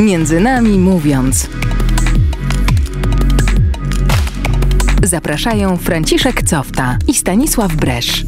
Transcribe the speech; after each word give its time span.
Między 0.00 0.40
nami 0.40 0.78
mówiąc. 0.78 1.48
Zapraszają 5.02 5.76
Franciszek 5.76 6.42
Cofta 6.42 6.98
i 7.08 7.14
Stanisław 7.14 7.76
Bresz. 7.76 8.24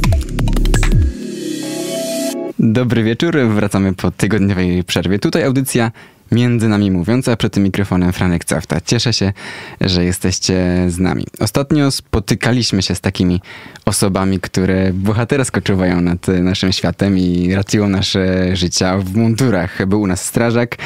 Dobry 2.58 3.02
wieczór, 3.02 3.38
wracamy 3.48 3.94
po 3.94 4.10
tygodniowej 4.10 4.84
przerwie. 4.84 5.18
Tutaj 5.18 5.44
audycja 5.44 5.90
Między 6.32 6.68
nami 6.68 6.90
mówiąc, 6.90 7.28
a 7.28 7.36
przed 7.36 7.52
tym 7.52 7.62
mikrofonem 7.62 8.12
Franek 8.12 8.44
Cafta. 8.44 8.80
Cieszę 8.80 9.12
się, 9.12 9.32
że 9.80 10.04
jesteście 10.04 10.84
z 10.88 10.98
nami. 10.98 11.24
Ostatnio 11.40 11.90
spotykaliśmy 11.90 12.82
się 12.82 12.94
z 12.94 13.00
takimi 13.00 13.40
osobami, 13.84 14.40
które 14.40 14.92
bohatersko 14.92 15.60
czuwają 15.60 16.00
nad 16.00 16.28
naszym 16.28 16.72
światem 16.72 17.18
i 17.18 17.54
ratują 17.54 17.88
nasze 17.88 18.56
życia 18.56 18.98
w 18.98 19.16
mundurach. 19.16 19.86
Był 19.86 20.00
u 20.00 20.06
nas 20.06 20.24
strażak, 20.24 20.76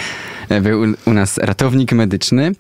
był 0.63 0.95
u 1.07 1.13
nas 1.13 1.39
ratownik 1.39 1.93
medyczny. 1.93 2.53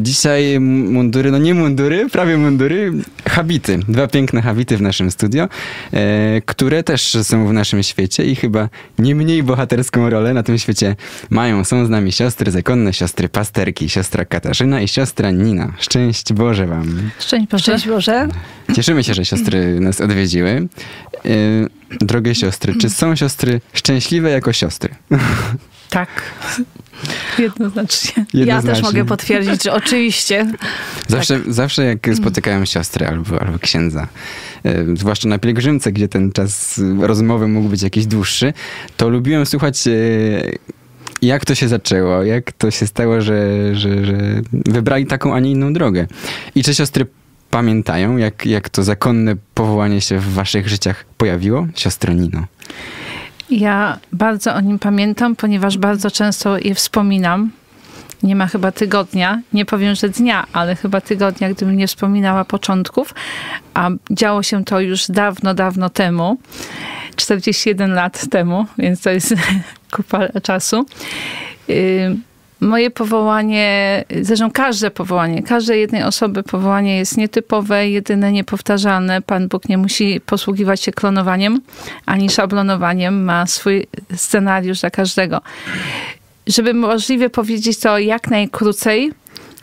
Dzisiaj 0.00 0.60
mundury, 0.60 1.30
no 1.30 1.38
nie 1.38 1.54
mundury, 1.54 2.08
prawie 2.10 2.36
mundury, 2.38 2.92
habity. 3.28 3.78
Dwa 3.88 4.06
piękne 4.06 4.42
habity 4.42 4.76
w 4.76 4.82
naszym 4.82 5.10
studio, 5.10 5.48
e, 5.92 6.42
które 6.46 6.82
też 6.82 7.16
są 7.22 7.46
w 7.46 7.52
naszym 7.52 7.82
świecie 7.82 8.24
i 8.24 8.36
chyba 8.36 8.68
nie 8.98 9.14
mniej 9.14 9.42
bohaterską 9.42 10.10
rolę 10.10 10.34
na 10.34 10.42
tym 10.42 10.58
świecie 10.58 10.96
mają. 11.30 11.64
Są 11.64 11.86
z 11.86 11.90
nami 11.90 12.12
siostry 12.12 12.50
zakonne, 12.50 12.92
siostry 12.92 13.28
pasterki, 13.28 13.88
siostra 13.88 14.24
Katarzyna 14.24 14.80
i 14.80 14.88
siostra 14.88 15.30
Nina. 15.30 15.72
Szczęść 15.78 16.32
Boże 16.32 16.66
wam. 16.66 17.10
Szczęść 17.18 17.46
Boże. 17.46 17.62
Szczęść 17.62 17.88
Boże. 17.88 18.28
Cieszymy 18.74 19.04
się, 19.04 19.14
że 19.14 19.24
siostry 19.24 19.80
nas 19.80 20.00
odwiedziły. 20.00 20.50
E, 20.50 21.28
drogie 22.00 22.34
siostry, 22.34 22.74
czy 22.80 22.90
są 22.90 23.16
siostry 23.16 23.60
szczęśliwe 23.72 24.30
jako 24.30 24.52
siostry? 24.52 24.94
Tak. 25.90 26.08
Jednoznacznie. 27.38 28.24
Jednoznacznie. 28.34 28.46
Ja 28.46 28.62
też 28.62 28.82
mogę 28.82 29.04
potwierdzić, 29.04 29.62
że 29.62 29.72
oczywiście. 29.72 30.52
Zawsze, 31.08 31.40
tak. 31.40 31.52
zawsze 31.52 31.84
jak 31.84 32.08
spotykałem 32.16 32.66
siostrę 32.66 33.08
albo, 33.08 33.42
albo 33.42 33.58
księdza, 33.58 34.08
e, 34.64 34.84
zwłaszcza 34.96 35.28
na 35.28 35.38
pielgrzymce, 35.38 35.92
gdzie 35.92 36.08
ten 36.08 36.32
czas 36.32 36.80
rozmowy 37.00 37.48
mógł 37.48 37.68
być 37.68 37.82
jakiś 37.82 38.06
dłuższy, 38.06 38.52
to 38.96 39.08
lubiłem 39.08 39.46
słuchać 39.46 39.86
e, 39.86 39.92
jak 41.22 41.44
to 41.44 41.54
się 41.54 41.68
zaczęło, 41.68 42.22
jak 42.22 42.52
to 42.52 42.70
się 42.70 42.86
stało, 42.86 43.20
że, 43.20 43.74
że, 43.74 44.04
że 44.04 44.16
wybrali 44.52 45.06
taką, 45.06 45.34
a 45.34 45.40
nie 45.40 45.50
inną 45.50 45.72
drogę. 45.72 46.06
I 46.54 46.64
czy 46.64 46.74
siostry 46.74 47.06
pamiętają, 47.50 48.16
jak, 48.16 48.46
jak 48.46 48.68
to 48.68 48.82
zakonne 48.82 49.36
powołanie 49.54 50.00
się 50.00 50.18
w 50.18 50.34
waszych 50.34 50.68
życiach 50.68 51.04
pojawiło? 51.16 51.66
Siostro 51.74 52.12
Nino. 52.12 52.46
Ja 53.52 53.98
bardzo 54.12 54.54
o 54.54 54.60
nim 54.60 54.78
pamiętam, 54.78 55.36
ponieważ 55.36 55.78
bardzo 55.78 56.10
często 56.10 56.58
je 56.58 56.74
wspominam. 56.74 57.50
Nie 58.22 58.36
ma 58.36 58.46
chyba 58.46 58.72
tygodnia, 58.72 59.40
nie 59.52 59.64
powiem, 59.64 59.94
że 59.94 60.08
dnia, 60.08 60.46
ale 60.52 60.76
chyba 60.76 61.00
tygodnia, 61.00 61.50
gdybym 61.50 61.76
nie 61.76 61.86
wspominała 61.86 62.44
początków, 62.44 63.14
a 63.74 63.90
działo 64.10 64.42
się 64.42 64.64
to 64.64 64.80
już 64.80 65.06
dawno, 65.08 65.54
dawno 65.54 65.90
temu, 65.90 66.38
41 67.16 67.94
lat 67.94 68.28
temu, 68.28 68.66
więc 68.78 69.00
to 69.02 69.10
jest 69.10 69.34
kupa 69.96 70.28
czasu. 70.42 70.86
Moje 72.62 72.90
powołanie, 72.90 74.04
zresztą 74.20 74.50
każde 74.50 74.90
powołanie, 74.90 75.42
każdej 75.42 75.80
jednej 75.80 76.02
osoby 76.02 76.42
powołanie 76.42 76.98
jest 76.98 77.16
nietypowe, 77.16 77.88
jedyne, 77.88 78.32
niepowtarzalne. 78.32 79.22
Pan 79.22 79.48
Bóg 79.48 79.68
nie 79.68 79.78
musi 79.78 80.20
posługiwać 80.26 80.82
się 80.82 80.92
klonowaniem 80.92 81.60
ani 82.06 82.30
szablonowaniem, 82.30 83.24
ma 83.24 83.46
swój 83.46 83.86
scenariusz 84.16 84.80
dla 84.80 84.90
każdego. 84.90 85.40
Żeby 86.46 86.74
możliwie 86.74 87.30
powiedzieć 87.30 87.78
to 87.78 87.98
jak 87.98 88.30
najkrócej, 88.30 89.12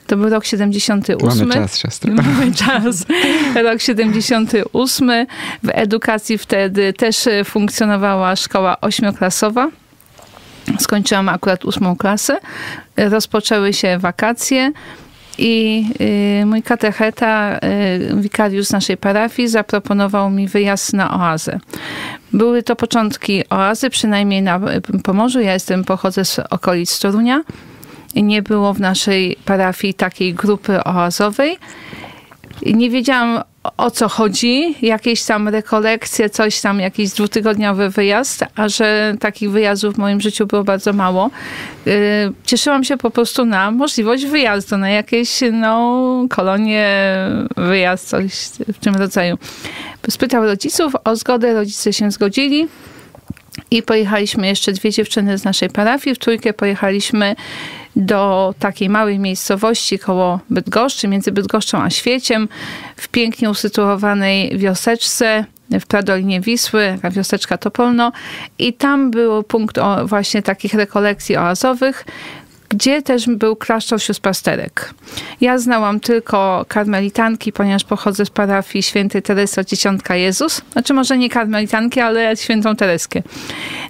to 0.08 0.17
był 0.17 0.30
rok 0.30 0.45
78. 0.45 1.47
Mamy 1.47 1.53
czas, 1.53 1.78
siostry. 1.78 2.11
Mamy 2.22 2.53
czas. 2.53 3.06
Rok 3.63 3.81
78. 3.81 5.12
W 5.63 5.69
edukacji 5.72 6.38
wtedy 6.38 6.94
też 6.94 7.29
funkcjonowała 7.46 8.35
szkoła 8.35 8.81
ośmioklasowa. 8.81 9.69
Skończyłam 10.80 11.30
akurat 11.30 11.66
ósmą 11.66 11.96
klasę. 11.96 12.38
Rozpoczęły 12.97 13.74
się 13.74 13.97
wakacje 13.97 14.72
i 15.38 15.85
y, 16.41 16.46
mój 16.46 16.63
katecheta, 16.63 17.57
y, 17.57 18.16
wikariusz 18.16 18.69
naszej 18.69 18.97
parafii, 18.97 19.47
zaproponował 19.47 20.29
mi 20.29 20.47
wyjazd 20.47 20.94
na 20.94 21.19
oazę. 21.19 21.59
Były 22.34 22.63
to 22.63 22.75
początki 22.75 23.50
oazy, 23.50 23.90
przynajmniej 23.90 24.41
na 24.41 24.59
Pomorzu. 25.03 25.40
Ja 25.40 25.53
jestem, 25.53 25.84
pochodzę 25.84 26.25
z 26.25 26.40
okolic 26.40 27.00
Torunia. 27.00 27.44
Nie 28.16 28.41
było 28.41 28.74
w 28.74 28.79
naszej 28.79 29.38
parafii 29.46 29.94
takiej 29.94 30.34
grupy 30.34 30.84
oazowej. 30.84 31.58
Nie 32.66 32.90
wiedziałam 32.90 33.44
o 33.78 33.91
co 33.91 34.09
chodzi, 34.09 34.75
jakieś 34.81 35.24
tam 35.24 35.47
rekolekcje, 35.47 36.30
coś 36.30 36.62
tam, 36.62 36.80
jakiś 36.80 37.09
dwutygodniowy 37.09 37.90
wyjazd, 37.90 38.46
a 38.56 38.69
że 38.69 39.16
takich 39.19 39.52
wyjazdów 39.52 39.96
w 39.96 39.97
moim 39.97 40.22
życiu 40.22 40.47
było 40.47 40.63
bardzo 40.63 40.94
mało. 40.94 41.30
Y, 41.88 41.91
cieszyłam 42.46 42.84
się 42.84 42.97
po 42.97 43.12
prostu 43.12 43.46
na 43.46 43.72
możliwość 43.72 44.25
wyjazdu, 44.25 44.78
na 44.78 44.90
jakieś 44.90 45.40
no, 45.52 46.25
kolonie, 46.29 46.88
wyjazd, 47.58 48.08
coś 48.08 48.31
w 48.74 48.78
tym 48.79 48.96
rodzaju. 48.96 49.38
Spytał 50.09 50.46
rodziców 50.46 50.94
o 51.03 51.16
zgodę, 51.16 51.53
rodzice 51.53 51.94
się 51.94 52.12
zgodzili. 52.12 52.68
I 53.72 53.84
pojechaliśmy 53.84 54.47
jeszcze 54.47 54.72
dwie 54.72 54.91
dziewczyny 54.91 55.38
z 55.38 55.44
naszej 55.44 55.69
parafii. 55.69 56.16
W 56.16 56.19
trójkę 56.19 56.53
pojechaliśmy 56.53 57.35
do 57.95 58.53
takiej 58.59 58.89
małej 58.89 59.19
miejscowości 59.19 60.00
koło 60.00 60.39
Bydgoszczy, 60.50 61.07
między 61.07 61.31
Bydgoszczą 61.31 61.81
a 61.81 61.89
Świeciem, 61.89 62.47
w 62.95 63.07
pięknie 63.07 63.50
usytuowanej 63.50 64.57
wioseczce 64.57 65.45
w 65.72 65.85
Pradolinie 65.85 66.41
Wisły, 66.41 66.94
taka 66.95 67.11
wioseczka 67.11 67.57
Topolno. 67.57 68.11
I 68.59 68.73
tam 68.73 69.11
był 69.11 69.44
punkt 69.44 69.79
właśnie 70.05 70.41
takich 70.41 70.73
rekolekcji 70.73 71.38
oazowych, 71.38 72.05
gdzie 72.69 73.02
też 73.02 73.28
był 73.28 73.56
klasztor 73.56 74.02
sióstr 74.02 74.22
pasterek. 74.22 74.94
Ja 75.41 75.57
znałam 75.57 76.00
tylko 76.00 76.66
karmelitanki, 76.68 77.52
ponieważ 77.52 77.84
pochodzę 77.84 78.25
z 78.25 78.30
parafii 78.30 78.84
świętej 78.84 79.22
Teresy 79.22 79.66
Dzieciątka 79.66 80.16
Jezus. 80.16 80.62
Znaczy 80.72 80.94
może 80.94 81.18
nie 81.18 81.29
karmelitanki, 81.29 82.00
ale 82.00 82.38
świętą 82.38 82.75
Tereskę. 82.75 83.22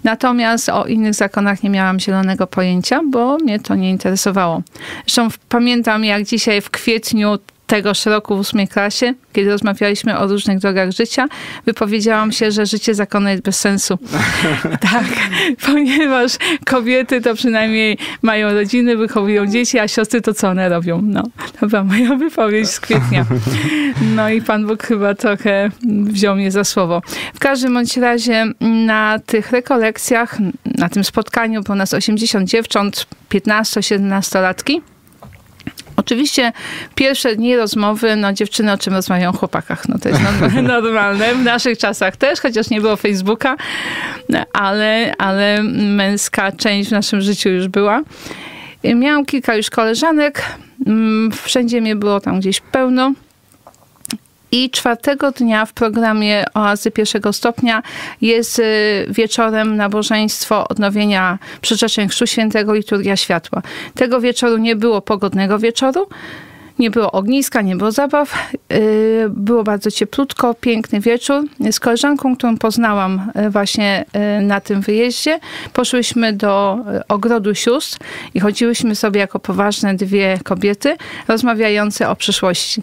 Natomiast 0.03 0.69
o 0.69 0.85
innych 0.85 1.13
zakonach 1.13 1.63
nie 1.63 1.69
miałam 1.69 1.99
zielonego 1.99 2.47
pojęcia, 2.47 3.01
bo 3.09 3.37
mnie 3.37 3.59
to 3.59 3.75
nie 3.75 3.89
interesowało. 3.89 4.61
Zresztą 5.05 5.27
pamiętam 5.49 6.05
jak 6.05 6.23
dzisiaj 6.23 6.61
w 6.61 6.69
kwietniu 6.69 7.37
tegoż 7.69 8.05
roku 8.05 8.35
w 8.35 8.39
ósmej 8.39 8.67
klasie, 8.67 9.13
kiedy 9.33 9.49
rozmawialiśmy 9.49 10.17
o 10.17 10.27
różnych 10.27 10.59
drogach 10.59 10.91
życia, 10.91 11.27
wypowiedziałam 11.65 12.31
się, 12.31 12.51
że 12.51 12.65
życie 12.65 12.95
zakonne 12.95 13.31
jest 13.31 13.43
bez 13.43 13.59
sensu. 13.59 13.97
tak, 14.91 15.05
ponieważ 15.65 16.31
kobiety 16.65 17.21
to 17.21 17.35
przynajmniej 17.35 17.97
mają 18.21 18.53
rodziny, 18.53 18.97
wychowują 18.97 19.45
dzieci, 19.45 19.79
a 19.79 19.87
siostry 19.87 20.21
to 20.21 20.33
co 20.33 20.49
one 20.49 20.69
robią? 20.69 21.01
No, 21.03 21.23
to 21.59 21.67
była 21.67 21.83
moja 21.83 22.15
wypowiedź 22.15 22.69
z 22.69 22.79
kwietnia. 22.79 23.25
No 24.15 24.29
i 24.29 24.41
Pan 24.41 24.67
Bóg 24.67 24.83
chyba 24.83 25.15
trochę 25.15 25.69
wziął 26.03 26.35
mnie 26.35 26.51
za 26.51 26.63
słowo. 26.63 27.01
W 27.33 27.39
każdym 27.39 27.73
bądź 27.73 27.97
razie 27.97 28.45
na 28.61 29.19
tych 29.25 29.51
rekolekcjach, 29.51 30.37
na 30.77 30.89
tym 30.89 31.03
spotkaniu 31.03 31.61
było 31.61 31.75
nas 31.75 31.93
80 31.93 32.49
dziewcząt, 32.49 33.05
15-17 33.29 34.41
latki. 34.41 34.81
Oczywiście 36.09 36.51
pierwsze 36.95 37.35
dni 37.35 37.55
rozmowy, 37.55 38.15
no 38.15 38.33
dziewczyny 38.33 38.71
o 38.71 38.77
czym 38.77 38.93
rozmawiają 38.93 39.29
o 39.29 39.33
chłopakach, 39.33 39.89
no 39.89 39.99
to 39.99 40.09
jest 40.09 40.21
normalne. 40.61 41.35
W 41.35 41.43
naszych 41.43 41.77
czasach 41.77 42.17
też, 42.17 42.39
chociaż 42.39 42.69
nie 42.69 42.81
było 42.81 42.95
Facebooka, 42.95 43.55
ale, 44.53 45.13
ale 45.17 45.63
męska 45.63 46.51
część 46.51 46.89
w 46.89 46.91
naszym 46.91 47.21
życiu 47.21 47.49
już 47.49 47.67
była. 47.67 48.01
Miałam 48.83 49.25
kilka 49.25 49.55
już 49.55 49.69
koleżanek, 49.69 50.43
mm, 50.87 51.31
wszędzie 51.31 51.81
mnie 51.81 51.95
było 51.95 52.19
tam 52.19 52.39
gdzieś 52.39 52.59
pełno. 52.59 53.13
I 54.51 54.69
czwartego 54.69 55.31
dnia 55.31 55.65
w 55.65 55.73
programie 55.73 56.45
Oazy 56.53 56.91
pierwszego 56.91 57.33
stopnia 57.33 57.83
jest 58.21 58.59
y, 58.59 58.63
wieczorem 59.09 59.75
nabożeństwo 59.75 60.67
odnowienia 60.67 61.39
przyrzeczeń 61.61 62.09
Chrztu 62.09 62.27
Świętego 62.27 62.73
Liturgia 62.73 63.17
Światła. 63.17 63.61
Tego 63.95 64.21
wieczoru 64.21 64.57
nie 64.57 64.75
było 64.75 65.01
pogodnego 65.01 65.59
wieczoru, 65.59 66.07
nie 66.79 66.91
było 66.91 67.11
ogniska, 67.11 67.61
nie 67.61 67.75
było 67.75 67.91
zabaw. 67.91 68.51
Y, 68.73 69.25
było 69.29 69.63
bardzo 69.63 69.91
cieplutko, 69.91 70.53
piękny 70.53 70.99
wieczór. 70.99 71.43
Z 71.71 71.79
koleżanką, 71.79 72.35
którą 72.35 72.57
poznałam 72.57 73.31
y, 73.47 73.49
właśnie 73.49 74.05
na 74.41 74.61
tym 74.61 74.81
wyjeździe, 74.81 75.39
poszłyśmy 75.73 76.33
do 76.33 76.77
ogrodu 77.07 77.55
sióstr 77.55 77.97
i 78.33 78.39
chodziłyśmy 78.39 78.95
sobie 78.95 79.19
jako 79.19 79.39
poważne 79.39 79.95
dwie 79.95 80.39
kobiety 80.43 80.97
rozmawiające 81.27 82.09
o 82.09 82.15
przyszłości. 82.15 82.81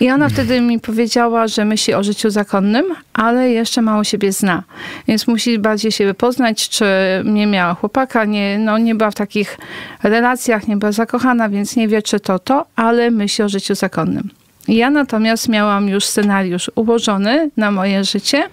I 0.00 0.10
ona 0.10 0.28
wtedy 0.28 0.60
mi 0.60 0.80
powiedziała, 0.80 1.48
że 1.48 1.64
myśli 1.64 1.94
o 1.94 2.02
życiu 2.02 2.30
zakonnym, 2.30 2.84
ale 3.12 3.50
jeszcze 3.50 3.82
mało 3.82 4.04
siebie 4.04 4.32
zna. 4.32 4.62
Więc 5.08 5.26
musi 5.26 5.58
bardziej 5.58 5.92
siebie 5.92 6.14
poznać, 6.14 6.68
czy 6.68 6.84
nie 7.24 7.46
miała 7.46 7.74
chłopaka, 7.74 8.24
nie, 8.24 8.58
no, 8.58 8.78
nie 8.78 8.94
była 8.94 9.10
w 9.10 9.14
takich 9.14 9.58
relacjach, 10.02 10.68
nie 10.68 10.76
była 10.76 10.92
zakochana, 10.92 11.48
więc 11.48 11.76
nie 11.76 11.88
wie, 11.88 12.02
czy 12.02 12.20
to 12.20 12.38
to, 12.38 12.66
ale 12.76 13.10
myśli 13.10 13.44
o 13.44 13.48
życiu 13.48 13.74
zakonnym. 13.74 14.30
Ja 14.68 14.90
natomiast 14.90 15.48
miałam 15.48 15.88
już 15.88 16.04
scenariusz 16.04 16.70
ułożony 16.74 17.50
na 17.56 17.70
moje 17.70 18.04
życie. 18.04 18.48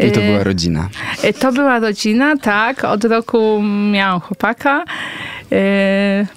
I 0.00 0.12
to 0.12 0.20
Y, 0.20 0.24
była 0.24 0.44
rodzina. 0.44 0.88
Y, 1.24 1.32
To 1.32 1.52
była 1.52 1.78
rodzina, 1.78 2.36
tak. 2.36 2.84
Od 2.84 3.04
roku 3.04 3.62
miałam 3.92 4.20
chłopaka 4.20 4.84
yy, 5.50 5.58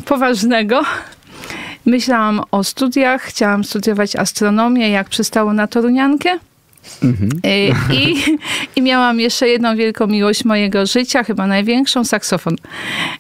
poważnego. 0.06 0.82
Myślałam 1.86 2.42
o 2.52 2.64
studiach, 2.64 3.22
chciałam 3.22 3.64
studiować 3.64 4.16
astronomię, 4.16 4.90
jak 4.90 5.10
przystało 5.10 5.54
na 5.54 5.68
Toruniankę. 5.68 6.30
Mhm. 7.04 7.30
Yy, 7.44 7.96
I, 7.98 8.16
I 8.76 8.82
miałam 8.82 9.20
jeszcze 9.20 9.48
jedną 9.48 9.76
wielką 9.76 10.08
miłość 10.08 10.46
mojego 10.46 10.86
życia, 10.86 11.24
chyba 11.24 11.48
największą, 11.48 12.04
saksofon. 12.04 12.56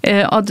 Yy, 0.03 0.29
Od, 0.29 0.45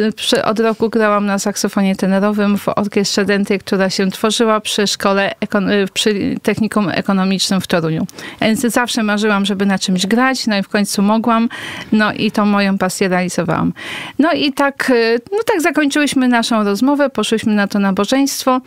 od 0.44 0.60
roku 0.60 0.90
grałam 0.90 1.26
na 1.26 1.38
saksofonie 1.38 1.96
tenorowym 1.96 2.58
w 2.58 2.68
orkiestrze 2.68 3.24
Denty, 3.24 3.58
która 3.58 3.90
się 3.90 4.10
tworzyła 4.10 4.60
przy 4.60 4.86
szkole, 4.86 5.34
yy, 5.40 5.88
przy 5.92 6.36
technikum 6.42 6.88
ekonomicznym 6.88 7.60
w 7.60 7.66
Toruniu. 7.66 8.06
Więc 8.40 8.60
zawsze 8.60 9.02
marzyłam, 9.02 9.44
żeby 9.44 9.66
na 9.66 9.78
czymś 9.78 10.06
grać, 10.06 10.46
no 10.46 10.58
i 10.58 10.62
w 10.62 10.68
końcu 10.68 11.02
mogłam, 11.02 11.48
no 11.92 12.12
i 12.12 12.30
tą 12.30 12.46
moją 12.46 12.78
pasję 12.78 13.08
realizowałam. 13.08 13.72
No 14.18 14.32
i 14.32 14.52
tak, 14.52 14.92
no 15.32 15.38
tak 15.46 15.60
zakończyłyśmy 15.60 16.28
naszą 16.28 16.64
rozmowę, 16.64 17.10
poszłyśmy 17.10 17.54
na 17.54 17.66
to 17.66 17.78
nabożeństwo. 17.78 18.60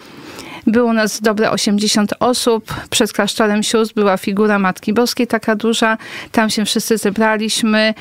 Było 0.67 0.93
nas 0.93 1.21
dobre 1.21 1.51
80 1.51 2.13
osób. 2.19 2.73
Przed 2.89 3.13
klasztorem 3.13 3.63
sióstr 3.63 3.95
była 3.95 4.17
figura 4.17 4.59
Matki 4.59 4.93
Boskiej, 4.93 5.27
taka 5.27 5.55
duża. 5.55 5.97
Tam 6.31 6.49
się 6.49 6.65
wszyscy 6.65 6.97
zebraliśmy. 6.97 7.93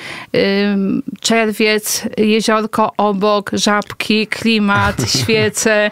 Czerwiec, 1.21 2.03
jeziorko 2.17 2.93
obok, 2.97 3.51
żabki, 3.53 4.27
klimat, 4.27 4.97
świece, 5.21 5.91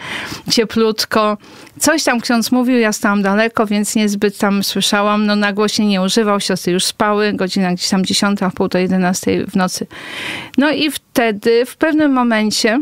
cieplutko. 0.51 1.39
Coś 1.81 2.05
tam 2.05 2.21
ksiądz 2.21 2.53
mówił, 2.53 2.79
ja 2.79 2.93
stałam 2.93 3.23
daleko, 3.23 3.67
więc 3.67 3.95
niezbyt 3.95 4.39
tam 4.39 4.65
słyszałam. 4.65 5.27
No 5.27 5.37
na 5.37 5.53
głosie 5.53 5.87
nie 5.87 6.03
używał, 6.03 6.41
siostry 6.41 6.73
już 6.73 6.85
spały, 6.85 7.33
godzina 7.33 7.75
gdzieś 7.75 7.89
tam 7.89 8.05
10, 8.05 8.41
pół 8.55 8.69
do 8.69 8.79
11 8.79 9.47
w 9.47 9.57
nocy. 9.57 9.87
No 10.59 10.71
i 10.71 10.91
wtedy 10.91 11.67
w 11.67 11.77
pewnym 11.77 12.13
momencie 12.13 12.81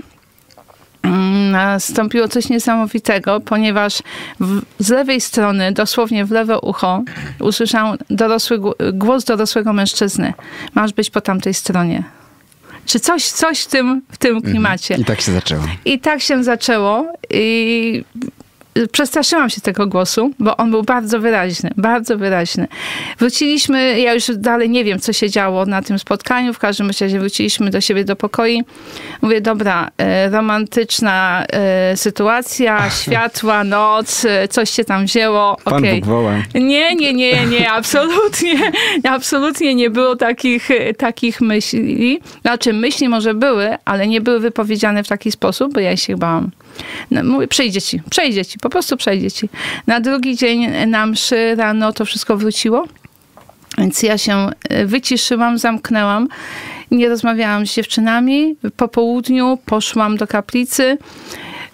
nastąpiło 1.53 2.29
coś 2.29 2.49
niesamowitego, 2.49 3.41
ponieważ 3.41 4.03
w, 4.41 4.63
z 4.79 4.89
lewej 4.91 5.21
strony, 5.21 5.73
dosłownie 5.73 6.25
w 6.25 6.31
lewe 6.31 6.61
ucho, 6.61 7.03
usłyszałam 7.41 7.97
dorosły, 8.11 8.59
gł- 8.59 8.75
głos 8.93 9.25
dorosłego 9.25 9.73
mężczyzny. 9.73 10.35
Masz 10.75 10.93
być 10.93 11.11
po 11.11 11.21
tamtej 11.21 11.55
stronie. 11.55 12.03
Czy 12.87 13.01
coś, 13.01 13.25
coś 13.31 13.61
w 13.61 13.67
tym, 13.67 14.03
w 14.11 14.19
tym 14.19 14.43
klimacie. 14.43 14.95
I 14.95 15.05
tak 15.05 15.21
się 15.21 15.33
zaczęło. 15.33 15.63
I 15.85 15.99
tak 15.99 16.21
się 16.21 16.45
zaczęło. 16.45 17.13
I 17.31 18.05
przestraszyłam 18.93 19.51
się 19.51 19.61
tego 19.61 19.87
głosu, 19.87 20.31
bo 20.39 20.57
on 20.57 20.71
był 20.71 20.83
bardzo 20.83 21.21
wyraźny, 21.21 21.71
bardzo 21.77 22.19
wyraźny. 22.19 22.69
Wróciliśmy, 23.19 24.01
ja 24.01 24.15
już 24.15 24.25
dalej 24.37 24.71
nie 24.71 24.85
wiem, 24.85 24.99
co 24.99 25.13
się 25.13 25.31
działo 25.31 25.67
na 25.67 25.83
tym 25.83 25.99
spotkaniu, 25.99 26.55
w 26.55 26.59
każdym 26.59 26.87
razie 26.87 27.21
wróciliśmy 27.21 27.71
do 27.71 27.81
siebie 27.81 28.05
do 28.05 28.17
pokoi. 28.17 28.65
Mówię, 29.23 29.41
dobra, 29.41 29.91
e, 29.99 30.31
romantyczna 30.31 31.45
e, 31.53 31.97
sytuacja, 31.97 32.91
światła, 33.03 33.65
noc, 33.65 34.27
coś 34.51 34.71
się 34.71 34.85
tam 34.85 35.05
wzięło, 35.05 35.57
Pan 35.65 35.75
okej. 35.75 36.01
Bóg 36.01 36.09
woła. 36.09 36.33
Nie, 36.55 36.95
nie, 36.97 37.13
nie, 37.13 37.47
nie, 37.47 37.71
absolutnie, 37.73 38.55
absolutnie 39.05 39.75
nie 39.75 39.91
było 39.91 40.17
takich, 40.17 40.69
takich 40.99 41.41
myśli. 41.41 42.21
Znaczy, 42.43 42.73
myśli 42.73 43.09
może 43.09 43.35
były, 43.35 43.77
ale 43.85 44.07
nie 44.07 44.21
były 44.21 44.41
wypowiedziane 44.41 45.05
w 45.05 45.09
taki 45.09 45.33
sposób, 45.33 45.73
bo 45.75 45.81
ja 45.81 45.97
się 45.97 46.17
bałam. 46.17 46.51
No, 47.11 47.25
mówię, 47.25 47.49
przejdzie 47.49 47.81
ci, 47.81 48.03
przejdzie 48.11 48.45
ci, 48.45 48.59
po 48.59 48.71
prostu 48.71 48.97
przejdzie 48.97 49.31
ci. 49.31 49.49
Na 49.87 50.01
drugi 50.01 50.37
dzień 50.37 50.87
na 50.87 51.07
mszy 51.07 51.55
rano 51.55 51.93
to 51.93 52.05
wszystko 52.05 52.37
wróciło, 52.37 52.87
więc 53.79 54.03
ja 54.03 54.19
się 54.19 54.51
e, 54.69 54.87
wyciszyłam, 54.87 55.59
zamknęłam. 55.59 56.29
Nie 56.91 57.09
rozmawiałam 57.09 57.67
z 57.67 57.75
dziewczynami. 57.75 58.57
Po 58.77 58.89
południu 58.89 59.59
poszłam 59.67 60.17
do 60.17 60.27
kaplicy 60.27 60.99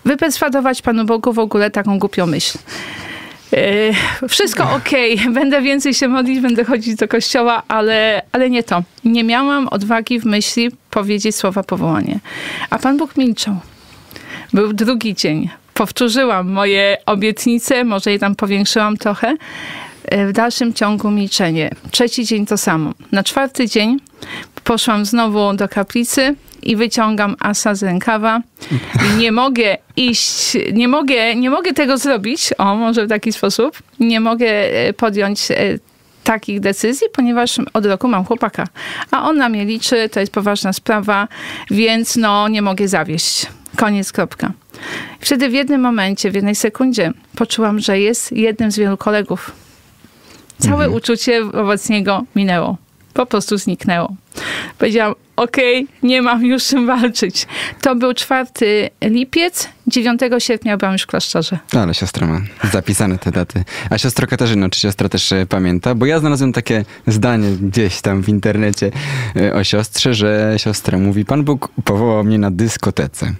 wyperswadować 0.04 0.82
Panu 0.82 1.04
Bogu 1.04 1.32
w 1.32 1.38
ogóle 1.38 1.70
taką 1.70 1.98
głupią 1.98 2.26
myśl. 2.26 2.58
Yy, 3.52 4.28
Wszystko 4.28 4.70
okej, 4.74 5.18
będę 5.38 5.62
więcej 5.62 5.94
się 5.94 6.08
modlić, 6.08 6.40
będę 6.40 6.64
chodzić 6.64 6.94
do 6.94 7.08
kościoła, 7.08 7.62
ale, 7.68 8.22
ale 8.32 8.50
nie 8.50 8.62
to. 8.62 8.82
Nie 9.04 9.24
miałam 9.24 9.68
odwagi 9.68 10.20
w 10.20 10.24
myśli 10.24 10.70
powiedzieć 10.90 11.36
słowa 11.36 11.62
powołanie. 11.62 12.18
A 12.70 12.78
Pan 12.78 12.96
Bóg 12.96 13.16
milczał. 13.16 13.56
Był 14.52 14.72
drugi 14.72 15.14
dzień. 15.14 15.50
Powtórzyłam 15.74 16.50
moje 16.52 16.96
obietnice, 17.06 17.84
może 17.84 18.12
je 18.12 18.18
tam 18.18 18.36
powiększyłam 18.36 18.96
trochę. 18.96 19.36
Yy, 20.12 20.26
W 20.26 20.32
dalszym 20.32 20.74
ciągu 20.74 21.10
milczenie. 21.10 21.70
Trzeci 21.90 22.24
dzień 22.24 22.46
to 22.46 22.56
samo. 22.56 22.92
Na 23.12 23.22
czwarty 23.22 23.68
dzień 23.68 23.96
poszłam 24.64 25.04
znowu 25.04 25.52
do 25.54 25.68
kaplicy 25.68 26.34
i 26.62 26.76
wyciągam 26.76 27.36
asa 27.40 27.74
z 27.74 27.82
rękawa. 27.82 28.40
I 29.06 29.18
nie 29.18 29.32
mogę 29.32 29.76
iść, 29.96 30.56
nie 30.72 30.88
mogę, 30.88 31.34
nie 31.34 31.50
mogę 31.50 31.72
tego 31.74 31.98
zrobić, 31.98 32.50
o 32.58 32.76
może 32.76 33.06
w 33.06 33.08
taki 33.08 33.32
sposób, 33.32 33.78
nie 34.00 34.20
mogę 34.20 34.46
e, 34.48 34.92
podjąć 34.92 35.50
e, 35.50 35.54
takich 36.24 36.60
decyzji, 36.60 37.06
ponieważ 37.12 37.56
od 37.72 37.86
roku 37.86 38.08
mam 38.08 38.24
chłopaka. 38.24 38.66
A 39.10 39.28
on 39.28 39.36
na 39.36 39.48
mnie 39.48 39.64
liczy, 39.64 40.08
to 40.08 40.20
jest 40.20 40.32
poważna 40.32 40.72
sprawa, 40.72 41.28
więc 41.70 42.16
no 42.16 42.48
nie 42.48 42.62
mogę 42.62 42.88
zawieść. 42.88 43.46
Koniec, 43.76 44.12
kropka. 44.12 44.52
Wtedy 45.20 45.48
w 45.48 45.52
jednym 45.52 45.80
momencie, 45.80 46.30
w 46.30 46.34
jednej 46.34 46.54
sekundzie 46.54 47.12
poczułam, 47.36 47.80
że 47.80 48.00
jest 48.00 48.32
jednym 48.32 48.70
z 48.70 48.78
wielu 48.78 48.96
kolegów. 48.96 49.52
Całe 50.58 50.90
uczucie 50.90 51.44
wobec 51.44 51.88
niego 51.88 52.24
minęło. 52.36 52.76
Po 53.14 53.26
prostu 53.26 53.58
zniknęło. 53.58 54.14
Powiedziałam, 54.78 55.14
okej, 55.36 55.86
nie 56.02 56.22
mam 56.22 56.46
już 56.46 56.64
czym 56.64 56.86
walczyć. 56.86 57.46
To 57.80 57.94
był 57.94 58.14
4 58.14 58.46
lipiec, 59.02 59.68
9 59.86 60.20
sierpnia 60.38 60.76
byłam 60.76 60.92
już 60.92 61.02
w 61.02 61.06
klasztorze. 61.06 61.58
No, 61.72 61.80
ale 61.80 61.94
siostra 61.94 62.26
ma 62.26 62.40
zapisane 62.72 63.18
te 63.18 63.30
daty. 63.30 63.64
A 63.90 63.98
siostro 63.98 64.26
Katarzyno, 64.26 64.70
czy 64.70 64.80
siostra 64.80 65.08
też 65.08 65.32
e, 65.32 65.46
pamięta? 65.46 65.94
Bo 65.94 66.06
ja 66.06 66.18
znalazłem 66.18 66.52
takie 66.52 66.84
zdanie 67.06 67.50
gdzieś 67.50 68.00
tam 68.00 68.22
w 68.22 68.28
internecie 68.28 68.90
e, 69.36 69.54
o 69.54 69.64
siostrze, 69.64 70.14
że 70.14 70.54
siostra 70.56 70.98
mówi, 70.98 71.24
Pan 71.24 71.44
Bóg 71.44 71.68
powołał 71.84 72.24
mnie 72.24 72.38
na 72.38 72.50
dyskotece. 72.50 73.32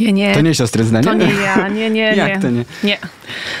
Nie, 0.00 0.12
nie. 0.12 0.34
To 0.34 0.40
nie 0.40 0.54
siostry 0.54 0.84
zdanie? 0.84 1.04
To 1.04 1.14
nie 1.14 1.32
ja, 1.32 1.68
nie, 1.68 1.90
nie, 1.90 2.02
Jak 2.16 2.28
nie. 2.28 2.40
to 2.40 2.50
nie? 2.50 2.64
Nie. 2.84 2.98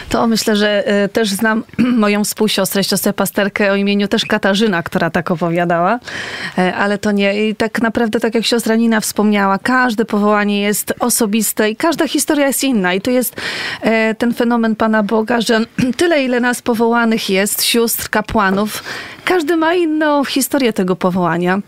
To 0.08 0.26
myślę, 0.26 0.56
że 0.56 0.86
e, 0.86 1.08
też 1.08 1.28
znam 1.30 1.64
moją 2.04 2.24
współsiostrę, 2.24 2.84
siostrę 2.84 3.12
pasterkę 3.12 3.72
o 3.72 3.76
imieniu 3.76 4.08
też 4.08 4.24
Katarzyna, 4.24 4.82
która 4.82 5.10
tak 5.10 5.30
opowiadała, 5.30 5.98
E, 6.58 6.74
ale 6.74 6.98
to 6.98 7.12
nie. 7.12 7.48
I 7.48 7.56
tak 7.56 7.82
naprawdę, 7.82 8.20
tak 8.20 8.34
jak 8.34 8.44
siostra 8.44 8.76
Nina 8.76 9.00
wspomniała, 9.00 9.58
każde 9.58 10.04
powołanie 10.04 10.60
jest 10.60 10.94
osobiste 11.00 11.70
i 11.70 11.76
każda 11.76 12.08
historia 12.08 12.46
jest 12.46 12.64
inna. 12.64 12.94
I 12.94 13.00
tu 13.00 13.10
jest 13.10 13.40
e, 13.82 14.14
ten 14.14 14.34
fenomen 14.34 14.76
Pana 14.76 15.02
Boga, 15.02 15.40
że 15.40 15.60
tyle, 15.96 16.24
ile 16.24 16.40
nas 16.40 16.62
powołanych 16.62 17.30
jest, 17.30 17.64
sióstr, 17.64 18.10
kapłanów, 18.10 18.84
każdy 19.24 19.56
ma 19.56 19.74
inną 19.74 20.24
historię 20.24 20.72
tego 20.72 20.96
powołania. 20.96 21.58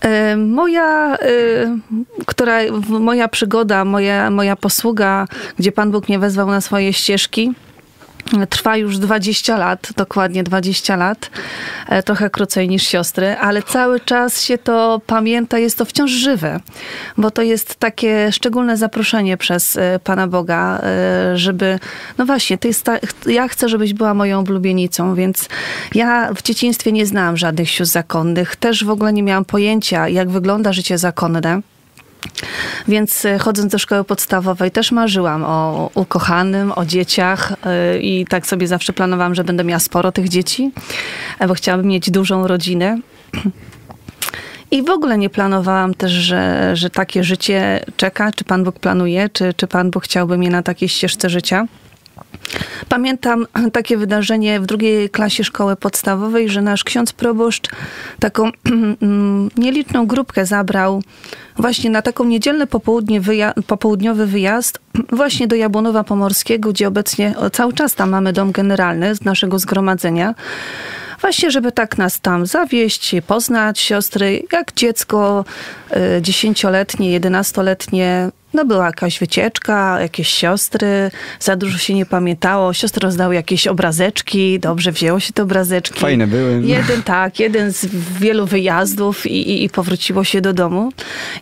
E, 0.00 0.36
Moja, 0.36 1.16
e, 1.16 1.78
która, 2.26 2.58
moja 2.88 3.28
przygoda, 3.28 3.84
moja, 3.84 4.30
moja 4.30 4.56
posługa, 4.56 5.26
gdzie 5.58 5.72
Pan 5.72 5.90
Bóg 5.90 6.08
mnie 6.08 6.18
wezwał 6.18 6.46
na 6.46 6.60
swoje 6.60 6.92
ścieżki, 6.92 7.52
trwa 8.50 8.76
już 8.76 8.98
20 8.98 9.58
lat, 9.58 9.88
dokładnie 9.96 10.42
20 10.42 10.96
lat, 10.96 11.30
e, 11.88 12.02
trochę 12.02 12.30
krócej 12.30 12.68
niż 12.68 12.82
siostry, 12.82 13.36
ale 13.36 13.62
cały 13.62 14.00
czas 14.00 14.42
się 14.42 14.58
to 14.58 15.00
pamięta, 15.06 15.58
jest 15.58 15.78
to 15.78 15.84
wciąż 15.84 16.10
żywe, 16.10 16.60
bo 17.16 17.30
to 17.30 17.42
jest 17.42 17.74
takie 17.74 18.32
szczególne 18.32 18.76
zaproszenie 18.76 19.36
przez 19.36 19.76
e, 19.76 19.98
Pana 20.04 20.26
Boga, 20.26 20.80
e, 20.82 21.38
żeby, 21.38 21.78
no 22.18 22.26
właśnie, 22.26 22.58
ty 22.58 22.68
jest 22.68 22.84
ta, 22.84 22.98
ch- 22.98 23.26
ja 23.26 23.48
chcę, 23.48 23.68
żebyś 23.68 23.94
była 23.94 24.14
moją 24.14 24.42
ulubienicą, 24.42 25.14
więc 25.14 25.48
ja 25.94 26.34
w 26.34 26.42
dzieciństwie 26.42 26.92
nie 26.92 27.06
znałam 27.06 27.36
żadnych 27.36 27.70
sióstr 27.70 27.92
zakonnych, 27.92 28.56
też 28.56 28.84
w 28.84 28.90
ogóle 28.90 29.12
nie 29.12 29.22
miałam 29.22 29.44
pojęcia, 29.44 30.08
jak 30.08 30.30
wygląda 30.30 30.72
życie 30.72 30.98
zakonne. 30.98 31.60
Więc 32.88 33.24
e, 33.24 33.38
chodząc 33.38 33.72
do 33.72 33.78
szkoły 33.78 34.04
podstawowej 34.04 34.70
też 34.70 34.92
marzyłam 34.92 35.44
o 35.44 35.90
ukochanym, 35.94 36.72
o 36.72 36.84
dzieciach 36.84 37.52
e, 37.66 37.98
i 37.98 38.26
tak 38.26 38.46
sobie 38.46 38.66
zawsze 38.66 38.92
planowałam, 38.92 39.34
że 39.34 39.44
będę 39.44 39.64
miała 39.64 39.80
sporo 39.80 40.12
tych 40.12 40.28
dzieci, 40.28 40.72
e, 41.38 41.48
bo 41.48 41.54
chciałabym 41.54 41.86
mieć 41.86 42.10
dużą 42.10 42.46
rodzinę. 42.46 42.98
I 44.70 44.82
w 44.82 44.90
ogóle 44.90 45.18
nie 45.18 45.30
planowałam 45.30 45.94
też, 45.94 46.12
że, 46.12 46.70
że 46.76 46.90
takie 46.90 47.24
życie 47.24 47.84
czeka, 47.96 48.32
czy 48.32 48.44
Pan 48.44 48.64
Bóg 48.64 48.78
planuje, 48.78 49.28
czy, 49.28 49.54
czy 49.54 49.66
Pan 49.66 49.90
Bóg 49.90 50.04
chciałby 50.04 50.38
mnie 50.38 50.50
na 50.50 50.62
takiej 50.62 50.88
ścieżce 50.88 51.30
życia. 51.30 51.66
Pamiętam 52.88 53.46
takie 53.72 53.96
wydarzenie 53.96 54.60
w 54.60 54.66
drugiej 54.66 55.10
klasie 55.10 55.44
szkoły 55.44 55.76
podstawowej, 55.76 56.48
że 56.48 56.62
nasz 56.62 56.84
ksiądz 56.84 57.12
proboszcz 57.12 57.68
taką 58.20 58.50
nieliczną 59.56 60.06
grupkę 60.06 60.46
zabrał 60.46 61.02
właśnie 61.56 61.90
na 61.90 62.02
taką 62.02 62.24
niedzielne 62.24 62.66
popołudnie 62.66 63.20
wyja 63.20 63.52
popołudniowy 63.66 64.26
wyjazd 64.26 64.78
właśnie 65.12 65.48
do 65.48 65.56
Jabłonowa 65.56 66.04
Pomorskiego, 66.04 66.70
gdzie 66.72 66.88
obecnie 66.88 67.34
cały 67.52 67.72
czas 67.72 67.94
tam 67.94 68.10
mamy 68.10 68.32
dom 68.32 68.52
generalny 68.52 69.14
z 69.14 69.24
naszego 69.24 69.58
zgromadzenia. 69.58 70.34
Właśnie, 71.20 71.50
żeby 71.50 71.72
tak 71.72 71.98
nas 71.98 72.20
tam 72.20 72.46
zawieść, 72.46 73.14
poznać 73.26 73.80
siostry, 73.80 74.42
jak 74.52 74.74
dziecko 74.74 75.44
y, 76.18 76.22
dziesięcioletnie, 76.22 77.10
jedenastoletnie 77.10 78.30
no 78.54 78.64
była 78.64 78.86
jakaś 78.86 79.18
wycieczka, 79.18 80.00
jakieś 80.00 80.28
siostry, 80.28 81.10
za 81.40 81.56
dużo 81.56 81.78
się 81.78 81.94
nie 81.94 82.06
pamiętało. 82.06 82.72
Siostry 82.72 83.00
rozdały 83.00 83.34
jakieś 83.34 83.66
obrazeczki, 83.66 84.60
dobrze 84.60 84.92
wzięło 84.92 85.20
się 85.20 85.32
te 85.32 85.42
obrazeczki. 85.42 86.00
Fajne 86.00 86.26
były. 86.26 86.62
Jeden 86.64 87.02
tak, 87.02 87.40
jeden 87.40 87.72
z 87.72 87.86
wielu 88.20 88.46
wyjazdów 88.46 89.26
i, 89.26 89.50
i, 89.50 89.64
i 89.64 89.70
powróciło 89.70 90.24
się 90.24 90.40
do 90.40 90.52
domu. 90.52 90.92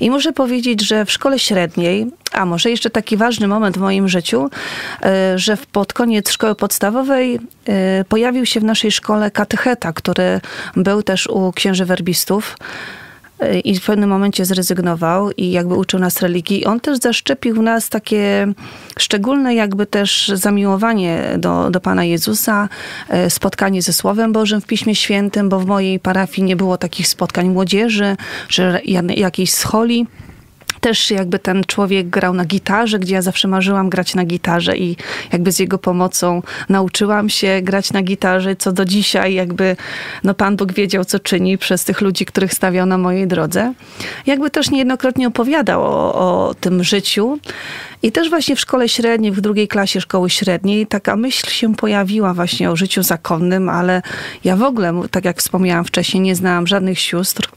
I 0.00 0.10
muszę 0.10 0.32
powiedzieć, 0.32 0.86
że 0.86 1.04
w 1.04 1.10
szkole 1.10 1.38
średniej, 1.38 2.06
a 2.32 2.44
może 2.44 2.70
jeszcze 2.70 2.90
taki 2.90 3.16
ważny 3.16 3.48
moment 3.48 3.78
w 3.78 3.80
moim 3.80 4.08
życiu, 4.08 4.50
e, 5.02 5.38
że 5.38 5.56
pod 5.72 5.92
koniec 5.92 6.30
szkoły 6.30 6.54
podstawowej 6.54 7.38
e, 7.68 8.04
pojawił 8.08 8.46
się 8.46 8.60
w 8.60 8.64
naszej 8.64 8.92
szkole 8.92 9.30
katecheta, 9.30 9.92
który 9.92 10.40
był 10.76 11.02
też 11.02 11.26
u 11.26 11.52
księży 11.52 11.84
werbistów 11.84 12.56
i 13.64 13.78
w 13.78 13.84
pewnym 13.84 14.10
momencie 14.10 14.44
zrezygnował 14.44 15.30
i 15.30 15.50
jakby 15.50 15.74
uczył 15.74 16.00
nas 16.00 16.22
religii. 16.22 16.64
On 16.64 16.80
też 16.80 16.98
zaszczepił 16.98 17.54
w 17.54 17.62
nas 17.62 17.88
takie 17.88 18.52
szczególne 18.98 19.54
jakby 19.54 19.86
też 19.86 20.32
zamiłowanie 20.34 21.34
do, 21.38 21.70
do 21.70 21.80
Pana 21.80 22.04
Jezusa, 22.04 22.68
e, 23.08 23.30
spotkanie 23.30 23.82
ze 23.82 23.92
Słowem 23.92 24.32
Bożym 24.32 24.60
w 24.60 24.66
Piśmie 24.66 24.94
Świętym, 24.94 25.48
bo 25.48 25.60
w 25.60 25.66
mojej 25.66 26.00
parafii 26.00 26.44
nie 26.44 26.56
było 26.56 26.78
takich 26.78 27.08
spotkań 27.08 27.48
młodzieży, 27.48 28.16
czy 28.48 28.80
jakiejś 29.16 29.52
scholi 29.52 30.06
też 30.80 31.10
jakby 31.10 31.38
ten 31.38 31.64
człowiek 31.64 32.08
grał 32.08 32.34
na 32.34 32.44
gitarze, 32.44 32.98
gdzie 32.98 33.14
ja 33.14 33.22
zawsze 33.22 33.48
marzyłam 33.48 33.90
grać 33.90 34.14
na 34.14 34.24
gitarze 34.24 34.76
i 34.76 34.96
jakby 35.32 35.52
z 35.52 35.58
jego 35.58 35.78
pomocą 35.78 36.42
nauczyłam 36.68 37.28
się 37.28 37.60
grać 37.62 37.92
na 37.92 38.02
gitarze, 38.02 38.56
co 38.56 38.72
do 38.72 38.84
dzisiaj 38.84 39.34
jakby 39.34 39.76
no 40.24 40.34
Pan 40.34 40.56
Bóg 40.56 40.72
wiedział, 40.72 41.04
co 41.04 41.18
czyni 41.20 41.58
przez 41.58 41.84
tych 41.84 42.00
ludzi, 42.00 42.26
których 42.26 42.54
stawiał 42.54 42.86
na 42.86 42.98
mojej 42.98 43.26
drodze. 43.26 43.72
Jakby 44.26 44.50
też 44.50 44.70
niejednokrotnie 44.70 45.28
opowiadał 45.28 45.82
o, 45.82 46.14
o 46.14 46.54
tym 46.54 46.84
życiu. 46.84 47.38
I 48.02 48.12
też 48.12 48.30
właśnie 48.30 48.56
w 48.56 48.60
szkole 48.60 48.88
średniej, 48.88 49.32
w 49.32 49.40
drugiej 49.40 49.68
klasie 49.68 50.00
szkoły 50.00 50.30
średniej, 50.30 50.86
taka 50.86 51.16
myśl 51.16 51.50
się 51.50 51.74
pojawiła 51.74 52.34
właśnie 52.34 52.70
o 52.70 52.76
życiu 52.76 53.02
zakonnym, 53.02 53.68
ale 53.68 54.02
ja 54.44 54.56
w 54.56 54.62
ogóle, 54.62 55.02
tak 55.10 55.24
jak 55.24 55.38
wspomniałam 55.38 55.84
wcześniej, 55.84 56.20
nie 56.20 56.34
znałam 56.34 56.66
żadnych 56.66 56.98
sióstr. 56.98 57.48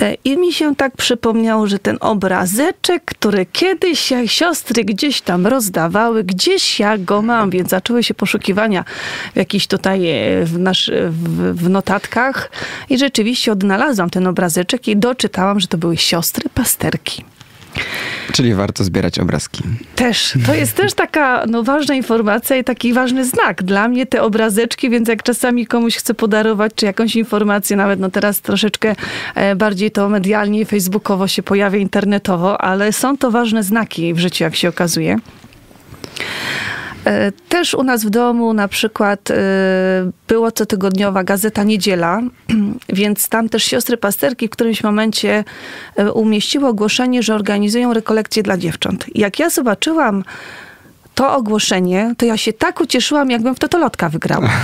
E, 0.00 0.14
I 0.24 0.36
mi 0.36 0.52
się 0.52 0.76
tak 0.76 0.96
przypomniało, 0.96 1.66
że 1.66 1.78
ten 1.78 1.96
obrazeczek, 2.00 3.04
który 3.04 3.46
kiedyś 3.46 4.12
siostry 4.26 4.84
gdzieś 4.84 5.20
tam 5.20 5.46
rozdawały, 5.46 6.24
gdzieś 6.24 6.80
ja 6.80 6.98
go 6.98 7.22
mam, 7.22 7.50
więc 7.50 7.68
zaczęły 7.68 8.02
się 8.02 8.14
poszukiwania 8.14 8.84
w 9.32 9.36
jakiś 9.36 9.66
tutaj 9.66 10.06
e, 10.06 10.44
w, 10.44 10.58
nasz, 10.58 10.90
w, 11.10 11.54
w 11.56 11.68
notatkach 11.68 12.50
i 12.90 12.98
rzeczywiście 12.98 13.52
odnalazłam 13.52 14.10
ten 14.10 14.26
obrazeczek 14.26 14.88
i 14.88 14.96
doczytałam, 14.96 15.60
że 15.60 15.66
to 15.66 15.78
były 15.78 15.96
siostry 15.96 16.50
pasterki. 16.54 17.24
Czyli 18.32 18.54
warto 18.54 18.84
zbierać 18.84 19.18
obrazki. 19.18 19.62
Też. 19.96 20.34
To 20.46 20.54
jest 20.54 20.76
też 20.76 20.94
taka 20.94 21.44
no, 21.46 21.62
ważna 21.62 21.94
informacja 21.94 22.56
i 22.56 22.64
taki 22.64 22.92
ważny 22.92 23.24
znak. 23.24 23.62
Dla 23.62 23.88
mnie 23.88 24.06
te 24.06 24.22
obrazeczki, 24.22 24.90
więc 24.90 25.08
jak 25.08 25.22
czasami 25.22 25.66
komuś 25.66 25.96
chcę 25.96 26.14
podarować, 26.14 26.72
czy 26.74 26.86
jakąś 26.86 27.16
informację, 27.16 27.76
nawet 27.76 28.00
no 28.00 28.10
teraz 28.10 28.40
troszeczkę 28.40 28.94
e, 29.34 29.56
bardziej 29.56 29.90
to 29.90 30.08
medialnie, 30.08 30.66
facebookowo 30.66 31.28
się 31.28 31.42
pojawia, 31.42 31.78
internetowo, 31.78 32.60
ale 32.60 32.92
są 32.92 33.16
to 33.16 33.30
ważne 33.30 33.62
znaki 33.62 34.14
w 34.14 34.18
życiu, 34.18 34.44
jak 34.44 34.56
się 34.56 34.68
okazuje. 34.68 35.18
E, 37.06 37.32
też 37.48 37.74
u 37.74 37.82
nas 37.82 38.04
w 38.04 38.10
domu 38.10 38.54
na 38.54 38.68
przykład 38.68 39.30
e, 39.30 39.34
była 40.28 40.52
cotygodniowa 40.52 41.24
gazeta 41.24 41.64
Niedziela, 41.64 42.20
więc 42.88 43.28
tam 43.28 43.48
też 43.48 43.64
siostry 43.64 43.96
pasterki 43.96 44.48
w 44.48 44.50
którymś 44.50 44.82
momencie 44.82 45.44
e, 45.96 46.12
umieściły 46.12 46.66
ogłoszenie, 46.66 47.22
że 47.22 47.34
organizują 47.34 47.92
rekolekcje 47.92 48.42
dla 48.42 48.56
dziewcząt. 48.56 49.06
Jak 49.14 49.38
ja 49.38 49.50
zobaczyłam 49.50 50.24
to 51.14 51.36
ogłoszenie, 51.36 52.14
to 52.18 52.26
ja 52.26 52.36
się 52.36 52.52
tak 52.52 52.80
ucieszyłam, 52.80 53.30
jakbym 53.30 53.54
w 53.54 53.58
Totolotka 53.58 54.08
wygrała. 54.08 54.50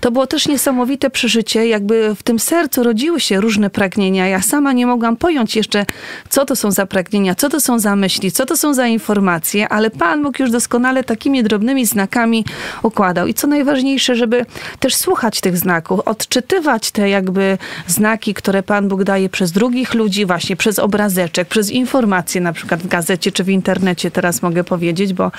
To 0.00 0.10
było 0.10 0.26
też 0.26 0.48
niesamowite 0.48 1.10
przeżycie, 1.10 1.66
jakby 1.66 2.14
w 2.14 2.22
tym 2.22 2.38
sercu 2.38 2.82
rodziły 2.82 3.20
się 3.20 3.40
różne 3.40 3.70
pragnienia. 3.70 4.26
Ja 4.26 4.42
sama 4.42 4.72
nie 4.72 4.86
mogłam 4.86 5.16
pojąć 5.16 5.56
jeszcze, 5.56 5.86
co 6.28 6.44
to 6.44 6.56
są 6.56 6.70
za 6.70 6.86
pragnienia, 6.86 7.34
co 7.34 7.48
to 7.48 7.60
są 7.60 7.78
za 7.78 7.96
myśli, 7.96 8.32
co 8.32 8.46
to 8.46 8.56
są 8.56 8.74
za 8.74 8.86
informacje, 8.86 9.68
ale 9.68 9.90
Pan 9.90 10.22
Bóg 10.22 10.38
już 10.38 10.50
doskonale 10.50 11.04
takimi 11.04 11.42
drobnymi 11.42 11.86
znakami 11.86 12.44
układał. 12.82 13.26
I 13.26 13.34
co 13.34 13.46
najważniejsze, 13.46 14.16
żeby 14.16 14.46
też 14.78 14.94
słuchać 14.96 15.40
tych 15.40 15.58
znaków, 15.58 16.00
odczytywać 16.00 16.90
te 16.90 17.08
jakby 17.08 17.58
znaki, 17.86 18.34
które 18.34 18.62
Pan 18.62 18.88
Bóg 18.88 19.04
daje 19.04 19.28
przez 19.28 19.52
drugich 19.52 19.94
ludzi, 19.94 20.26
właśnie 20.26 20.56
przez 20.56 20.78
obrazeczek, 20.78 21.48
przez 21.48 21.70
informacje 21.70 22.40
na 22.40 22.52
przykład 22.52 22.82
w 22.82 22.86
gazecie 22.86 23.32
czy 23.32 23.44
w 23.44 23.48
internecie, 23.48 24.10
teraz 24.10 24.42
mogę 24.42 24.64
powiedzieć, 24.64 25.12
bo 25.12 25.30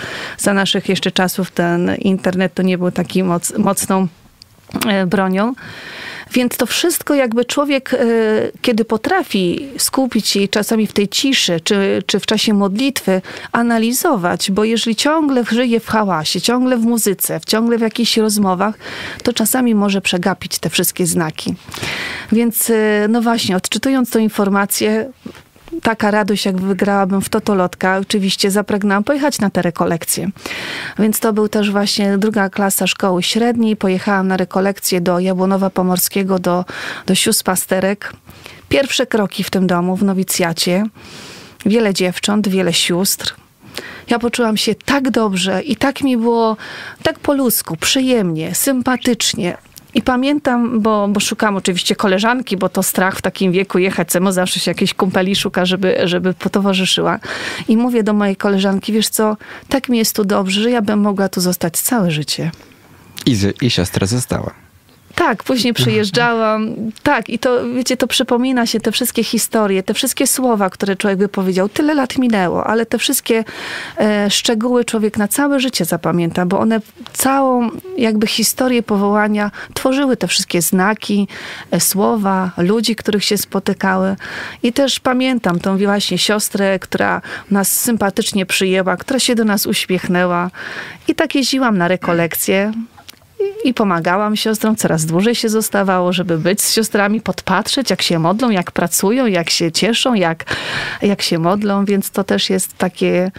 za 0.48 0.54
naszych 0.54 0.89
jeszcze 0.89 1.12
czasów 1.12 1.51
ten 1.51 1.96
internet 1.96 2.54
to 2.54 2.63
nie 2.63 2.77
był 2.77 2.92
taki 2.92 3.24
moc, 3.24 3.58
mocną 3.58 4.08
e, 4.88 5.06
bronią. 5.06 5.54
Więc 6.34 6.58
to 6.58 6.66
wszystko 6.66 7.13
jakby 7.13 7.46
człowiek, 7.46 7.94
e, 7.94 7.98
kiedy 8.62 8.86
potrafi 8.86 9.68
skupić 9.77 10.27
się 10.27 10.48
czasami 10.48 10.88
w 10.88 10.94
tej 10.94 11.08
ciszy, 11.08 11.60
czy, 11.60 12.04
czy 12.06 12.20
w 12.20 12.25
czasie 12.25 12.54
modlitwy, 12.54 13.22
analizować, 13.51 14.51
bo 14.51 14.63
jeżeli 14.63 14.96
ciągle 14.96 15.44
żyje 15.51 15.80
w 15.80 15.88
hałasie, 15.88 16.42
ciągle 16.42 16.77
w 16.77 16.86
muzyce, 16.86 17.39
ciągle 17.46 17.77
w 17.77 17.82
jakichś 17.82 18.18
rozmowach, 18.18 18.75
to 19.24 19.34
czasami 19.34 19.75
może 19.75 20.01
przegapić 20.01 20.60
te 20.60 20.70
wszystkie 20.70 21.06
znaki. 21.06 21.56
Więc 22.32 22.70
e, 22.70 23.08
no 23.10 23.22
właśnie, 23.22 23.56
odczytując 23.56 24.10
tą 24.10 24.20
informację, 24.20 25.12
taka 25.81 26.12
radość, 26.12 26.45
jak 26.45 26.62
wygrałabym 26.62 27.21
w 27.21 27.29
Totolotka. 27.29 27.97
Oczywiście 27.97 28.51
zapragnęłam 28.51 29.03
pojechać 29.03 29.39
na 29.39 29.50
te 29.50 29.62
rekolekcje. 29.62 30.29
Więc 31.00 31.19
to 31.19 31.33
był 31.33 31.50
też 31.50 31.71
właśnie 31.71 32.17
druga 32.17 32.50
klasa 32.50 32.88
szkoły 32.88 33.24
średniej. 33.24 33.75
Pojechałam 33.75 34.27
na 34.27 34.38
rekolekcję 34.38 35.01
do 35.01 35.19
Jabłonowa 35.19 35.69
Pomorskiego, 35.69 36.39
do, 36.39 36.65
do 37.05 37.15
sióstr 37.15 37.43
pasterek. 37.43 38.13
Pierwsze 38.69 39.05
kroki 39.05 39.43
w 39.43 39.50
tym 39.50 39.67
domu, 39.67 39.95
w 39.95 40.03
nowicjacie. 40.03 40.83
Wiele 41.65 41.93
dziewcząt, 41.93 42.47
wiele 42.47 42.74
sióstr. 42.74 43.36
Ja 44.09 44.19
poczułam 44.19 44.57
się 44.57 44.75
tak 44.75 45.12
dobrze 45.12 45.62
i 45.62 45.75
tak 45.75 46.01
mi 46.01 46.17
było, 46.17 46.57
tak 47.03 47.19
po 47.19 47.33
ludzku, 47.33 47.77
przyjemnie, 47.77 48.55
sympatycznie. 48.55 49.57
I 49.98 50.01
pamiętam, 50.01 50.82
bo, 50.82 51.08
bo 51.08 51.20
szukam 51.20 51.56
oczywiście 51.56 51.96
koleżanki, 51.96 52.58
bo 52.58 52.70
to 52.70 52.84
strach 52.84 53.18
w 53.18 53.22
takim 53.22 53.51
wieku 53.51 53.77
jechać, 53.77 54.12
samo 54.12 54.32
zawsze 54.32 54.60
się 54.60 54.72
jakieś 54.72 54.94
kumpeli 54.94 55.36
szuka, 55.36 55.66
żeby, 55.66 55.98
żeby 56.04 56.34
potowarzyszyła. 56.34 57.20
I 57.68 57.77
mówię 57.77 58.04
do 58.04 58.13
mojej 58.13 58.36
koleżanki, 58.36 58.94
wiesz 58.94 59.10
co, 59.10 59.38
tak 59.68 59.89
mi 59.89 59.98
jest 59.98 60.16
tu 60.16 60.25
dobrze, 60.25 60.62
że 60.62 60.72
ja 60.72 60.82
bym 60.82 61.00
mogła 61.00 61.30
tu 61.30 61.42
zostać 61.42 61.80
całe 61.80 62.12
życie. 62.12 62.51
I, 63.25 63.38
I 63.62 63.70
siostra 63.70 64.08
została. 64.08 64.66
Tak, 65.17 65.43
później 65.43 65.74
przyjeżdżałam. 65.74 66.75
Tak, 67.03 67.29
i 67.29 67.39
to, 67.39 67.74
wiecie, 67.74 67.97
to 67.97 68.07
przypomina 68.07 68.65
się 68.65 68.79
te 68.79 68.91
wszystkie 68.91 69.24
historie, 69.24 69.83
te 69.83 69.93
wszystkie 69.93 70.27
słowa, 70.27 70.69
które 70.69 70.95
człowiek 70.95 71.19
by 71.19 71.29
powiedział. 71.29 71.69
Tyle 71.69 71.93
lat 71.93 72.17
minęło, 72.17 72.67
ale 72.67 72.86
te 72.86 72.97
wszystkie 72.97 73.43
e, 73.97 74.29
szczegóły 74.29 74.86
człowiek 74.86 75.17
na 75.17 75.27
całe 75.27 75.59
życie 75.59 75.86
zapamięta, 75.86 76.45
bo 76.45 76.59
one 76.59 76.79
całą 77.13 77.69
jakby 77.97 78.27
historię 78.27 78.83
powołania 78.83 79.51
tworzyły 79.74 80.17
te 80.17 80.27
wszystkie 80.27 80.62
znaki, 80.62 81.27
e, 81.71 81.79
słowa, 81.79 82.51
ludzi, 82.57 82.95
których 82.95 83.24
się 83.24 83.38
spotykały. 83.38 84.15
I 84.63 84.74
też 84.74 85.00
pamiętam 85.00 85.59
tą 85.59 85.77
właśnie 85.77 86.17
siostrę, 86.17 86.79
która 86.79 87.21
nas 87.51 87.71
sympatycznie 87.71 88.45
przyjęła, 88.45 88.97
która 88.97 89.19
się 89.19 89.36
do 89.36 89.45
nas 89.45 89.65
uśmiechnęła. 89.65 90.51
I 91.07 91.15
tak 91.15 91.36
jeździłam 91.36 91.77
na 91.77 91.88
rekolekcje 91.88 92.71
i 93.63 93.74
pomagałam 93.74 94.36
siostrom, 94.36 94.75
coraz 94.75 95.06
dłużej 95.06 95.36
się 95.36 95.50
zostawało, 95.50 96.13
żeby 96.13 96.38
być 96.38 96.62
z 96.62 96.74
siostrami, 96.74 97.22
podpatrzeć, 97.22 97.89
jak 97.89 98.01
się 98.01 98.20
modlą, 98.20 98.50
jak 98.50 98.72
pracują, 98.72 99.25
jak 99.25 99.50
się 99.50 99.72
cieszą, 99.72 100.13
jak, 100.13 100.46
jak 101.01 101.22
się 101.22 101.39
modlą, 101.39 101.86
więc 101.86 102.12
to 102.12 102.24
też 102.24 102.50
jest 102.50 102.77
takie 102.77 103.32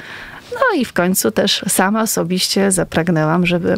no 0.52 0.80
i 0.80 0.84
w 0.84 0.92
końcu 0.92 1.30
też 1.30 1.64
sama 1.68 2.02
osobiście 2.02 2.72
zapragnęłam, 2.72 3.46
żeby 3.46 3.74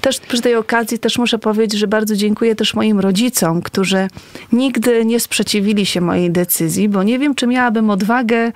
też 0.00 0.20
przy 0.20 0.42
tej 0.42 0.54
okazji 0.54 0.98
też 0.98 1.18
muszę 1.18 1.38
powiedzieć, 1.38 1.80
że 1.80 1.86
bardzo 1.86 2.16
dziękuję 2.16 2.56
też 2.56 2.74
moim 2.74 3.00
rodzicom, 3.00 3.62
którzy 3.62 4.08
nigdy 4.52 5.04
nie 5.04 5.20
sprzeciwili 5.20 5.86
się 5.86 6.00
mojej 6.00 6.30
decyzji, 6.30 6.88
bo 6.88 7.02
nie 7.02 7.18
wiem, 7.18 7.34
czy 7.34 7.46
miałabym 7.46 7.90
odwagę 7.90 8.52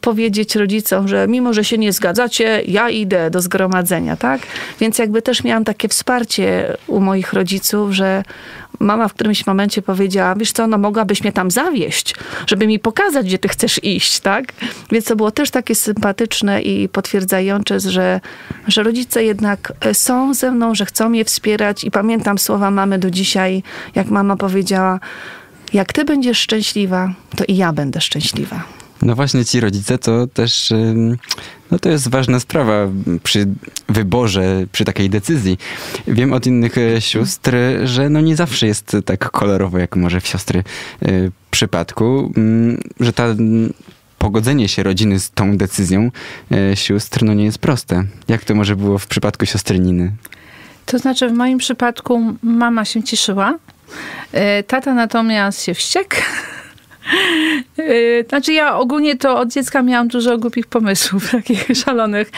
powiedzieć 0.00 0.56
rodzicom, 0.56 1.08
że 1.08 1.26
mimo, 1.28 1.52
że 1.52 1.64
się 1.64 1.78
nie 1.78 1.92
zgadzacie, 1.92 2.62
ja 2.66 2.90
idę 2.90 3.30
do 3.30 3.40
zgromadzenia, 3.40 4.16
tak? 4.16 4.40
Więc 4.80 4.98
jakby 4.98 5.22
też 5.22 5.44
miałam 5.44 5.64
takie 5.64 5.88
wsparcie 5.88 6.76
u 6.86 7.00
moich 7.00 7.32
rodziców, 7.32 7.92
że 7.92 8.22
mama 8.80 9.08
w 9.08 9.14
którymś 9.14 9.46
momencie 9.46 9.82
powiedziała, 9.82 10.34
wiesz 10.34 10.52
co, 10.52 10.66
no 10.66 10.78
mogłabyś 10.78 11.22
mnie 11.22 11.32
tam 11.32 11.50
zawieść, 11.50 12.14
żeby 12.46 12.66
mi 12.66 12.78
pokazać, 12.78 13.26
gdzie 13.26 13.38
ty 13.38 13.48
chcesz 13.48 13.84
iść, 13.84 14.20
tak? 14.20 14.52
Więc 14.92 15.04
to 15.04 15.16
było 15.16 15.30
też 15.30 15.50
takie 15.50 15.74
sympatyczne 15.74 16.62
i 16.62 16.88
potwierdzające, 16.88 17.80
że, 17.80 18.20
że 18.66 18.82
rodzice 18.82 19.24
jednak 19.24 19.72
e, 19.80 19.94
są 19.94 20.34
ze 20.34 20.50
mną, 20.50 20.74
że 20.74 20.86
chcą 20.86 21.08
mnie 21.08 21.24
wspierać 21.24 21.84
i 21.84 21.90
pamiętam 21.90 22.38
słowa 22.38 22.70
mamy 22.70 22.98
do 22.98 23.10
dzisiaj, 23.10 23.62
jak 23.94 24.06
mama 24.06 24.36
powiedziała, 24.36 25.00
jak 25.72 25.92
ty 25.92 26.04
będziesz 26.04 26.38
szczęśliwa, 26.38 27.12
to 27.36 27.44
i 27.48 27.56
ja 27.56 27.72
będę 27.72 28.00
szczęśliwa. 28.00 28.78
No 29.02 29.14
właśnie 29.14 29.44
ci 29.44 29.60
rodzice 29.60 29.98
to 29.98 30.26
też, 30.26 30.72
no 31.70 31.78
to 31.78 31.88
jest 31.88 32.08
ważna 32.08 32.40
sprawa 32.40 32.88
przy 33.22 33.46
wyborze, 33.88 34.66
przy 34.72 34.84
takiej 34.84 35.10
decyzji. 35.10 35.58
Wiem 36.06 36.32
od 36.32 36.46
innych 36.46 36.78
e, 36.78 37.00
sióstr, 37.00 37.52
że 37.84 38.10
no 38.10 38.20
nie 38.20 38.36
zawsze 38.36 38.66
jest 38.66 38.96
tak 39.04 39.30
kolorowo, 39.30 39.78
jak 39.78 39.96
może 39.96 40.20
w 40.20 40.26
siostry 40.26 40.64
y, 41.08 41.32
przypadku, 41.50 42.32
że 43.00 43.12
ta 43.12 43.26
pogodzenie 44.18 44.68
się 44.68 44.82
rodziny 44.82 45.20
z 45.20 45.30
tą 45.30 45.56
decyzją 45.56 46.10
y, 46.72 46.76
sióstr 46.76 47.24
no 47.24 47.34
nie 47.34 47.44
jest 47.44 47.58
proste. 47.58 48.04
Jak 48.28 48.44
to 48.44 48.54
może 48.54 48.76
było 48.76 48.98
w 48.98 49.06
przypadku 49.06 49.46
siostry 49.46 49.78
Niny? 49.78 50.12
To 50.86 50.98
znaczy 50.98 51.28
w 51.28 51.32
moim 51.32 51.58
przypadku 51.58 52.34
mama 52.42 52.84
się 52.84 53.02
cieszyła, 53.02 53.58
tata 54.66 54.94
natomiast 54.94 55.62
się 55.62 55.74
wściekł. 55.74 56.16
Y, 57.78 58.24
Znaczy 58.28 58.52
ja 58.52 58.78
ogólnie 58.78 59.16
to 59.16 59.38
od 59.38 59.52
dziecka 59.52 59.82
miałam 59.82 60.08
dużo 60.08 60.38
głupich 60.38 60.66
pomysłów, 60.66 61.30
takich 61.32 61.66
szalonych 61.84 62.30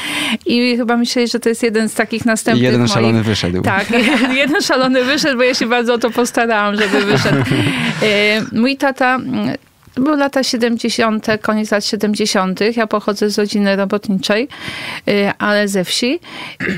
i 0.46 0.76
chyba 0.76 0.96
myśleli, 0.96 1.28
że 1.28 1.40
to 1.40 1.48
jest 1.48 1.62
jeden 1.62 1.88
z 1.88 1.94
takich 1.94 2.24
następnych 2.24 2.62
Jeden 2.62 2.80
moich... 2.80 2.92
szalony 2.92 3.22
wyszedł. 3.22 3.62
Tak, 3.62 3.86
jeden 4.42 4.62
szalony 4.62 5.04
wyszedł, 5.04 5.36
bo 5.36 5.42
ja 5.42 5.54
się 5.54 5.66
bardzo 5.66 5.94
o 5.94 5.98
to 5.98 6.10
postarałam, 6.10 6.76
żeby 6.76 7.00
wyszedł. 7.04 7.44
Y, 8.02 8.58
Mój 8.60 8.76
tata 8.76 9.14
mm, 9.14 9.56
były 9.94 10.16
lata 10.16 10.42
70., 10.42 11.26
koniec 11.42 11.70
lat 11.70 11.84
70. 11.84 12.60
Ja 12.76 12.86
pochodzę 12.86 13.30
z 13.30 13.38
rodziny 13.38 13.76
robotniczej, 13.76 14.48
y, 15.08 15.30
ale 15.38 15.68
ze 15.68 15.84
wsi. 15.84 16.20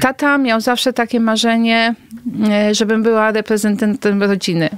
Tata 0.00 0.38
miał 0.38 0.60
zawsze 0.60 0.92
takie 0.92 1.20
marzenie, 1.20 1.94
żebym 2.72 3.02
była 3.02 3.32
reprezentantem 3.32 4.22
rodziny. 4.22 4.70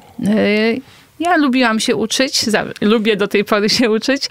Ja 1.21 1.37
lubiłam 1.37 1.81
się 1.81 1.97
uczyć, 1.97 2.41
lubię 2.81 3.17
do 3.17 3.29
tej 3.29 3.45
pory 3.45 3.69
się 3.69 3.91
uczyć 3.91 4.29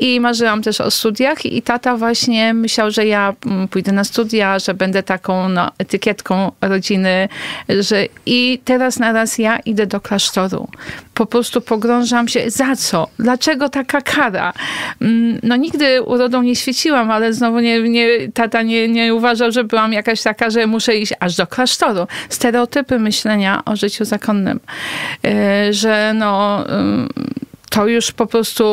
i 0.00 0.20
marzyłam 0.20 0.62
też 0.62 0.80
o 0.80 0.90
studiach 0.90 1.46
i 1.46 1.62
tata 1.62 1.96
właśnie 1.96 2.54
myślał, 2.54 2.90
że 2.90 3.06
ja 3.06 3.34
mm, 3.46 3.68
pójdę 3.68 3.92
na 3.92 4.04
studia, 4.04 4.58
że 4.58 4.74
będę 4.74 5.02
taką 5.02 5.48
no, 5.48 5.70
etykietką 5.78 6.52
rodziny, 6.60 7.28
że 7.68 8.06
i 8.26 8.60
teraz 8.64 8.98
naraz 8.98 9.38
ja 9.38 9.58
idę 9.58 9.86
do 9.86 10.00
klasztoru. 10.00 10.68
Po 11.14 11.26
prostu 11.26 11.60
pogrążam 11.60 12.28
się. 12.28 12.50
Za 12.50 12.76
co? 12.76 13.08
Dlaczego 13.18 13.68
taka 13.68 14.00
kara? 14.00 14.52
Mm, 15.00 15.38
No 15.42 15.56
nigdy 15.56 16.02
urodą 16.02 16.42
nie 16.42 16.56
świeciłam, 16.56 17.10
ale 17.10 17.32
znowu 17.32 17.60
nie, 17.60 17.82
nie, 17.82 18.08
tata 18.34 18.62
nie, 18.62 18.88
nie 18.88 19.14
uważał, 19.14 19.52
że 19.52 19.64
byłam 19.64 19.92
jakaś 19.92 20.22
taka, 20.22 20.50
że 20.50 20.66
muszę 20.66 20.96
iść 20.96 21.12
aż 21.20 21.36
do 21.36 21.46
klasztoru. 21.46 22.06
Stereotypy 22.28 22.98
myślenia 22.98 23.62
o 23.64 23.76
życiu 23.76 24.04
zakonnym. 24.04 24.60
Yy, 25.22 25.30
Że 25.72 26.12
no... 26.14 26.23
ym, 26.70 27.08
to 27.70 27.86
już 27.86 28.12
po 28.12 28.26
prostu 28.26 28.64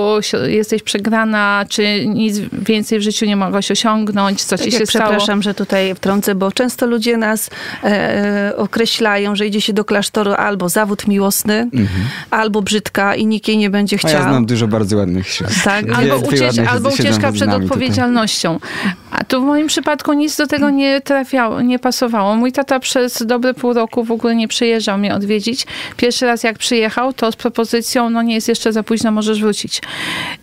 jesteś 0.48 0.84
przegrana, 0.84 1.66
czy 1.70 2.06
nic 2.06 2.40
więcej 2.52 3.00
w 3.00 3.02
życiu 3.02 3.26
nie 3.26 3.36
mogłaś 3.36 3.72
osiągnąć, 3.72 4.44
co 4.44 4.58
ci 4.58 4.64
Tak 4.64 4.74
się 4.74 4.80
jak, 4.80 4.90
stało. 4.90 5.06
przepraszam, 5.06 5.42
że 5.42 5.54
tutaj 5.54 5.96
wtrącę, 5.96 6.36
bo 6.36 6.52
często 6.52 6.86
ludzie 6.86 7.18
nas 7.18 7.50
e, 7.84 8.54
określają, 8.58 9.36
że 9.36 9.48
idzie 9.48 9.62
się 9.62 9.74
do 9.74 9.86
klasztoru 9.86 10.32
albo 10.32 10.70
zawód 10.70 11.08
miłosny, 11.08 11.70
albo 12.32 12.62
brzydka 12.62 13.16
i 13.16 13.26
nikt 13.26 13.48
jej 13.48 13.58
nie 13.58 13.70
będzie 13.70 13.96
A 13.96 14.00
chciał. 14.00 14.12
ja 14.12 14.22
znam 14.24 14.46
dużo 14.46 14.68
bardzo 14.68 14.98
ładnych 14.98 15.28
sióstr. 15.30 15.64
Tak, 15.64 15.86
Albo, 15.96 16.16
uciecz, 16.18 16.60
albo 16.70 16.90
ucieczka 16.90 17.32
przed 17.32 17.50
odpowiedzialnością. 17.50 18.60
A 19.12 19.24
tu 19.24 19.42
w 19.42 19.46
moim 19.46 19.68
przypadku 19.68 20.14
nic 20.14 20.38
do 20.38 20.48
tego 20.48 20.70
nie 20.70 21.02
trafiało, 21.02 21.62
nie 21.62 21.80
pasowało. 21.80 22.36
Mój 22.36 22.52
tata 22.52 22.80
przez 22.80 23.24
dobre 23.26 23.54
pół 23.54 23.74
roku 23.74 24.04
w 24.04 24.12
ogóle 24.12 24.36
nie 24.36 24.48
przyjeżdżał 24.48 24.98
mnie 24.98 25.16
odwiedzić. 25.16 25.66
Pierwszy 25.98 26.26
raz 26.26 26.44
jak 26.44 26.58
przyjechał, 26.58 27.14
to 27.14 27.32
z 27.32 27.36
propozycją, 27.36 28.10
no 28.10 28.22
nie 28.22 28.36
jest 28.36 28.48
jeszcze 28.48 28.74
za 28.74 28.84
późno, 28.84 29.12
możesz 29.12 29.42
wrócić. 29.42 29.82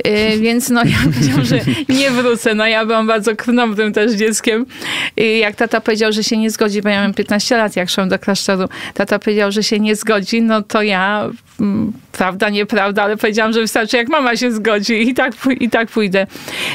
Yy, 0.05 0.39
więc 0.39 0.71
no 0.71 0.83
ja 0.85 0.97
powiedziałam, 1.13 1.45
że 1.45 1.61
nie 1.89 2.11
wrócę. 2.11 2.55
No 2.55 2.67
ja 2.67 2.87
byłam 2.87 3.07
bardzo 3.07 3.37
krnąbrym 3.37 3.93
też 3.93 4.13
dzieckiem. 4.13 4.67
I 5.17 5.39
jak 5.39 5.57
tata 5.57 5.81
powiedział, 5.81 6.13
że 6.13 6.25
się 6.25 6.37
nie 6.37 6.51
zgodzi, 6.51 6.83
bo 6.83 6.89
ja 6.89 6.95
miałem 6.95 7.15
15 7.15 7.57
lat, 7.57 7.77
jak 7.77 7.91
szłam 7.91 8.09
do 8.09 8.19
klasztoru, 8.19 8.69
tata 8.95 9.19
powiedział, 9.19 9.53
że 9.53 9.63
się 9.63 9.81
nie 9.81 9.97
zgodzi, 9.97 10.43
no 10.43 10.63
to 10.63 10.83
ja, 10.83 11.31
mm, 11.61 11.93
prawda, 12.13 12.49
nieprawda, 12.49 13.03
ale 13.03 13.17
powiedziałam, 13.17 13.53
że 13.53 13.61
wystarczy 13.61 13.97
jak 13.97 14.09
mama 14.09 14.37
się 14.37 14.53
zgodzi 14.53 15.09
i 15.09 15.15
tak, 15.15 15.33
i 15.61 15.71
tak 15.71 15.89
pójdę. 15.89 16.27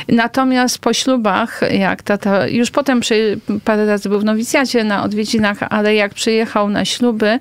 Natomiast 0.08 0.80
po 0.80 0.94
ślubach, 0.94 1.62
jak 1.84 2.04
tata, 2.04 2.48
już 2.48 2.72
potem 2.72 3.00
przy, 3.00 3.40
parę 3.66 3.86
razy 3.86 4.10
był 4.10 4.20
w 4.20 4.26
nowicjacie 4.26 4.84
na 4.84 5.04
odwiedzinach, 5.04 5.58
ale 5.70 5.96
jak 5.96 6.14
przyjechał 6.14 6.70
na 6.70 6.86
śluby 6.86 7.40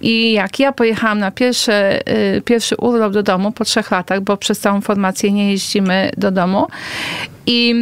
i 0.00 0.32
jak 0.32 0.58
ja 0.58 0.72
pojechałam 0.72 1.18
na 1.18 1.30
pierwsze, 1.30 2.00
y, 2.36 2.42
pierwszy 2.42 2.76
urlop 2.76 3.12
do 3.12 3.22
domu 3.22 3.52
po 3.52 3.64
trzech 3.64 3.90
latach, 3.90 4.20
bo 4.20 4.36
przez 4.36 4.60
całą 4.60 4.80
formację 4.80 5.32
nie 5.32 5.50
jeździmy 5.50 6.10
do 6.16 6.30
domu 6.30 6.66
i 7.46 7.74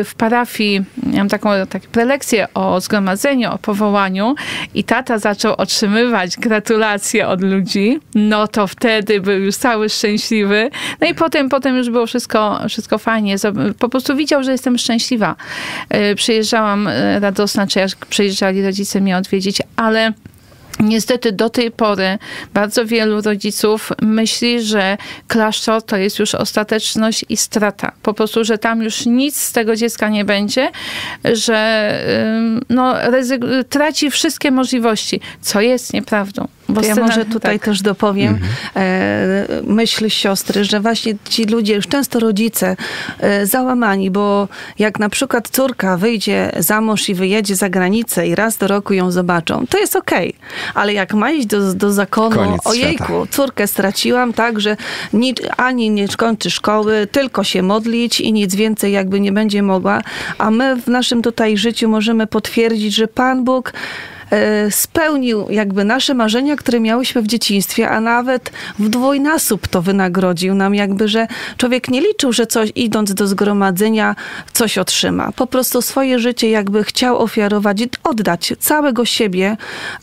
y, 0.00 0.04
w 0.04 0.14
parafii 0.14 0.84
miałam 1.06 1.28
taką, 1.28 1.50
takie 1.68 1.88
prelekcję 1.88 2.46
o 2.54 2.80
zgromadzeniu, 2.80 3.52
o 3.52 3.58
powołaniu 3.58 4.34
i 4.74 4.84
tata 4.84 5.18
zaczął 5.18 5.54
otrzymywać 5.54 6.36
gratulacje 6.36 7.28
od 7.28 7.42
ludzi, 7.42 8.00
no 8.14 8.48
to 8.48 8.66
wtedy 8.66 9.20
był 9.20 9.38
już 9.38 9.56
cały 9.56 9.88
szczęśliwy. 9.88 10.70
No 11.00 11.08
i 11.08 11.14
potem, 11.14 11.48
potem 11.48 11.76
już 11.76 11.90
było 11.90 12.06
wszystko, 12.06 12.60
wszystko 12.68 12.98
fajnie. 12.98 13.36
Po 13.78 13.88
prostu 13.88 14.16
widział, 14.16 14.42
że 14.42 14.52
jestem 14.52 14.78
szczęśliwa. 14.78 15.36
Y, 15.94 16.14
Przyjeżdżałam 16.14 16.88
y, 16.88 17.20
radosna, 17.20 17.66
czy 17.66 17.78
jak 17.78 18.06
przyjeżdżali 18.06 18.62
rodzice 18.62 19.00
mnie 19.00 19.16
odwiedzić, 19.16 19.62
ale 19.76 20.12
Niestety 20.80 21.32
do 21.32 21.50
tej 21.50 21.70
pory 21.70 22.18
bardzo 22.54 22.86
wielu 22.86 23.20
rodziców 23.20 23.92
myśli, 24.02 24.62
że 24.62 24.96
klasztor 25.28 25.82
to 25.82 25.96
jest 25.96 26.18
już 26.18 26.34
ostateczność 26.34 27.24
i 27.28 27.36
strata. 27.36 27.92
Po 28.02 28.14
prostu, 28.14 28.44
że 28.44 28.58
tam 28.58 28.82
już 28.82 29.06
nic 29.06 29.40
z 29.40 29.52
tego 29.52 29.76
dziecka 29.76 30.08
nie 30.08 30.24
będzie, 30.24 30.70
że 31.32 31.92
no, 32.68 32.94
traci 33.68 34.10
wszystkie 34.10 34.50
możliwości, 34.50 35.20
co 35.40 35.60
jest 35.60 35.92
nieprawdą. 35.92 36.48
Bo 36.72 36.80
ja 36.80 36.94
scena- 36.94 37.06
może 37.06 37.24
tutaj 37.24 37.58
tak. 37.58 37.64
też 37.64 37.82
dopowiem 37.82 38.38
e, 38.76 39.46
myśl 39.66 40.08
siostry, 40.08 40.64
że 40.64 40.80
właśnie 40.80 41.14
ci 41.30 41.44
ludzie, 41.44 41.74
już 41.74 41.86
często 41.88 42.20
rodzice, 42.20 42.76
e, 43.20 43.46
załamani, 43.46 44.10
bo 44.10 44.48
jak 44.78 44.98
na 44.98 45.08
przykład 45.08 45.48
córka 45.48 45.96
wyjdzie 45.96 46.52
za 46.58 46.80
mąż 46.80 47.08
i 47.08 47.14
wyjedzie 47.14 47.56
za 47.56 47.68
granicę 47.68 48.28
i 48.28 48.34
raz 48.34 48.56
do 48.56 48.68
roku 48.68 48.94
ją 48.94 49.10
zobaczą, 49.10 49.66
to 49.66 49.78
jest 49.78 49.96
okej. 49.96 50.34
Ale 50.74 50.92
jak 50.92 51.14
ma 51.14 51.30
iść 51.30 51.46
do, 51.46 51.74
do 51.74 51.92
zakonu, 51.92 52.36
Koniec 52.36 52.66
ojejku, 52.66 53.04
świata. 53.04 53.26
córkę 53.30 53.66
straciłam, 53.66 54.32
tak, 54.32 54.60
że 54.60 54.76
nic, 55.12 55.38
ani 55.56 55.90
nie 55.90 56.08
skończy 56.08 56.50
szkoły, 56.50 57.06
tylko 57.12 57.44
się 57.44 57.62
modlić 57.62 58.20
i 58.20 58.32
nic 58.32 58.54
więcej 58.54 58.92
jakby 58.92 59.20
nie 59.20 59.32
będzie 59.32 59.62
mogła. 59.62 60.02
A 60.38 60.50
my 60.50 60.76
w 60.76 60.86
naszym 60.86 61.22
tutaj 61.22 61.56
życiu 61.56 61.88
możemy 61.88 62.26
potwierdzić, 62.26 62.94
że 62.94 63.08
Pan 63.08 63.44
Bóg 63.44 63.72
spełnił 64.70 65.46
jakby 65.50 65.84
nasze 65.84 66.14
marzenia, 66.14 66.56
które 66.56 66.80
miałyśmy 66.80 67.22
w 67.22 67.26
dzieciństwie, 67.26 67.90
a 67.90 68.00
nawet 68.00 68.52
w 68.78 68.88
dwójnasób 68.88 69.68
to 69.68 69.82
wynagrodził 69.82 70.54
nam 70.54 70.74
jakby, 70.74 71.08
że 71.08 71.26
człowiek 71.56 71.88
nie 71.88 72.00
liczył, 72.00 72.32
że 72.32 72.46
coś 72.46 72.72
idąc 72.74 73.14
do 73.14 73.26
zgromadzenia 73.26 74.16
coś 74.52 74.78
otrzyma. 74.78 75.32
Po 75.32 75.46
prostu 75.46 75.82
swoje 75.82 76.18
życie 76.18 76.50
jakby 76.50 76.84
chciał 76.84 77.18
ofiarować, 77.18 77.78
oddać 78.04 78.52
całego 78.58 79.04
siebie 79.04 79.56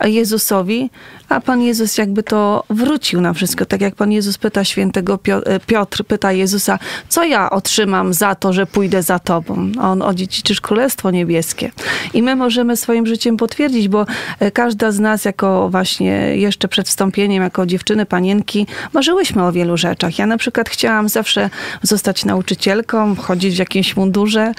Jezusowi, 0.03 0.89
a 1.29 1.41
Pan 1.41 1.61
Jezus 1.61 1.97
jakby 1.97 2.23
to 2.23 2.63
wrócił 2.69 3.21
na 3.21 3.33
wszystko. 3.33 3.65
Tak 3.65 3.81
jak 3.81 3.95
Pan 3.95 4.11
Jezus 4.11 4.37
pyta 4.37 4.63
świętego 4.63 5.19
e, 5.45 5.59
Piotr, 5.59 6.03
pyta 6.03 6.31
Jezusa, 6.31 6.79
co 7.09 7.23
ja 7.23 7.49
otrzymam 7.49 8.13
za 8.13 8.35
to, 8.35 8.53
że 8.53 8.65
pójdę 8.65 9.03
za 9.03 9.19
Tobą? 9.19 9.71
A 9.79 9.91
on 9.91 10.01
odziedziczysz 10.01 10.61
Królestwo 10.61 11.11
Niebieskie. 11.11 11.71
I 12.13 12.23
my 12.23 12.35
możemy 12.35 12.77
swoim 12.77 13.07
życiem 13.07 13.37
potwierdzić, 13.37 13.87
bo 13.87 14.05
e, 14.39 14.51
każda 14.51 14.91
z 14.91 14.99
nas 14.99 15.25
jako 15.25 15.69
właśnie 15.69 16.11
jeszcze 16.37 16.67
przed 16.67 16.87
wstąpieniem, 16.87 17.43
jako 17.43 17.65
dziewczyny, 17.65 18.05
panienki, 18.05 18.67
marzyłyśmy 18.93 19.43
o 19.43 19.51
wielu 19.51 19.77
rzeczach. 19.77 20.19
Ja 20.19 20.25
na 20.25 20.37
przykład 20.37 20.69
chciałam 20.69 21.09
zawsze 21.09 21.49
zostać 21.81 22.25
nauczycielką, 22.25 23.15
chodzić 23.15 23.55
w 23.55 23.59
jakimś 23.59 23.95
mundurze. 23.95 24.51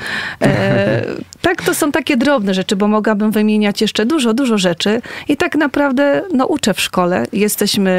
E, 0.42 1.04
tak, 1.42 1.62
to 1.62 1.74
są 1.74 1.92
takie 1.92 2.16
drobne 2.16 2.54
rzeczy, 2.54 2.76
bo 2.76 2.88
mogłabym 2.88 3.30
wymieniać 3.30 3.80
jeszcze 3.80 4.06
dużo, 4.06 4.34
dużo 4.34 4.58
rzeczy. 4.58 5.02
I 5.28 5.36
tak 5.36 5.54
naprawdę 5.54 6.22
no, 6.34 6.46
uczę 6.60 6.74
w 6.74 6.80
szkole. 6.80 7.26
Jesteśmy 7.32 7.90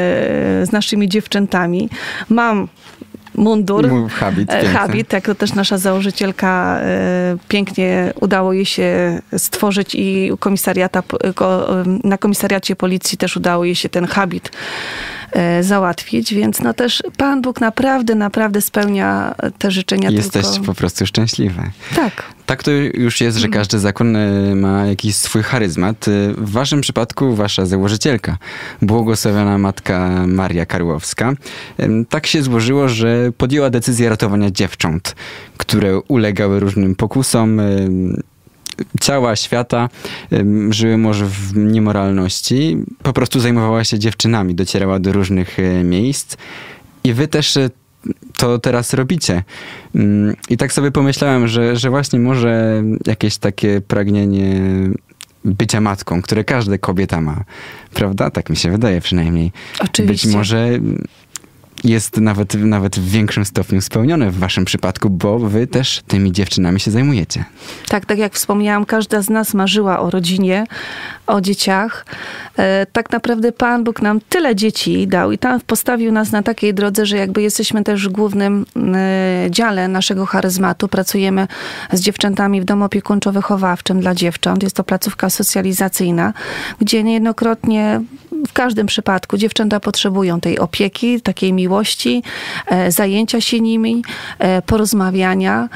e, 0.62 0.66
z 0.66 0.72
naszymi 0.72 1.08
dziewczętami. 1.08 1.88
Mam 2.28 2.68
mundur. 3.34 3.88
Mój 3.88 4.10
habit, 4.10 4.50
E, 4.50 4.60
piękny. 4.62 4.78
Habit, 4.78 5.12
jak 5.12 5.26
to 5.26 5.34
też 5.34 5.54
nasza 5.54 5.78
założycielka 5.78 6.78
e, 6.80 7.36
pięknie 7.48 8.12
udało 8.20 8.52
jej 8.52 8.66
się 8.66 9.20
stworzyć 9.36 9.94
i 9.94 10.32
u 10.32 10.36
komisariata, 10.36 11.02
ko- 11.34 11.68
na 12.04 12.18
komisariacie 12.18 12.76
policji 12.76 13.18
też 13.18 13.36
udało 13.36 13.64
jej 13.64 13.74
się 13.74 13.88
ten 13.88 14.06
habit 14.06 14.50
załatwić, 15.60 16.34
więc 16.34 16.60
no 16.60 16.74
też 16.74 17.02
Pan 17.16 17.42
Bóg 17.42 17.60
naprawdę, 17.60 18.14
naprawdę 18.14 18.60
spełnia 18.60 19.34
te 19.58 19.70
życzenia 19.70 20.10
Jesteś 20.10 20.46
tylko... 20.46 20.66
po 20.66 20.74
prostu 20.74 21.06
szczęśliwy. 21.06 21.62
Tak. 21.96 22.22
Tak 22.52 22.62
to 22.62 22.70
już 22.94 23.20
jest, 23.20 23.38
że 23.38 23.48
każdy 23.48 23.78
zakon 23.78 24.16
e, 24.16 24.54
ma 24.54 24.86
jakiś 24.86 25.16
swój 25.16 25.42
charyzmat. 25.42 26.08
E, 26.08 26.32
W 26.32 26.50
waszym 26.50 26.80
przypadku 26.80 27.34
wasza 27.34 27.66
założycielka, 27.66 28.38
błogosławiona 28.82 29.58
matka 29.58 30.24
Maria 30.26 30.66
Karłowska, 30.66 31.32
tak 32.08 32.26
się 32.26 32.42
złożyło, 32.42 32.88
że 32.88 33.32
podjęła 33.38 33.70
decyzję 33.70 34.08
ratowania 34.08 34.50
dziewcząt, 34.50 35.16
które 35.56 36.00
ulegały 36.00 36.60
różnym 36.60 36.94
pokusom 36.94 37.60
em, 37.60 38.22
ciała, 39.00 39.36
świata, 39.36 39.88
żyły 40.70 40.98
może 40.98 41.26
w 41.26 41.56
niemoralności. 41.56 42.76
Po 43.02 43.12
prostu 43.12 43.40
zajmowała 43.40 43.84
się 43.84 43.98
dziewczynami, 43.98 44.54
docierała 44.54 44.98
do 44.98 45.12
różnych 45.12 45.58
e, 45.58 45.84
miejsc. 45.84 46.36
I 47.04 47.12
wy 47.12 47.28
też 47.28 47.56
e, 47.56 47.70
to 48.42 48.58
teraz 48.58 48.94
robicie. 48.94 49.42
Mm, 49.94 50.36
I 50.48 50.56
tak 50.56 50.72
sobie 50.72 50.90
pomyślałem, 50.90 51.48
że, 51.48 51.76
że 51.76 51.90
właśnie 51.90 52.18
może 52.18 52.82
jakieś 53.06 53.38
takie 53.38 53.80
pragnienie 53.80 54.60
bycia 55.44 55.80
matką, 55.80 56.22
które 56.22 56.44
każda 56.44 56.78
kobieta 56.78 57.20
ma. 57.20 57.44
Prawda? 57.94 58.30
Tak 58.30 58.50
mi 58.50 58.56
się 58.56 58.70
wydaje 58.70 59.00
przynajmniej. 59.00 59.52
Oczywiście. 59.80 60.26
Być 60.26 60.36
może 60.36 60.78
jest 61.84 62.16
nawet, 62.16 62.54
nawet 62.54 62.98
w 62.98 63.10
większym 63.10 63.44
stopniu 63.44 63.80
spełnione 63.80 64.30
w 64.30 64.38
waszym 64.38 64.64
przypadku, 64.64 65.10
bo 65.10 65.38
wy 65.38 65.66
też 65.66 66.02
tymi 66.06 66.32
dziewczynami 66.32 66.80
się 66.80 66.90
zajmujecie. 66.90 67.44
Tak, 67.88 68.06
tak 68.06 68.18
jak 68.18 68.34
wspomniałam, 68.34 68.84
każda 68.84 69.22
z 69.22 69.30
nas 69.30 69.54
marzyła 69.54 70.00
o 70.00 70.10
rodzinie, 70.10 70.64
o 71.26 71.40
dzieciach. 71.40 72.06
E, 72.58 72.86
tak 72.92 73.12
naprawdę 73.12 73.52
Pan 73.52 73.84
Bóg 73.84 74.02
nam 74.02 74.20
tyle 74.28 74.56
dzieci 74.56 75.08
dał 75.08 75.32
i 75.32 75.38
tam 75.38 75.60
postawił 75.60 76.12
nas 76.12 76.32
na 76.32 76.42
takiej 76.42 76.74
drodze, 76.74 77.06
że 77.06 77.16
jakby 77.16 77.42
jesteśmy 77.42 77.84
też 77.84 78.08
w 78.08 78.12
głównym 78.12 78.66
e, 78.76 79.46
dziale 79.50 79.88
naszego 79.88 80.26
charyzmatu. 80.26 80.88
Pracujemy 80.88 81.46
z 81.92 82.00
dziewczętami 82.00 82.60
w 82.60 82.64
domu 82.64 82.84
opiekuńczo-wychowawczym 82.84 84.00
dla 84.00 84.14
dziewcząt. 84.14 84.62
Jest 84.62 84.76
to 84.76 84.84
placówka 84.84 85.30
socjalizacyjna, 85.30 86.32
gdzie 86.80 87.02
niejednokrotnie 87.02 88.00
w 88.48 88.52
każdym 88.52 88.86
przypadku 88.86 89.36
dziewczęta 89.36 89.80
potrzebują 89.80 90.40
tej 90.40 90.58
opieki, 90.58 91.20
takiej 91.20 91.52
miłości, 91.52 92.22
e, 92.66 92.92
zajęcia 92.92 93.40
się 93.40 93.60
nimi, 93.60 94.04
e, 94.38 94.62
porozmawiania. 94.62 95.68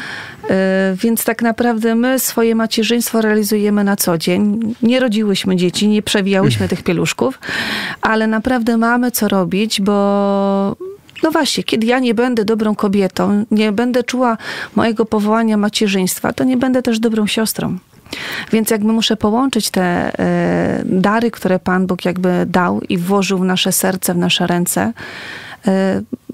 E, 0.50 0.96
Więc 0.96 1.24
tak 1.24 1.42
naprawdę 1.42 1.94
my 1.94 2.18
swoje 2.18 2.54
macierzyństwo 2.54 3.20
realizujemy 3.20 3.84
na 3.84 3.96
co 3.96 4.18
dzień. 4.18 4.74
Nie 4.82 5.00
rodziłyśmy 5.00 5.56
dzieci, 5.56 5.88
nie 5.88 6.02
przewijałyśmy 6.02 6.68
tych 6.68 6.82
pieluszków, 6.82 7.38
ale 8.00 8.26
naprawdę 8.26 8.76
mamy 8.76 9.10
co 9.10 9.28
robić, 9.28 9.80
bo 9.80 10.76
no 11.22 11.30
właśnie, 11.30 11.64
kiedy 11.64 11.86
ja 11.86 11.98
nie 11.98 12.14
będę 12.14 12.44
dobrą 12.44 12.74
kobietą, 12.74 13.44
nie 13.50 13.72
będę 13.72 14.04
czuła 14.04 14.38
mojego 14.74 15.04
powołania 15.04 15.56
macierzyństwa, 15.56 16.32
to 16.32 16.44
nie 16.44 16.56
będę 16.56 16.82
też 16.82 16.98
dobrą 16.98 17.26
siostrą. 17.26 17.78
Więc 18.52 18.70
jakby 18.70 18.92
muszę 18.92 19.16
połączyć 19.16 19.70
te 19.70 19.82
e, 20.18 20.82
dary, 20.84 21.30
które 21.30 21.58
Pan 21.58 21.86
Bóg 21.86 22.04
jakby 22.04 22.46
dał 22.46 22.80
i 22.88 22.98
włożył 22.98 23.38
w 23.38 23.44
nasze 23.44 23.72
serce, 23.72 24.14
w 24.14 24.18
nasze 24.18 24.46
ręce, 24.46 24.92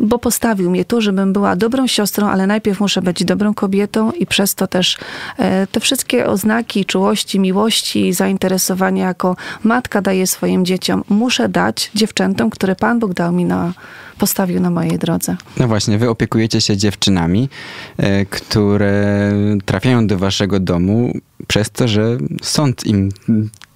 bo 0.02 0.18
postawił 0.18 0.70
mnie 0.70 0.84
tu, 0.84 1.00
żebym 1.00 1.32
była 1.32 1.56
dobrą 1.56 1.86
siostrą, 1.86 2.28
ale 2.28 2.46
najpierw 2.46 2.80
muszę 2.80 3.02
być 3.02 3.24
dobrą 3.24 3.54
kobietą 3.54 4.12
i 4.12 4.26
przez 4.26 4.54
to 4.54 4.66
też 4.66 4.98
e, 5.38 5.66
te 5.66 5.80
wszystkie 5.80 6.26
oznaki 6.26 6.84
czułości, 6.84 7.40
miłości, 7.40 8.12
zainteresowania 8.12 9.06
jako 9.06 9.36
matka 9.64 10.02
daje 10.02 10.26
swoim 10.26 10.64
dzieciom, 10.64 11.04
muszę 11.08 11.48
dać 11.48 11.90
dziewczętom, 11.94 12.50
które 12.50 12.76
Pan 12.76 12.98
Bóg 12.98 13.14
dał 13.14 13.32
mi 13.32 13.44
na, 13.44 13.72
postawił 14.18 14.60
na 14.60 14.70
mojej 14.70 14.98
drodze. 14.98 15.36
No 15.56 15.68
właśnie, 15.68 15.98
wy 15.98 16.10
opiekujecie 16.10 16.60
się 16.60 16.76
dziewczynami, 16.76 17.48
e, 17.96 18.26
które 18.26 19.32
trafiają 19.64 20.06
do 20.06 20.18
waszego 20.18 20.60
domu 20.60 21.12
przez 21.46 21.70
to, 21.70 21.88
że 21.88 22.18
sąd 22.42 22.86
im 22.86 23.08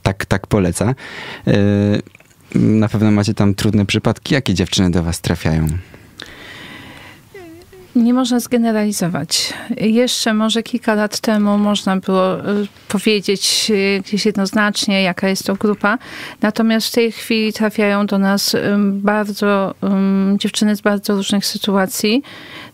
tak, 0.03 0.27
tak 0.27 0.47
poleca. 0.47 0.95
Na 2.55 2.89
pewno 2.89 3.11
macie 3.11 3.35
tam 3.35 3.55
trudne 3.55 3.87
przypadki. 3.87 4.35
Jakie 4.35 4.55
dziewczyny 4.55 4.91
do 4.91 5.03
was 5.03 5.21
trafiają? 5.21 5.67
Nie 7.97 8.15
można 8.15 8.41
zgeneralizować. 8.41 9.55
Jeszcze 9.81 10.35
może 10.35 10.63
kilka 10.63 10.95
lat 10.95 11.21
temu 11.21 11.59
można 11.59 11.97
było 11.97 12.39
y, 12.39 12.67
powiedzieć 12.89 13.67
y, 13.71 14.03
gdzieś 14.07 14.27
jednoznacznie, 14.27 15.03
jaka 15.03 15.29
jest 15.29 15.47
to 15.47 15.55
grupa. 15.55 15.99
Natomiast 16.43 16.89
w 16.89 16.93
tej 16.93 17.13
chwili 17.13 17.53
trafiają 17.53 18.07
do 18.07 18.19
nas 18.19 18.57
bardzo 18.91 19.75
dziewczyny 20.37 20.77
z 20.77 20.81
bardzo 20.81 21.15
różnych 21.15 21.47
sytuacji. 21.47 22.23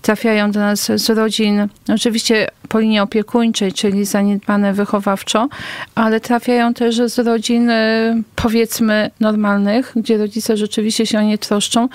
Trafiają 0.03 0.51
do 0.51 0.61
nas 0.61 0.91
z 0.97 1.11
rodzin, 1.11 1.69
oczywiście 1.89 2.49
po 2.69 2.81
linii 2.81 3.01
opiekuńczej, 3.01 3.73
czyli 3.73 4.05
zaniedbane 4.05 4.73
wychowawczo, 4.73 5.49
ale 5.95 6.21
trafiają 6.21 6.75
też 6.75 6.97
z 6.97 7.19
rodzin 7.19 7.71
y, 7.71 8.23
powiedzmy 8.37 9.11
normalnych, 9.21 9.93
gdzie 9.97 10.19
rodzice 10.19 10.57
rzeczywiście 10.57 11.07
się 11.07 11.19
o 11.19 11.23
nie 11.23 11.39
troszczą. 11.39 11.89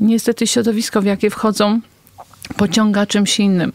Niestety 0.00 0.46
środowisko, 0.46 1.02
w 1.02 1.04
jakie 1.04 1.30
wchodzą, 1.30 1.80
pociąga 2.56 3.06
czymś 3.06 3.40
innym, 3.40 3.72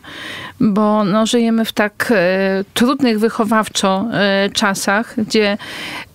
bo 0.60 1.04
no, 1.04 1.26
żyjemy 1.26 1.66
w 1.66 1.72
tak 1.72 2.14
e, 2.16 2.64
trudnych 2.74 3.20
wychowawczo 3.20 4.06
e, 4.14 4.50
czasach, 4.54 5.14
gdzie 5.18 5.58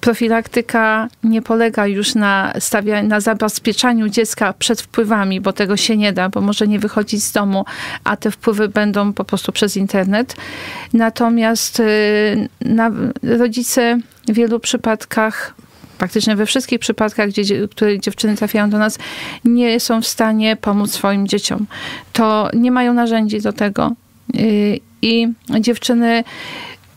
profilaktyka 0.00 1.08
nie 1.24 1.42
polega 1.42 1.86
już 1.86 2.14
na, 2.14 2.52
stawia, 2.58 3.02
na 3.02 3.20
zabezpieczaniu 3.20 4.08
dziecka 4.08 4.52
przed 4.52 4.80
wpływami, 4.80 5.40
bo 5.40 5.52
tego 5.52 5.76
się 5.76 5.96
nie 5.96 6.12
da, 6.12 6.28
bo 6.28 6.40
może 6.40 6.68
nie 6.68 6.78
wychodzić 6.78 7.24
z 7.24 7.32
domu, 7.32 7.64
a 8.04 8.16
te 8.16 8.30
wpływy 8.30 8.68
będą 8.68 9.12
po 9.12 9.24
prostu 9.24 9.52
przez 9.52 9.76
internet. 9.76 10.36
Natomiast 10.92 11.80
e, 11.80 11.84
na, 12.60 12.90
rodzice 13.22 13.98
w 14.28 14.32
wielu 14.32 14.60
przypadkach 14.60 15.54
praktycznie 15.98 16.36
we 16.36 16.46
wszystkich 16.46 16.78
przypadkach, 16.78 17.28
gdzie, 17.28 17.44
dzie- 17.44 17.68
które 17.68 18.00
dziewczyny 18.00 18.36
trafiają 18.36 18.70
do 18.70 18.78
nas, 18.78 18.98
nie 19.44 19.80
są 19.80 20.02
w 20.02 20.06
stanie 20.06 20.56
pomóc 20.56 20.92
swoim 20.92 21.28
dzieciom. 21.28 21.66
To 22.12 22.50
nie 22.54 22.70
mają 22.70 22.94
narzędzi 22.94 23.40
do 23.40 23.52
tego. 23.52 23.92
Yy, 24.34 24.80
I 25.02 25.28
dziewczyny 25.60 26.24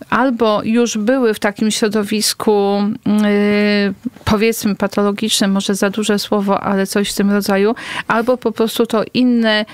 albo 0.10 0.62
już 0.64 0.98
były 0.98 1.34
w 1.34 1.40
takim 1.40 1.72
środowisku, 1.72 2.84
yy, 3.06 3.94
powiedzmy 4.26 4.76
patologicznym, 4.76 5.52
może 5.52 5.76
za 5.76 5.90
duże 5.90 6.20
słowo, 6.20 6.64
ale 6.64 6.88
coś 6.88 7.12
w 7.12 7.16
tym 7.16 7.32
rodzaju, 7.32 7.76
albo 8.08 8.38
po 8.38 8.52
prostu 8.52 8.86
to 8.86 9.04
inne, 9.14 9.66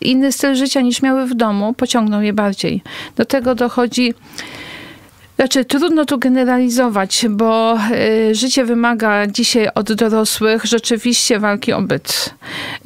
inny 0.00 0.32
styl 0.32 0.54
życia 0.54 0.80
niż 0.80 1.02
miały 1.02 1.26
w 1.26 1.34
domu, 1.34 1.74
pociągnął 1.74 2.22
je 2.22 2.32
bardziej. 2.32 2.82
Do 3.16 3.24
tego 3.24 3.54
dochodzi 3.54 4.14
znaczy, 5.36 5.64
trudno 5.64 6.04
tu 6.04 6.18
generalizować, 6.18 7.26
bo 7.30 7.78
y, 8.30 8.34
życie 8.34 8.64
wymaga 8.64 9.26
dzisiaj 9.26 9.68
od 9.74 9.92
dorosłych 9.92 10.64
rzeczywiście 10.64 11.38
walki 11.38 11.72
o 11.72 11.82
byt. 11.82 12.34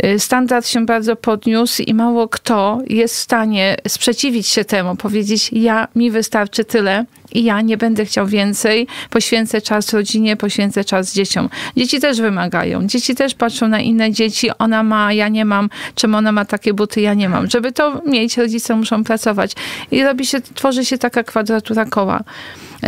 Y, 0.05 0.19
standard 0.19 0.67
się 0.67 0.87
bardzo 0.87 1.17
podniósł 1.17 1.83
i 1.83 1.95
mało 1.95 2.29
kto 2.29 2.79
jest 2.87 3.15
w 3.15 3.19
stanie 3.19 3.77
sprzeciwić 3.89 4.47
się 4.47 4.65
temu, 4.65 4.97
powiedzieć: 4.97 5.51
Ja, 5.53 5.89
mi 5.95 6.11
wystarczy 6.11 6.65
tyle 6.65 7.05
i 7.33 7.45
ja 7.45 7.61
nie 7.61 7.77
będę 7.77 8.05
chciał 8.05 8.27
więcej, 8.27 8.87
poświęcę 9.11 9.61
czas 9.61 9.93
rodzinie, 9.93 10.37
poświęcę 10.37 10.85
czas 10.85 11.15
dzieciom. 11.15 11.49
Dzieci 11.77 12.01
też 12.01 12.21
wymagają. 12.21 12.87
Dzieci 12.87 13.15
też 13.15 13.35
patrzą 13.35 13.69
na 13.69 13.81
inne 13.81 14.13
dzieci. 14.13 14.51
Ona 14.59 14.83
ma, 14.83 15.13
ja 15.13 15.29
nie 15.29 15.45
mam. 15.45 15.71
Czemu 15.95 16.17
ona 16.17 16.33
ma 16.33 16.45
takie 16.45 16.75
buty, 16.75 17.01
ja 17.01 17.15
nie 17.15 17.29
mam. 17.29 17.51
Żeby 17.51 17.73
to 17.73 18.03
mieć, 18.07 18.37
rodzice 18.37 18.77
muszą 18.77 19.05
pracować. 19.05 19.53
I 19.91 20.05
robi 20.05 20.27
się, 20.27 20.41
tworzy 20.41 20.85
się 20.85 20.99
taka 20.99 21.23
kwadratura 21.23 21.85
koła. 21.85 22.21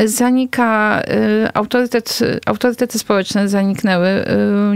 Zanika 0.05 1.03
y, 1.03 1.55
autorytet, 1.55 2.19
autorytety 2.47 2.99
społeczne 2.99 3.49
zaniknęły 3.49 4.09
y, 4.09 4.25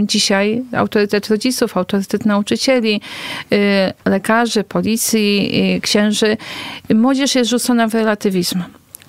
dzisiaj. 0.01 0.63
Autorytet 0.73 1.27
rodziców, 1.27 1.77
autorytet 1.77 2.25
nauczycieli, 2.25 3.01
y, 3.53 3.57
lekarzy, 4.05 4.63
policji, 4.63 5.51
księży. 5.83 6.37
Młodzież 6.95 7.35
jest 7.35 7.49
rzucona 7.49 7.87
w 7.87 7.93
relatywizm. 7.93 8.63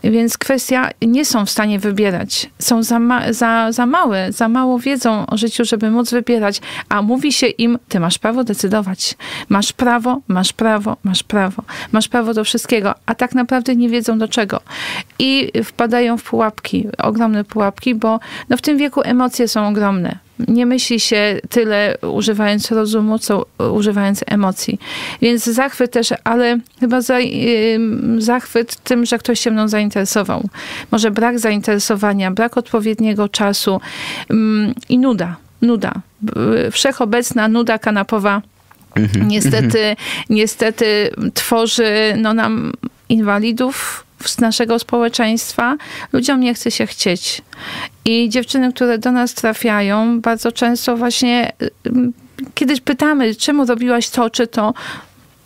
Więc 0.04 0.38
kwestia, 0.38 0.90
nie 1.02 1.24
są 1.24 1.46
w 1.46 1.50
stanie 1.50 1.78
wybierać. 1.78 2.50
Są 2.58 2.82
za, 2.82 2.98
ma, 2.98 3.32
za, 3.32 3.72
za 3.72 3.86
małe, 3.86 4.32
za 4.32 4.48
mało 4.48 4.78
wiedzą 4.78 5.26
o 5.26 5.36
życiu, 5.36 5.64
żeby 5.64 5.90
móc 5.90 6.10
wybierać, 6.10 6.60
a 6.88 7.02
mówi 7.02 7.32
się 7.32 7.46
im, 7.46 7.78
ty 7.88 8.00
masz 8.00 8.18
prawo 8.18 8.44
decydować. 8.44 9.16
Masz 9.48 9.72
prawo, 9.72 10.20
masz 10.28 10.52
prawo, 10.52 10.96
masz 11.04 11.22
prawo. 11.22 11.62
Masz 11.92 12.08
prawo 12.08 12.34
do 12.34 12.44
wszystkiego, 12.44 12.94
a 13.06 13.14
tak 13.14 13.34
naprawdę 13.34 13.76
nie 13.76 13.88
wiedzą 13.88 14.18
do 14.18 14.28
czego. 14.28 14.60
I 15.18 15.52
wpadają 15.64 16.18
w 16.18 16.22
pułapki, 16.22 16.88
ogromne 16.98 17.44
pułapki, 17.44 17.94
bo 17.94 18.20
no 18.48 18.56
w 18.56 18.62
tym 18.62 18.78
wieku 18.78 19.00
emocje 19.04 19.48
są 19.48 19.68
ogromne. 19.68 20.27
Nie 20.48 20.66
myśli 20.66 21.00
się 21.00 21.40
tyle 21.48 21.98
używając 22.12 22.70
rozumu, 22.70 23.18
co 23.18 23.46
używając 23.72 24.24
emocji. 24.26 24.78
Więc 25.22 25.44
zachwyt 25.44 25.92
też, 25.92 26.14
ale 26.24 26.58
chyba 26.80 27.00
za, 27.00 27.18
zachwyt 28.18 28.76
tym, 28.76 29.06
że 29.06 29.18
ktoś 29.18 29.40
się 29.40 29.50
mną 29.50 29.68
zainteresował. 29.68 30.48
Może 30.90 31.10
brak 31.10 31.38
zainteresowania, 31.38 32.30
brak 32.30 32.56
odpowiedniego 32.56 33.28
czasu 33.28 33.80
i 34.88 34.98
nuda. 34.98 35.36
Nuda. 35.62 35.92
Wszechobecna 36.70 37.48
nuda 37.48 37.78
kanapowa 37.78 38.42
Mhm. 38.96 39.28
niestety, 39.28 39.96
niestety 40.30 41.10
tworzy 41.34 42.14
no, 42.16 42.34
nam 42.34 42.72
inwalidów 43.08 44.04
z 44.24 44.38
naszego 44.38 44.78
społeczeństwa. 44.78 45.76
Ludziom 46.12 46.40
nie 46.40 46.54
chce 46.54 46.70
się 46.70 46.86
chcieć. 46.86 47.42
I 48.10 48.28
dziewczyny, 48.28 48.72
które 48.72 48.98
do 48.98 49.12
nas 49.12 49.34
trafiają, 49.34 50.20
bardzo 50.20 50.52
często 50.52 50.96
właśnie 50.96 51.52
kiedyś 52.54 52.80
pytamy, 52.80 53.34
czemu 53.34 53.66
robiłaś 53.66 54.10
to 54.10 54.30
czy 54.30 54.46
to, 54.46 54.74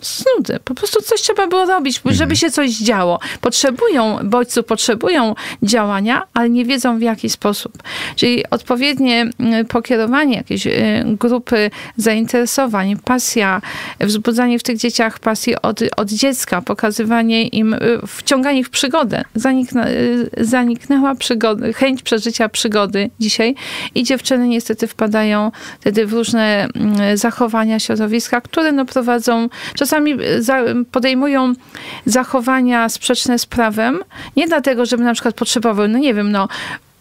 z 0.03 0.25
nudy. 0.37 0.59
Po 0.65 0.75
prostu 0.75 1.03
coś 1.03 1.21
trzeba 1.21 1.47
było 1.47 1.65
robić, 1.65 2.01
żeby 2.05 2.23
Mhm. 2.23 2.37
się 2.37 2.51
coś 2.51 2.71
działo. 2.71 3.19
Potrzebują 3.41 4.19
bodźców, 4.25 4.67
potrzebują 4.67 5.35
działania, 5.63 6.23
ale 6.35 6.51
nie 6.51 6.65
wiedzą 6.65 6.99
w 6.99 7.03
jaki 7.03 7.31
sposób. 7.31 7.73
Czyli 8.17 8.51
odpowiednie 8.51 9.31
y, 9.61 9.65
pokierowanie 9.65 10.37
jakiejś 10.37 10.67
y, 10.67 11.05
grupy 11.21 11.71
zainteresowań, 11.97 12.97
pasja, 13.05 13.61
wzbudzanie 14.01 14.59
w 14.59 14.63
tych 14.63 14.79
dzieciach 14.79 15.19
pasji 15.19 15.55
od, 15.63 15.81
od 15.97 16.09
dziecka, 16.11 16.63
pokazywanie 16.63 17.47
im, 17.47 17.75
y, 17.75 17.79
wciąganie 18.07 18.61
ich 18.61 18.67
w 18.67 18.71
przygodę. 18.71 19.23
Zanikna, 19.35 19.89
y, 19.89 20.31
zaniknęła 20.41 21.15
przygody, 21.15 21.73
chęć 21.73 22.03
przeżycia 22.03 22.49
przygody 22.49 23.11
dzisiaj 23.21 23.55
i 23.95 24.05
dziewczyny 24.05 24.49
niestety 24.49 24.87
wpadają 24.87 25.51
wtedy 25.81 26.07
w 26.07 26.13
różne 26.13 26.69
mm, 26.75 27.17
zachowania, 27.17 27.79
środowiska, 27.81 28.41
które 28.41 28.73
no 28.73 28.85
prowadzą 28.85 29.49
czasami 29.75 29.92
za- 30.39 30.65
podejmują 30.93 31.53
zachowania 32.07 32.89
sprzeczne 32.89 33.39
z 33.39 33.47
prawem, 33.47 33.99
nie 34.37 34.47
dlatego, 34.49 34.87
żeby 34.87 35.05
na 35.05 35.13
przykład 35.15 35.35
potrzebowały, 35.35 35.89
no 35.89 35.99
nie 35.99 36.15
wiem, 36.15 36.31
no 36.33 36.49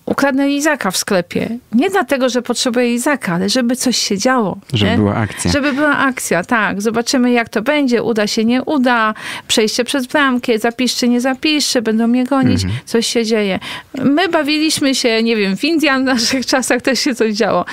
ukradnę 0.06 0.48
lizaka 0.48 0.92
w 0.92 0.98
sklepie. 0.98 1.58
Nie 1.72 1.90
dlatego, 1.90 2.30
że 2.30 2.42
potrzebuję 2.42 2.86
lizaka, 2.88 3.34
ale 3.34 3.50
żeby 3.50 3.76
coś 3.76 3.98
się 3.98 4.18
działo. 4.18 4.58
Żeby 4.74 4.92
nie? 4.92 4.98
była 4.98 5.16
akcja. 5.16 5.52
Żeby 5.52 5.74
była 5.74 5.98
akcja, 5.98 6.44
tak. 6.44 6.82
Zobaczymy, 6.82 7.32
jak 7.32 7.50
to 7.50 7.62
będzie. 7.62 8.04
Uda 8.04 8.28
się, 8.28 8.46
nie 8.46 8.64
uda. 8.64 9.14
Przejście 9.48 9.84
przez 9.84 10.08
bramkę, 10.08 10.60
zapiszczy, 10.60 11.10
nie 11.10 11.22
zapiszczy, 11.22 11.82
będą 11.82 12.08
mnie 12.08 12.26
gonić. 12.26 12.64
Mhm. 12.64 12.82
Coś 12.86 13.08
się 13.08 13.26
dzieje. 13.26 13.60
My 14.04 14.30
bawiliśmy 14.30 14.96
się, 14.96 15.24
nie 15.24 15.36
wiem, 15.36 15.58
w 15.58 15.64
Indian 15.64 16.02
w 16.02 16.06
naszych 16.06 16.46
czasach 16.52 16.82
też 16.82 17.00
się 17.00 17.16
coś 17.16 17.34
działo. 17.34 17.66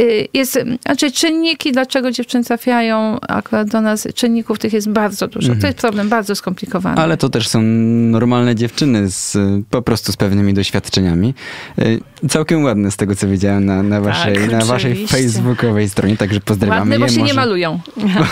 Y, 0.00 0.28
Jest, 0.34 0.58
znaczy 0.86 1.12
czynniki, 1.12 1.72
dlaczego 1.72 2.10
dziewczyny 2.10 2.44
trafiają 2.44 3.20
akurat 3.20 3.68
do 3.68 3.80
nas, 3.80 4.08
czynników 4.14 4.58
tych 4.58 4.72
jest 4.72 4.88
bardzo 4.88 5.28
dużo. 5.28 5.54
To 5.60 5.66
jest 5.66 5.78
problem 5.78 6.08
bardzo 6.08 6.34
skomplikowany. 6.34 6.92
Mhm. 6.92 7.04
Ale 7.04 7.16
to 7.16 7.28
też 7.28 7.48
są 7.48 7.62
normalne 7.62 8.54
dziewczyny 8.54 9.10
z, 9.10 9.36
po 9.70 9.82
prostu 9.82 10.12
z 10.12 10.16
pewnymi 10.16 10.54
doświadczeniami. 10.54 11.34
Y, 11.78 12.00
Całkiem 12.28 12.64
ładne 12.64 12.90
z 12.90 12.96
tego, 12.96 13.14
co 13.16 13.28
widziałem 13.28 13.64
na, 13.66 13.82
na, 13.82 14.00
waszej, 14.00 14.48
na 14.48 14.64
waszej 14.64 15.06
facebookowej 15.06 15.88
stronie, 15.88 16.16
także 16.16 16.40
pozdrawiamy 16.40 16.80
Ładne, 16.80 16.98
bo 16.98 17.04
je. 17.04 17.10
się 17.10 17.16
nie 17.16 17.22
Może- 17.22 17.34
malują. 17.34 17.80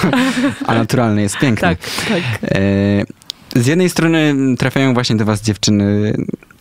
A 0.67 0.75
naturalne 0.75 1.23
jest 1.23 1.39
piękne. 1.39 1.69
Tak, 1.69 1.79
tak. 2.09 2.23
E, 2.51 3.05
Z 3.57 3.67
jednej 3.67 3.91
strony 3.91 4.35
trafiają 4.59 4.95
właśnie 4.95 5.17
do 5.17 5.25
was 5.25 5.43
dziewczyny 5.43 6.15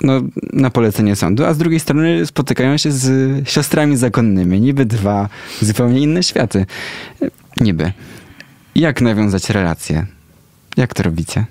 no, 0.04 0.22
na 0.54 0.70
polecenie 0.70 1.16
sądu, 1.16 1.46
a 1.46 1.54
z 1.54 1.58
drugiej 1.58 1.80
strony 1.80 2.26
spotykają 2.26 2.78
się 2.78 2.92
z 2.92 3.10
siostrami 3.50 3.98
zakonnymi. 3.98 4.62
Niby 4.62 4.86
dwa 4.86 5.30
zupełnie 5.62 6.00
inne 6.02 6.24
światy. 6.24 6.66
E, 7.22 7.28
Niby. 7.58 7.92
Jak 8.76 9.02
nawiązać 9.02 9.50
relacje? 9.50 10.06
Jak 10.78 10.94
to 10.94 11.04
robicie? 11.04 11.46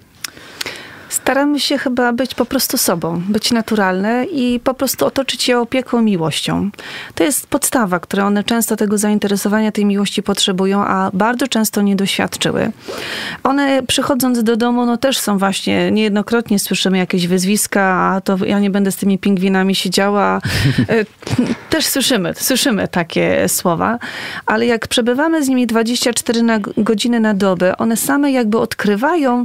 Staramy 1.22 1.60
się 1.60 1.78
chyba 1.78 2.12
być 2.12 2.34
po 2.34 2.44
prostu 2.44 2.78
sobą, 2.78 3.22
być 3.28 3.50
naturalne 3.50 4.24
i 4.24 4.60
po 4.60 4.74
prostu 4.74 5.06
otoczyć 5.06 5.48
je 5.48 5.58
opieką, 5.58 6.02
miłością. 6.02 6.70
To 7.14 7.24
jest 7.24 7.46
podstawa, 7.46 8.00
którą 8.00 8.26
one 8.26 8.44
często 8.44 8.76
tego 8.76 8.98
zainteresowania, 8.98 9.72
tej 9.72 9.84
miłości 9.84 10.22
potrzebują, 10.22 10.84
a 10.84 11.10
bardzo 11.12 11.48
często 11.48 11.82
nie 11.82 11.96
doświadczyły. 11.96 12.72
One 13.42 13.82
przychodząc 13.82 14.42
do 14.42 14.56
domu, 14.56 14.86
no 14.86 14.96
też 14.96 15.18
są 15.18 15.38
właśnie, 15.38 15.90
niejednokrotnie 15.90 16.58
słyszymy 16.58 16.98
jakieś 16.98 17.26
wyzwiska, 17.26 17.82
a 17.82 18.20
to 18.20 18.36
ja 18.44 18.60
nie 18.60 18.70
będę 18.70 18.92
z 18.92 18.96
tymi 18.96 19.18
pingwinami 19.18 19.74
siedziała. 19.74 20.40
E, 20.88 21.04
Też 21.70 21.86
słyszymy, 21.86 22.34
słyszymy 22.34 22.88
takie 22.88 23.48
słowa, 23.48 23.98
ale 24.46 24.66
jak 24.66 24.88
przebywamy 24.88 25.44
z 25.44 25.48
nimi 25.48 25.66
24 25.66 26.42
na, 26.42 26.58
godziny 26.76 27.20
na 27.20 27.34
dobę, 27.34 27.76
one 27.76 27.96
same 27.96 28.32
jakby 28.32 28.58
odkrywają, 28.58 29.44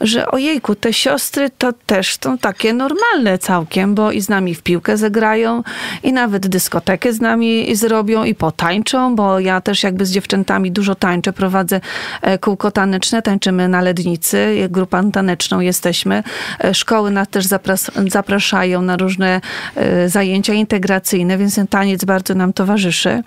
że 0.00 0.30
ojejku, 0.30 0.74
te 0.74 0.92
siostry 0.92 1.50
to 1.58 1.72
też 1.86 2.18
są 2.24 2.38
takie 2.38 2.72
normalne 2.72 3.38
całkiem, 3.38 3.94
bo 3.94 4.12
i 4.12 4.20
z 4.20 4.28
nami 4.28 4.54
w 4.54 4.62
piłkę 4.62 4.96
zagrają, 4.96 5.62
i 6.02 6.12
nawet 6.12 6.46
dyskotekę 6.46 7.12
z 7.12 7.20
nami 7.20 7.76
zrobią, 7.76 8.24
i 8.24 8.34
potańczą, 8.34 9.16
bo 9.16 9.40
ja 9.40 9.60
też 9.60 9.82
jakby 9.82 10.06
z 10.06 10.10
dziewczętami 10.10 10.72
dużo 10.72 10.94
tańczę, 10.94 11.32
prowadzę 11.32 11.80
e, 12.22 12.38
kółko 12.38 12.70
taneczne, 12.70 13.22
tańczymy 13.22 13.68
na 13.68 13.80
Lednicy, 13.80 14.68
grupą 14.70 15.10
taneczną 15.12 15.60
jesteśmy. 15.60 16.22
E, 16.64 16.74
Szkoły 16.74 17.10
nas 17.10 17.28
też 17.28 17.46
zapras- 17.46 18.10
zapraszają 18.10 18.82
na 18.82 18.96
różne 18.96 19.40
e, 19.76 20.08
zajęcia 20.08 20.54
integracyjne, 20.54 21.38
więc 21.38 21.54
ten 21.54 21.66
taniec 21.66 22.04
bardzo 22.04 22.34
nam 22.34 22.52
towarzyszy. 22.52 23.22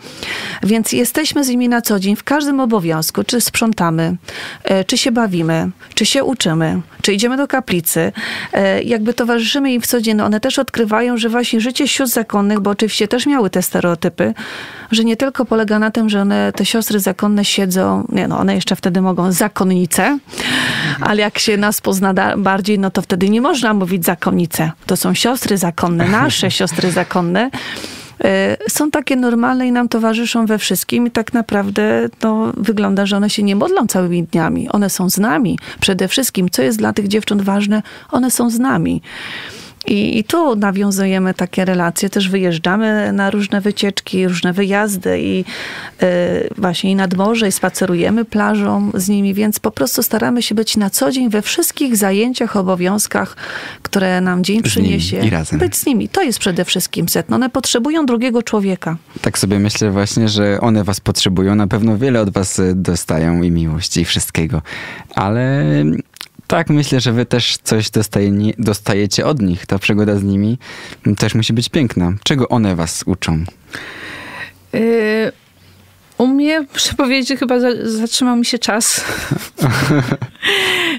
Więc 0.64 0.92
jesteśmy 0.92 1.44
z 1.44 1.50
nimi 1.50 1.70
na 1.70 1.82
co 1.82 2.00
dzień, 2.00 2.16
w 2.16 2.24
każdym 2.24 2.60
obowiązku, 2.60 3.24
czy 3.24 3.42
sprzątamy, 3.42 4.16
czy 4.88 4.98
się 4.98 5.12
bawimy, 5.12 5.70
czy 5.94 6.06
się 6.06 6.24
uczymy, 6.24 6.57
czy 7.02 7.14
idziemy 7.14 7.38
do 7.38 7.48
kaplicy, 7.48 8.12
e, 8.54 8.84
jakby 8.84 9.14
towarzyszymy 9.14 9.74
im 9.74 9.82
w 9.82 9.88
co 9.88 10.02
dzień. 10.02 10.22
One 10.22 10.40
też 10.40 10.60
odkrywają, 10.60 11.18
że 11.18 11.30
właśnie 11.30 11.62
życie 11.62 11.88
sióstr 11.88 12.16
zakonnych, 12.16 12.60
bo 12.60 12.70
oczywiście 12.70 13.08
też 13.08 13.26
miały 13.26 13.50
te 13.50 13.62
stereotypy, 13.62 14.34
że 14.92 15.04
nie 15.04 15.18
tylko 15.18 15.46
polega 15.46 15.80
na 15.80 15.92
tym, 15.92 16.10
że 16.10 16.22
one, 16.22 16.52
te 16.56 16.66
siostry 16.66 17.00
zakonne 17.00 17.46
siedzą, 17.46 18.08
nie 18.10 18.28
no, 18.28 18.40
one 18.40 18.56
jeszcze 18.56 18.76
wtedy 18.76 19.02
mogą 19.02 19.32
zakonnice, 19.32 20.20
ale 21.02 21.22
jak 21.22 21.40
się 21.40 21.58
nas 21.58 21.82
pozna 21.82 22.14
bardziej, 22.38 22.80
no 22.80 22.92
to 22.92 23.02
wtedy 23.02 23.30
nie 23.30 23.42
można 23.42 23.74
mówić 23.74 24.06
zakonnice. 24.06 24.72
To 24.86 24.98
są 24.98 25.14
siostry 25.14 25.58
zakonne, 25.58 26.08
nasze 26.08 26.52
siostry 26.52 26.92
zakonne. 26.92 27.50
E, 28.24 28.58
Są 28.70 28.92
takie 28.92 29.16
normalne 29.16 29.68
i 29.68 29.72
nam 29.72 29.90
towarzyszą 29.90 30.46
we 30.46 30.58
wszystkim 30.58 31.08
i 31.08 31.12
tak 31.12 31.34
naprawdę 31.34 32.10
no, 32.24 32.52
wygląda, 32.58 33.06
że 33.06 33.18
one 33.18 33.30
się 33.30 33.44
nie 33.44 33.56
modlą 33.56 33.88
całymi 33.88 34.24
dniami. 34.24 34.70
One 34.70 34.90
są 34.90 35.10
z 35.10 35.18
nami. 35.18 35.60
Przede 35.80 36.08
wszystkim, 36.08 36.50
co 36.50 36.62
jest 36.62 36.78
dla 36.78 36.94
tych 36.94 37.08
dziewcząt 37.08 37.42
ważne, 37.42 37.84
one 38.12 38.32
są 38.32 38.50
z 38.50 38.60
nami. 38.60 39.02
I, 39.88 40.20
I 40.20 40.24
tu 40.24 40.56
nawiązujemy 40.56 41.34
takie 41.34 41.66
relacje, 41.66 42.10
też 42.10 42.30
wyjeżdżamy 42.30 43.14
na 43.14 43.30
różne 43.30 43.62
wycieczki, 43.62 44.28
różne 44.28 44.54
wyjazdy 44.54 45.20
i 45.22 45.40
y, 45.40 46.06
właśnie 46.58 46.92
i 46.92 46.96
nad 46.96 47.14
morze, 47.14 47.48
i 47.48 47.52
spacerujemy 47.52 48.26
plażą 48.26 48.92
z 48.94 49.10
nimi, 49.10 49.34
więc 49.34 49.60
po 49.60 49.72
prostu 49.72 50.04
staramy 50.04 50.42
się 50.42 50.56
być 50.56 50.78
na 50.78 50.90
co 50.90 51.12
dzień 51.12 51.30
we 51.30 51.42
wszystkich 51.42 51.96
zajęciach, 51.96 52.58
obowiązkach, 52.58 53.36
które 53.82 54.22
nam 54.22 54.44
dzień 54.44 54.62
przyniesie. 54.62 55.22
Być 55.58 55.76
z 55.76 55.86
nimi. 55.86 56.10
To 56.10 56.22
jest 56.22 56.40
przede 56.40 56.66
wszystkim 56.66 57.10
setno. 57.10 57.36
One 57.36 57.50
potrzebują 57.50 58.06
drugiego 58.06 58.44
człowieka. 58.44 58.98
Tak 59.22 59.40
sobie 59.40 59.60
myślę 59.60 59.92
właśnie, 59.92 60.30
że 60.30 60.62
one 60.62 60.84
was 60.84 61.00
potrzebują. 61.00 61.56
Na 61.56 61.68
pewno 61.68 61.98
wiele 61.98 62.22
od 62.22 62.30
was 62.30 62.60
e, 62.60 62.74
dostają 62.76 63.42
i 63.44 63.52
miłości 63.52 64.02
i 64.02 64.06
wszystkiego. 64.06 64.62
Ale 65.16 65.64
tak, 66.48 66.70
myślę, 66.70 67.00
że 67.00 67.12
wy 67.12 67.26
też 67.26 67.58
coś 67.64 67.90
dostaje, 67.90 68.32
dostajecie 68.58 69.26
od 69.26 69.42
nich. 69.42 69.66
Ta 69.66 69.80
przygoda 69.80 70.16
z 70.16 70.24
nimi 70.24 70.58
też 71.18 71.36
musi 71.36 71.54
być 71.54 71.70
piękna. 71.70 72.14
Czego 72.24 72.50
one 72.50 72.76
was 72.76 73.04
uczą? 73.06 73.44
Y, 74.76 75.32
U 76.18 76.28
mnie, 76.28 76.66
muszę 76.74 76.94
powiedzieć, 76.94 77.28
że 77.28 77.38
chyba 77.38 77.60
za, 77.60 77.68
zatrzymał 77.84 78.36
mi 78.36 78.46
się 78.46 78.60
czas. 78.60 79.06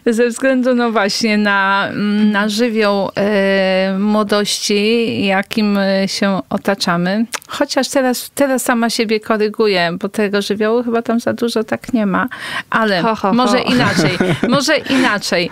Ze 0.06 0.28
względu, 0.28 0.74
no 0.74 0.92
właśnie, 0.92 1.38
na, 1.38 1.88
na 2.32 2.48
żywioł 2.48 3.10
e, 3.16 3.96
młodości, 3.98 5.26
jakim 5.26 5.78
e, 5.78 6.08
się 6.08 6.40
otaczamy. 6.50 7.26
Chociaż 7.48 7.88
teraz, 7.88 8.30
teraz 8.34 8.62
sama 8.62 8.90
siebie 8.90 9.20
koryguję, 9.20 9.90
bo 10.00 10.08
tego 10.08 10.42
żywiołu 10.42 10.82
chyba 10.82 11.02
tam 11.02 11.20
za 11.20 11.32
dużo 11.32 11.64
tak 11.64 11.92
nie 11.92 12.06
ma. 12.06 12.28
Ale 12.70 13.02
Ho, 13.02 13.08
ho, 13.08 13.14
ho. 13.14 13.34
może 13.34 13.60
inaczej. 13.60 14.10
Może 14.48 14.76
inaczej. 14.76 15.50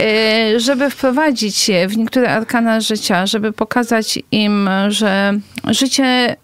E, 0.00 0.60
żeby 0.60 0.90
wprowadzić 0.90 1.68
je 1.68 1.88
w 1.88 1.96
niektóre 1.96 2.30
arkana 2.30 2.80
życia, 2.80 3.26
żeby 3.26 3.52
pokazać 3.52 4.18
im, 4.32 4.70
że 4.88 5.38
życie 5.68 6.36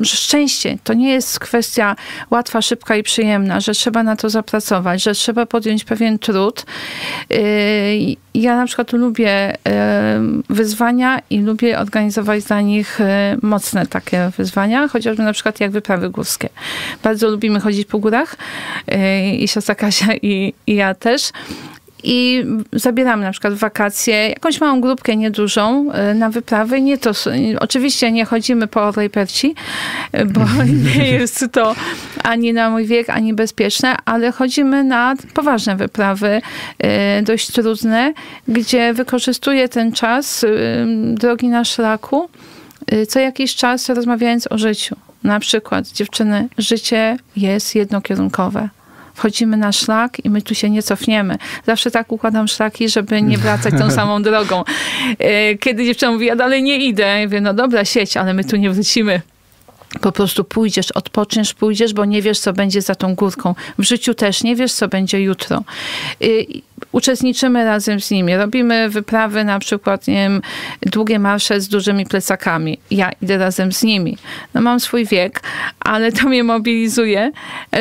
że 0.00 0.16
szczęście 0.16 0.78
to 0.84 0.94
nie 0.94 1.12
jest 1.12 1.38
kwestia 1.38 1.96
łatwa, 2.30 2.62
szybka 2.62 2.96
i 2.96 3.02
przyjemna, 3.02 3.60
że 3.60 3.72
trzeba 3.72 4.02
na 4.02 4.16
to 4.16 4.30
zapracować, 4.30 5.02
że 5.02 5.14
trzeba 5.14 5.46
podjąć 5.46 5.84
pewien 5.84 6.18
trud. 6.18 6.66
Yy, 7.30 7.38
Ja 8.34 8.56
na 8.56 8.66
przykład 8.66 8.92
lubię 8.92 9.56
yy, 9.64 9.72
wyzwania 10.50 11.20
i 11.30 11.40
lubię 11.40 11.78
organizować 11.78 12.44
dla 12.44 12.60
nich 12.60 12.98
yy, 13.00 13.38
mocne 13.42 13.86
takie 13.86 14.30
wyzwania, 14.36 14.88
chociażby 14.88 15.22
na 15.22 15.32
przykład 15.32 15.60
jak 15.60 15.70
wyprawy 15.70 16.10
górskie. 16.10 16.48
Bardzo 17.02 17.28
lubimy 17.28 17.60
chodzić 17.60 17.88
po 17.88 17.98
górach 17.98 18.36
i 19.38 19.48
siostra 19.48 19.74
Kasia 19.74 20.14
i, 20.22 20.54
i 20.66 20.74
ja 20.74 20.94
też. 20.94 21.30
I 22.02 22.44
zabieramy 22.72 23.22
na 23.24 23.30
przykład 23.30 23.54
w 23.54 23.58
wakacje 23.58 24.28
jakąś 24.28 24.60
małą 24.60 24.80
grupkę, 24.80 25.16
niedużą, 25.16 25.90
y, 26.10 26.14
na 26.14 26.30
wyprawy. 26.30 26.80
Nie 26.80 26.98
to, 26.98 27.10
oczywiście 27.60 28.12
nie 28.12 28.24
chodzimy 28.24 28.66
po 28.66 28.82
Orlej 28.82 29.10
Perci, 29.10 29.54
y, 30.14 30.24
bo 30.24 30.40
nie 30.96 31.06
jest 31.06 31.46
to 31.52 31.74
ani 32.22 32.52
na 32.52 32.70
mój 32.70 32.86
wiek, 32.86 33.10
ani 33.10 33.34
bezpieczne, 33.34 33.96
ale 34.04 34.32
chodzimy 34.32 34.84
na 34.84 35.14
poważne 35.34 35.76
wyprawy, 35.76 36.40
y, 37.18 37.22
dość 37.22 37.52
trudne, 37.52 38.14
gdzie 38.48 38.94
wykorzystuję 38.94 39.68
ten 39.68 39.92
czas 39.92 40.44
drogi 41.14 41.48
na 41.48 41.64
szlaku, 41.64 42.28
co 43.08 43.20
jakiś 43.20 43.54
czas 43.54 43.88
rozmawiając 43.88 44.52
o 44.52 44.58
życiu. 44.58 44.96
Na 45.24 45.40
przykład, 45.40 45.88
dziewczyny, 45.88 46.48
życie 46.58 47.16
jest 47.36 47.74
jednokierunkowe 47.74 48.68
wchodzimy 49.18 49.56
na 49.56 49.72
szlak 49.72 50.24
i 50.24 50.30
my 50.30 50.42
tu 50.42 50.54
się 50.54 50.70
nie 50.70 50.82
cofniemy. 50.82 51.38
Zawsze 51.66 51.90
tak 51.90 52.12
układam 52.12 52.48
szlaki, 52.48 52.88
żeby 52.88 53.22
nie 53.22 53.38
wracać 53.38 53.74
tą 53.78 53.90
samą 53.90 54.22
drogą. 54.28 54.64
Kiedy 55.60 55.84
dziewczyna 55.84 56.12
mówi, 56.12 56.26
ja 56.26 56.36
dalej 56.36 56.62
nie 56.62 56.76
idę, 56.76 57.02
ja 57.02 57.24
mówię, 57.24 57.40
no 57.40 57.54
dobra, 57.54 57.84
sieć, 57.84 58.16
ale 58.16 58.34
my 58.34 58.44
tu 58.44 58.56
nie 58.56 58.70
wrócimy 58.70 59.20
po 60.00 60.12
prostu 60.12 60.44
pójdziesz, 60.44 60.92
odpoczniesz, 60.92 61.54
pójdziesz, 61.54 61.94
bo 61.94 62.04
nie 62.04 62.22
wiesz, 62.22 62.40
co 62.40 62.52
będzie 62.52 62.82
za 62.82 62.94
tą 62.94 63.14
górką. 63.14 63.54
W 63.78 63.82
życiu 63.82 64.14
też 64.14 64.42
nie 64.42 64.56
wiesz, 64.56 64.72
co 64.72 64.88
będzie 64.88 65.20
jutro. 65.20 65.62
Uczestniczymy 66.92 67.64
razem 67.64 68.00
z 68.00 68.10
nimi. 68.10 68.36
Robimy 68.36 68.88
wyprawy, 68.88 69.44
na 69.44 69.58
przykład, 69.58 70.06
nie 70.06 70.14
wiem, 70.14 70.42
długie 70.82 71.18
marsze 71.18 71.60
z 71.60 71.68
dużymi 71.68 72.06
plecakami. 72.06 72.78
Ja 72.90 73.10
idę 73.22 73.38
razem 73.38 73.72
z 73.72 73.82
nimi. 73.82 74.18
No 74.54 74.60
mam 74.60 74.80
swój 74.80 75.06
wiek, 75.06 75.42
ale 75.80 76.12
to 76.12 76.28
mnie 76.28 76.44
mobilizuje, 76.44 77.32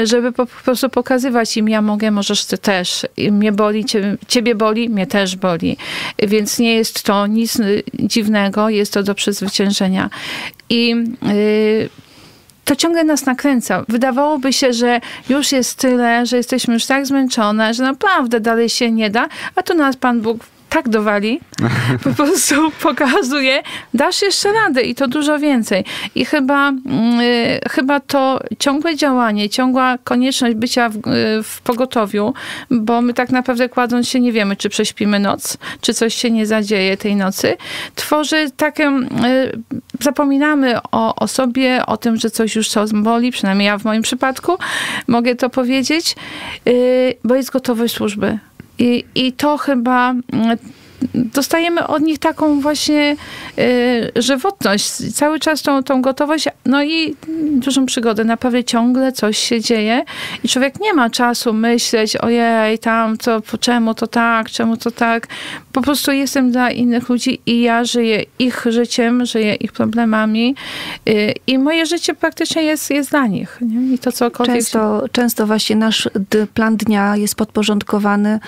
żeby 0.04 0.32
po 0.32 0.46
prostu 0.46 0.90
pokazywać 0.90 1.58
im, 1.58 1.70
ja 1.70 1.82
mogę, 1.82 2.12
możesz 2.12 2.46
ty 2.46 2.58
też. 2.58 3.06
Mnie 3.32 3.52
boli, 3.52 3.86
ciebie, 3.86 4.16
ciebie 4.28 4.56
boli, 4.56 4.90
mnie 4.90 5.08
też 5.08 5.36
boli. 5.36 5.78
Więc 6.20 6.60
nie 6.60 6.76
jest 6.76 7.04
to 7.04 7.28
nic 7.28 7.58
dziwnego, 7.94 8.70
jest 8.70 8.94
to 8.94 9.04
do 9.04 9.16
przezwyciężenia. 9.16 10.10
I 10.70 10.90
yy, 10.90 11.90
to 12.68 12.76
ciągle 12.76 13.04
nas 13.04 13.26
nakręca. 13.26 13.84
Wydawałoby 13.88 14.54
się, 14.54 14.74
że 14.74 15.02
już 15.30 15.52
jest 15.52 15.80
tyle, 15.80 16.26
że 16.26 16.38
jesteśmy 16.38 16.74
już 16.74 16.86
tak 16.86 17.06
zmęczone, 17.06 17.74
że 17.74 17.84
naprawdę 17.84 18.40
dalej 18.40 18.70
się 18.70 18.92
nie 18.92 19.10
da, 19.10 19.28
a 19.56 19.64
tu 19.64 19.74
nas 19.74 19.96
Pan 19.96 20.22
Bóg 20.22 20.38
tak 20.70 20.90
dowali, 20.90 21.40
po 22.04 22.10
prostu 22.10 22.72
pokazuje, 22.82 23.64
dasz 23.94 24.22
jeszcze 24.22 24.52
radę 24.54 24.82
i 24.82 24.96
to 24.96 25.08
dużo 25.08 25.40
więcej. 25.40 25.86
I 26.16 26.26
chyba, 26.26 26.72
y, 26.72 27.70
chyba 27.70 28.00
to 28.00 28.40
ciągłe 28.60 28.96
działanie, 28.96 29.50
ciągła 29.50 29.98
konieczność 30.04 30.56
bycia 30.56 30.90
w, 30.90 30.96
y, 30.96 31.44
w, 31.44 31.62
pogotowiu, 31.64 32.34
bo 32.72 33.02
my 33.02 33.14
tak 33.14 33.30
naprawdę 33.30 33.70
kładąc 33.70 34.10
się 34.10 34.20
nie 34.20 34.32
wiemy, 34.32 34.56
czy 34.56 34.70
prześpimy 34.70 35.20
noc, 35.20 35.58
czy 35.82 35.94
coś 35.94 36.16
się 36.16 36.32
nie 36.32 36.46
zadzieje 36.46 36.98
tej 36.98 37.16
nocy, 37.16 37.58
tworzy 37.96 38.52
takie, 38.58 38.90
y, 38.90 39.60
zapominamy 40.00 40.82
o, 40.92 41.16
o 41.16 41.28
sobie, 41.28 41.86
o 41.86 41.98
tym, 41.98 42.18
że 42.18 42.30
coś 42.30 42.56
już 42.56 42.70
co 42.70 42.86
boli, 42.94 43.32
przynajmniej 43.32 43.66
ja 43.66 43.78
w 43.78 43.84
moim 43.84 44.02
przypadku 44.02 44.58
mogę 45.08 45.36
to 45.36 45.50
powiedzieć, 45.50 46.16
y, 46.68 47.14
bo 47.24 47.36
jest 47.36 47.52
gotowość 47.52 47.94
służby. 47.94 48.40
I, 48.80 49.06
I 49.16 49.32
to 49.32 49.58
chyba 49.58 50.14
mm, 50.14 50.58
dostajemy 51.14 51.88
od 51.88 52.02
nich 52.04 52.20
taką 52.20 52.60
właśnie 52.60 53.16
y, 53.60 54.12
żywotność, 54.16 55.16
cały 55.16 55.40
czas 55.40 55.62
tą, 55.62 55.84
tą 55.84 56.02
gotowość, 56.02 56.46
no 56.66 56.84
i 56.84 57.16
dużą 57.52 57.86
przygodę. 57.86 58.24
Naprawdę 58.24 58.64
ciągle 58.64 59.12
coś 59.12 59.38
się 59.38 59.62
dzieje 59.62 60.04
i 60.44 60.50
człowiek 60.50 60.80
nie 60.80 60.94
ma 60.94 61.10
czasu 61.10 61.54
myśleć, 61.54 62.18
ojej, 62.18 62.80
tam, 62.80 63.18
co, 63.18 63.42
czemu 63.60 63.94
to 63.94 64.08
tak, 64.08 64.50
czemu 64.50 64.78
to 64.78 64.92
tak. 64.92 65.28
Po 65.74 65.82
prostu 65.82 66.12
jestem 66.12 66.52
dla 66.52 66.72
innych 66.72 67.10
ludzi 67.10 67.42
i 67.46 67.62
ja 67.62 67.84
żyję 67.84 68.24
ich 68.40 68.66
życiem, 68.70 69.26
żyję 69.26 69.56
ich 69.56 69.72
problemami 69.72 70.56
y, 71.10 71.34
i 71.48 71.58
moje 71.58 71.86
życie 71.86 72.14
praktycznie 72.14 72.64
jest, 72.64 72.90
jest 72.90 73.10
dla 73.10 73.28
nich. 73.28 73.58
Nie? 73.62 73.96
I 73.96 74.00
to 74.00 74.12
cokolwiek... 74.12 74.56
Często, 74.56 75.02
się... 75.04 75.10
często 75.12 75.48
właśnie 75.48 75.76
nasz 75.76 76.10
plan 76.54 76.78
dnia 76.78 77.18
jest 77.18 77.36
podporządkowany 77.36 78.40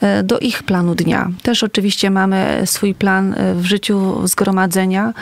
e, 0.00 0.22
do 0.22 0.38
ich 0.38 0.62
planu 0.62 0.94
dnia. 0.94 1.30
Też 1.42 1.62
oczywiście 1.62 1.95
oczywiście 1.96 2.10
mamy 2.10 2.62
swój 2.64 2.94
plan 2.94 3.34
e, 3.34 3.54
w 3.54 3.64
życiu 3.64 4.26
zgromadzenia, 4.26 5.12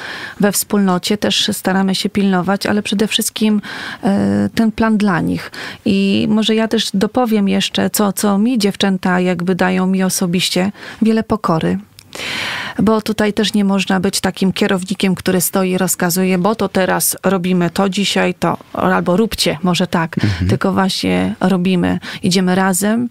we 0.40 0.52
wspólnocie, 0.52 1.18
też 1.18 1.50
staramy 1.52 1.94
się 1.94 2.08
pilnować, 2.08 2.66
ale 2.66 2.82
przede 2.82 3.06
wszystkim 3.06 3.60
e, 4.02 4.48
ten 4.54 4.72
plan 4.72 4.96
dla 4.96 5.20
nich. 5.20 5.50
I 5.84 6.26
może 6.30 6.54
ja 6.54 6.68
też 6.68 6.90
dopowiem 6.94 7.48
jeszcze, 7.48 7.90
co, 7.90 8.12
co 8.12 8.38
mi 8.38 8.58
dziewczęta 8.58 9.20
jakby 9.20 9.54
dają 9.54 9.86
mi 9.86 10.02
osobiście, 10.02 10.72
wiele 11.02 11.22
pokory 11.22 11.78
bo 12.78 13.02
tutaj 13.02 13.32
też 13.32 13.54
nie 13.54 13.64
można 13.64 14.00
być 14.00 14.20
takim 14.20 14.52
kierownikiem, 14.52 15.14
który 15.14 15.40
stoi 15.40 15.70
i 15.70 15.78
rozkazuje, 15.78 16.38
bo 16.38 16.54
to 16.54 16.68
teraz 16.68 17.16
robimy 17.24 17.70
to 17.70 17.88
dzisiaj, 17.88 18.34
to 18.34 18.56
albo 18.72 19.16
róbcie, 19.16 19.58
może 19.62 19.86
tak, 19.86 20.24
mhm. 20.24 20.48
tylko 20.48 20.72
właśnie 20.72 21.34
robimy, 21.40 21.98
idziemy 22.22 22.54
razem. 22.54 23.08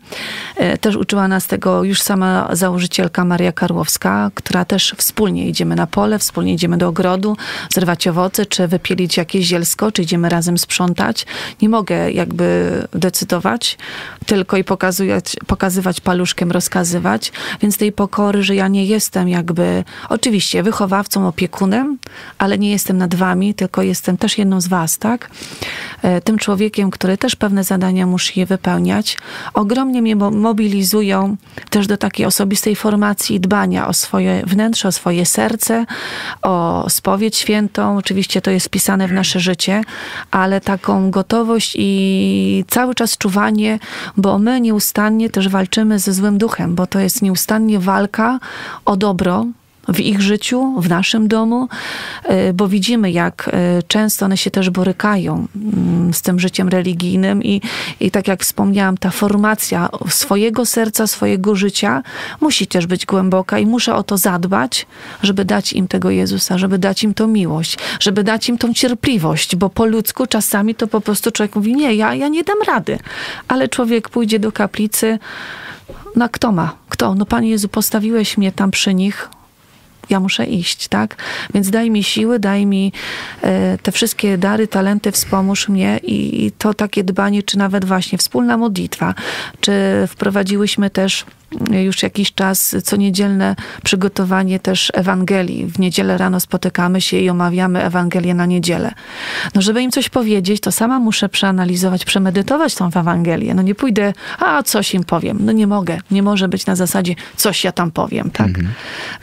E, 0.55 0.77
też 0.77 0.95
uczyła 0.95 1.27
nas 1.27 1.47
tego 1.47 1.83
już 1.83 2.01
sama 2.01 2.49
założycielka 2.51 3.25
Maria 3.25 3.51
Karłowska, 3.51 4.31
która 4.35 4.65
też 4.65 4.95
wspólnie 4.97 5.47
idziemy 5.47 5.75
na 5.75 5.87
pole, 5.87 6.19
wspólnie 6.19 6.53
idziemy 6.53 6.77
do 6.77 6.87
ogrodu, 6.87 7.37
zerwać 7.73 8.07
owoce, 8.07 8.45
czy 8.45 8.67
wypielić 8.67 9.17
jakieś 9.17 9.45
zielsko, 9.45 9.91
czy 9.91 10.01
idziemy 10.01 10.29
razem 10.29 10.57
sprzątać. 10.57 11.25
Nie 11.61 11.69
mogę 11.69 12.11
jakby 12.11 12.71
decydować, 12.91 13.77
tylko 14.25 14.57
i 14.57 14.63
pokazywać, 14.63 15.35
pokazywać 15.47 16.01
paluszkiem, 16.01 16.51
rozkazywać, 16.51 17.31
więc 17.61 17.77
tej 17.77 17.91
pokory, 17.91 18.43
że 18.43 18.55
ja 18.55 18.67
nie 18.67 18.85
jestem 18.93 19.29
jakby 19.29 19.83
oczywiście 20.09 20.63
wychowawcą, 20.63 21.27
opiekunem, 21.27 21.97
ale 22.37 22.57
nie 22.57 22.71
jestem 22.71 22.97
nad 22.97 23.15
wami, 23.15 23.53
tylko 23.53 23.81
jestem 23.81 24.17
też 24.17 24.37
jedną 24.37 24.61
z 24.61 24.67
was, 24.67 24.97
tak? 24.97 25.29
E, 26.01 26.21
tym 26.21 26.37
człowiekiem, 26.37 26.91
który 26.91 27.17
też 27.17 27.35
pewne 27.35 27.63
zadania 27.63 28.07
musi 28.07 28.39
je 28.39 28.45
wypełniać. 28.45 29.17
Ogromnie 29.53 30.01
mnie 30.01 30.15
mobilizują 30.15 31.37
też 31.69 31.87
do 31.87 31.97
takiej 31.97 32.25
osobistej 32.25 32.75
formacji 32.75 33.39
dbania 33.39 33.87
o 33.87 33.93
swoje 33.93 34.43
wnętrze, 34.45 34.87
o 34.87 34.91
swoje 34.91 35.25
serce, 35.25 35.85
o 36.41 36.85
spowiedź 36.89 37.37
świętą. 37.37 37.97
Oczywiście 37.97 38.41
to 38.41 38.51
jest 38.51 38.65
wpisane 38.65 39.07
w 39.07 39.11
nasze 39.11 39.39
życie, 39.39 39.81
ale 40.31 40.61
taką 40.61 41.11
gotowość 41.11 41.75
i 41.79 42.65
cały 42.67 42.95
czas 42.95 43.17
czuwanie, 43.17 43.79
bo 44.17 44.39
my 44.39 44.61
nieustannie 44.61 45.29
też 45.29 45.49
walczymy 45.49 45.99
ze 45.99 46.13
złym 46.13 46.37
duchem, 46.37 46.75
bo 46.75 46.87
to 46.87 46.99
jest 46.99 47.21
nieustannie 47.21 47.79
walka 47.79 48.39
o 48.85 48.97
dobro, 48.97 49.45
w 49.87 49.99
ich 49.99 50.21
życiu, 50.21 50.81
w 50.81 50.89
naszym 50.89 51.27
domu, 51.27 51.67
e, 52.23 52.53
bo 52.53 52.67
widzimy, 52.67 53.11
jak 53.11 53.49
e, 53.53 53.83
często 53.83 54.25
one 54.25 54.37
się 54.37 54.51
też 54.51 54.69
borykają 54.69 55.47
mm, 55.55 56.13
z 56.13 56.21
tym 56.21 56.39
życiem 56.39 56.69
religijnym 56.69 57.43
i, 57.43 57.61
i 57.99 58.11
tak 58.11 58.27
jak 58.27 58.41
wspomniałam, 58.41 58.97
ta 58.97 59.09
formacja 59.09 59.89
swojego 60.09 60.65
serca, 60.65 61.07
swojego 61.07 61.55
życia 61.55 62.03
musi 62.41 62.67
też 62.67 62.87
być 62.87 63.05
głęboka 63.05 63.59
i 63.59 63.65
muszę 63.65 63.95
o 63.95 64.03
to 64.03 64.17
zadbać, 64.17 64.87
żeby 65.23 65.45
dać 65.45 65.73
im 65.73 65.87
tego 65.87 66.09
Jezusa, 66.09 66.57
żeby 66.57 66.77
dać 66.77 67.03
im 67.03 67.13
tą 67.13 67.27
miłość, 67.27 67.77
żeby 67.99 68.23
dać 68.23 68.49
im 68.49 68.57
tą 68.57 68.73
cierpliwość, 68.73 69.55
bo 69.55 69.69
po 69.69 69.85
ludzku 69.85 70.27
czasami 70.27 70.75
to 70.75 70.87
po 70.87 71.01
prostu 71.01 71.31
człowiek 71.31 71.55
mówi, 71.55 71.75
nie, 71.75 71.95
ja, 71.95 72.15
ja 72.15 72.27
nie 72.27 72.43
dam 72.43 72.57
rady, 72.67 72.99
ale 73.47 73.67
człowiek 73.67 74.09
pójdzie 74.09 74.39
do 74.39 74.51
kaplicy, 74.51 75.19
no 76.15 76.29
kto 76.29 76.51
ma? 76.51 76.82
Kto? 76.93 77.15
No 77.15 77.25
Panie 77.25 77.49
Jezu, 77.49 77.69
postawiłeś 77.69 78.37
mnie 78.37 78.51
tam 78.51 78.71
przy 78.71 78.93
nich, 78.93 79.29
ja 80.09 80.19
muszę 80.19 80.45
iść, 80.45 80.87
tak? 80.87 81.15
Więc 81.53 81.69
daj 81.69 81.89
mi 81.89 82.03
siły, 82.03 82.39
daj 82.39 82.65
mi 82.65 82.91
e, 83.41 83.77
te 83.77 83.91
wszystkie 83.91 84.37
dary, 84.37 84.67
talenty, 84.67 85.11
wspomóż 85.11 85.69
mnie 85.69 85.99
i, 86.03 86.45
i 86.45 86.51
to 86.51 86.73
takie 86.73 87.03
dbanie, 87.03 87.43
czy 87.43 87.57
nawet 87.57 87.85
właśnie 87.85 88.17
wspólna 88.17 88.57
modlitwa, 88.57 89.13
czy 89.59 89.73
wprowadziłyśmy 90.07 90.89
też 90.89 91.25
już 91.71 92.03
jakiś 92.03 92.33
czas 92.33 92.75
co 92.83 92.95
niedzielne 92.95 93.55
przygotowanie 93.83 94.59
też 94.59 94.91
Ewangelii. 94.93 95.65
W 95.65 95.79
niedzielę 95.79 96.17
rano 96.17 96.39
spotykamy 96.39 97.01
się 97.01 97.17
i 97.17 97.29
omawiamy 97.29 97.83
Ewangelię 97.83 98.33
na 98.33 98.45
niedzielę. 98.45 98.93
No 99.55 99.61
żeby 99.61 99.81
im 99.81 99.91
coś 99.91 100.09
powiedzieć, 100.09 100.61
to 100.61 100.71
sama 100.71 100.99
muszę 100.99 101.29
przeanalizować, 101.29 102.05
przemedytować 102.05 102.75
tą 102.75 102.87
Ewangelię. 102.87 103.53
No 103.53 103.61
nie 103.61 103.75
pójdę, 103.75 104.13
a 104.39 104.63
coś 104.63 104.93
im 104.93 105.03
powiem. 105.03 105.37
No 105.41 105.51
nie 105.51 105.67
mogę. 105.67 105.97
Nie 106.11 106.23
może 106.23 106.47
być 106.47 106.65
na 106.65 106.75
zasadzie 106.75 107.15
coś 107.35 107.63
ja 107.63 107.71
tam 107.71 107.91
powiem, 107.91 108.31
tak? 108.31 108.47
Mhm. 108.47 108.69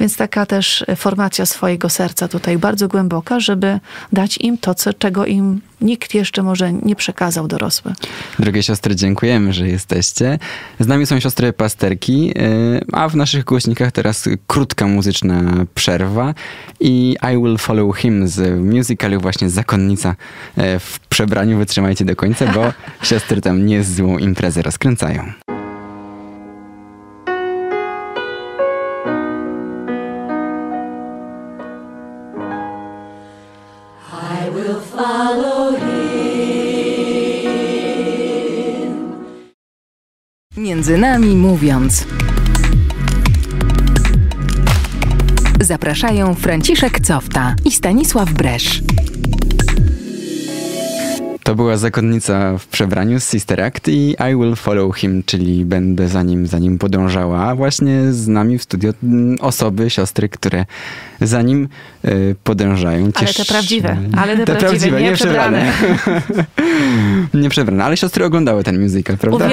Więc 0.01 0.17
taka 0.17 0.47
też 0.47 0.85
formacja 0.97 1.47
swojego 1.47 1.89
serca 1.89 2.29
tutaj 2.29 2.59
bardzo 2.59 2.89
głęboka, 2.89 3.41
żeby 3.41 3.81
dać 4.13 4.39
im 4.39 4.59
to, 4.59 4.75
co, 4.75 4.93
czego 4.93 5.27
im 5.27 5.61
nikt 5.81 6.15
jeszcze 6.15 6.43
może 6.43 6.73
nie 6.73 6.97
przekazał 6.97 7.49
dorosły. 7.49 7.93
Drogie 8.39 8.63
siostry, 8.63 8.97
dziękujemy, 8.97 9.53
że 9.53 9.69
jesteście. 9.69 10.39
Z 10.81 10.87
nami 10.87 11.07
są 11.07 11.21
siostry 11.21 11.53
pasterki, 11.53 12.33
y, 12.39 12.85
a 12.93 13.09
w 13.09 13.17
naszych 13.17 13.45
głośnikach 13.45 13.93
teraz 13.93 14.29
krótka 14.47 14.87
muzyczna 14.87 15.67
przerwa 15.75 16.35
i 16.81 17.17
I 17.35 17.37
Will 17.37 17.59
Follow 17.59 17.97
Him 17.97 18.29
z 18.29 18.61
musicalu 18.61 19.21
właśnie 19.21 19.51
Zakonnica 19.51 20.11
y, 20.11 20.79
w 20.79 21.01
przebraniu. 21.09 21.59
Wytrzymajcie 21.59 22.05
do 22.05 22.17
końca, 22.17 22.47
bo 22.47 22.73
siostry 23.09 23.41
tam 23.41 23.67
niezłą 23.67 24.19
imprezę 24.19 24.63
rozkręcają. 24.63 25.33
Między 40.61 40.99
nami 40.99 41.37
mówiąc. 41.37 42.07
Zapraszają 45.61 46.35
Franciszek 46.35 47.01
Cofta 47.01 47.55
i 47.65 47.71
Stanisław 47.71 48.33
Bresz. 48.33 48.83
To 51.51 51.55
była 51.55 51.77
zakonnica 51.77 52.59
w 52.59 52.67
przebraniu 52.67 53.21
z 53.21 53.25
Sister 53.25 53.61
Act 53.61 53.89
i 53.89 54.11
I 54.11 54.37
Will 54.37 54.57
Follow 54.57 54.97
Him, 54.97 55.23
czyli 55.27 55.65
będę 55.65 56.09
za 56.09 56.23
nim, 56.23 56.47
za 56.47 56.59
nim 56.59 56.79
podążała. 56.79 57.55
Właśnie 57.55 58.13
z 58.13 58.29
nami 58.29 58.59
w 58.59 58.63
studio 58.63 58.93
mm, 59.03 59.37
osoby, 59.41 59.91
siostry, 59.91 60.29
które 60.29 60.65
za 61.21 61.43
nim 61.43 61.69
y, 62.05 62.37
podążają. 62.45 63.11
Ale 63.15 63.35
te 63.35 63.45
prawdziwe, 63.45 63.97
ale 64.17 64.39
te, 64.39 64.57
prawdziwe, 64.57 65.03
nie 65.03 65.13
przebrane. 65.13 65.73
nie 67.35 67.49
przebrane, 67.49 67.85
ale 67.85 67.97
siostry 67.97 68.25
oglądały 68.25 68.65
ten 68.65 68.83
musical, 68.83 69.19
prawda? 69.19 69.45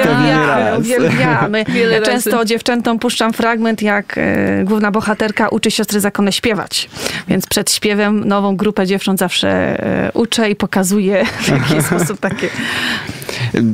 Uwielbiamy, 0.80 1.66
Ja 1.92 2.02
często 2.02 2.46
dziewczętom 2.46 3.00
puszczam 3.00 3.34
fragment, 3.34 3.82
jak 3.82 4.18
e, 4.18 4.64
główna 4.64 4.92
bohaterka 4.92 5.50
uczy 5.50 5.72
siostry 5.72 6.00
zakonne 6.00 6.32
śpiewać. 6.32 6.90
Więc 7.28 7.48
przed 7.48 7.72
śpiewem 7.72 8.28
nową 8.28 8.56
grupę 8.56 8.88
dziewcząt 8.88 9.20
zawsze 9.20 9.50
e, 9.50 10.12
uczę 10.14 10.50
i 10.50 10.56
pokazuję 10.56 11.26
w 11.42 11.50
jaki 11.50 11.82
sposób 11.88 12.20
takie... 12.20 12.50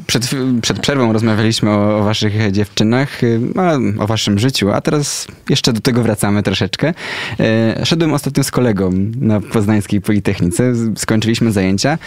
Przed, 0.07 0.29
przed 0.61 0.79
przerwą 0.79 1.13
rozmawialiśmy 1.13 1.69
o, 1.69 1.99
o 1.99 2.03
waszych 2.03 2.51
dziewczynach, 2.51 3.23
y, 3.23 3.39
a, 3.55 4.03
o 4.03 4.07
waszym 4.07 4.39
życiu, 4.39 4.71
a 4.71 4.81
teraz 4.81 5.27
jeszcze 5.49 5.73
do 5.73 5.81
tego 5.81 6.03
wracamy 6.03 6.43
troszeczkę. 6.43 6.93
E, 7.39 7.85
Szedłem 7.85 8.13
ostatnio 8.13 8.43
z 8.43 8.51
kolegą 8.51 8.91
na 9.21 9.41
Poznańskiej 9.41 10.01
Politechnice, 10.01 10.73
skończyliśmy 10.95 11.51
zajęcia 11.51 11.97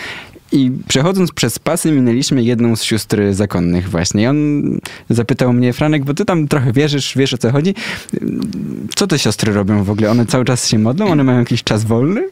i 0.52 0.70
przechodząc 0.88 1.32
przez 1.32 1.58
pasy 1.58 1.92
minęliśmy 1.92 2.42
jedną 2.42 2.76
z 2.76 2.82
sióstr 2.82 3.18
zakonnych 3.30 3.90
właśnie. 3.90 4.22
I 4.22 4.26
on 4.26 4.62
zapytał 5.10 5.52
mnie, 5.52 5.72
Franek, 5.72 6.04
bo 6.04 6.14
ty 6.14 6.24
tam 6.24 6.48
trochę 6.48 6.72
wierzysz, 6.72 7.12
wiesz 7.16 7.34
o 7.34 7.38
co 7.38 7.52
chodzi. 7.52 7.74
Co 8.96 9.06
te 9.06 9.18
siostry 9.18 9.52
robią 9.52 9.84
w 9.84 9.90
ogóle? 9.90 10.10
One 10.10 10.26
cały 10.26 10.44
czas 10.44 10.68
się 10.68 10.78
modlą? 10.78 11.06
One 11.06 11.24
mają 11.24 11.38
jakiś 11.38 11.64
czas 11.64 11.84
wolny? 11.84 12.28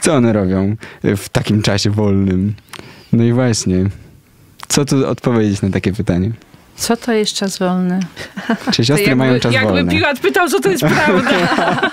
Co 0.00 0.14
one 0.14 0.32
robią 0.32 0.76
w 1.16 1.28
takim 1.28 1.62
czasie 1.62 1.90
wolnym? 1.90 2.54
No 3.12 3.24
i 3.24 3.32
właśnie, 3.32 3.84
co 4.68 4.84
tu 4.84 5.08
odpowiedzieć 5.08 5.62
na 5.62 5.70
takie 5.70 5.92
pytanie? 5.92 6.30
Co 6.76 6.96
to 6.96 7.12
jest 7.12 7.32
czas 7.34 7.58
wolny? 7.58 8.00
Czy 8.72 8.84
siostry 8.84 9.06
jakby, 9.06 9.16
mają 9.16 9.40
czas 9.40 9.52
jakby 9.54 9.72
wolny? 9.72 9.90
Piłat 9.92 10.20
pytał, 10.20 10.48
co 10.48 10.60
to 10.60 10.70
jest 10.70 10.84
prawda. 10.94 11.90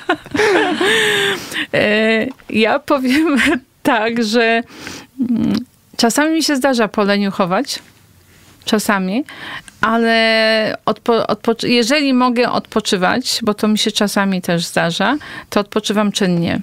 E, 1.73 2.27
ja 2.49 2.79
powiem 2.79 3.37
tak, 3.83 4.23
że 4.23 4.61
mm, 5.29 5.53
czasami 5.97 6.33
mi 6.33 6.43
się 6.43 6.55
zdarza 6.55 6.87
poleniuchować. 6.87 7.79
Czasami, 8.65 9.23
ale 9.81 10.77
odpo, 10.85 11.27
odpoczy- 11.27 11.67
jeżeli 11.67 12.13
mogę 12.13 12.51
odpoczywać, 12.51 13.39
bo 13.43 13.53
to 13.53 13.67
mi 13.67 13.77
się 13.77 13.91
czasami 13.91 14.41
też 14.41 14.65
zdarza, 14.65 15.17
to 15.49 15.59
odpoczywam 15.59 16.11
czynnie. 16.11 16.61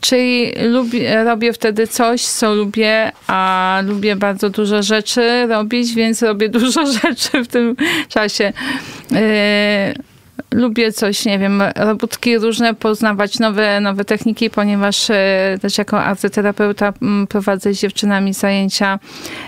Czyli 0.00 0.52
lubię, 0.68 1.24
robię 1.24 1.52
wtedy 1.52 1.86
coś, 1.86 2.22
co 2.22 2.54
lubię, 2.54 3.12
a 3.26 3.80
lubię 3.86 4.16
bardzo 4.16 4.50
dużo 4.50 4.82
rzeczy 4.82 5.46
robić, 5.46 5.94
więc 5.94 6.22
robię 6.22 6.48
dużo 6.58 6.86
rzeczy 6.86 7.44
w 7.44 7.48
tym 7.48 7.76
czasie. 8.08 8.52
Yy, 9.10 9.18
lubię 10.50 10.92
coś, 10.92 11.24
nie 11.24 11.38
wiem, 11.38 11.62
robótki 11.76 12.38
różne, 12.38 12.74
poznawać 12.74 13.38
nowe, 13.38 13.80
nowe 13.80 14.04
techniki, 14.04 14.50
ponieważ 14.50 15.10
e, 15.10 15.58
też 15.62 15.78
jako 15.78 16.04
arcyterapeuta 16.04 16.92
m, 17.02 17.26
prowadzę 17.26 17.74
z 17.74 17.80
dziewczynami 17.80 18.34
zajęcia 18.34 18.98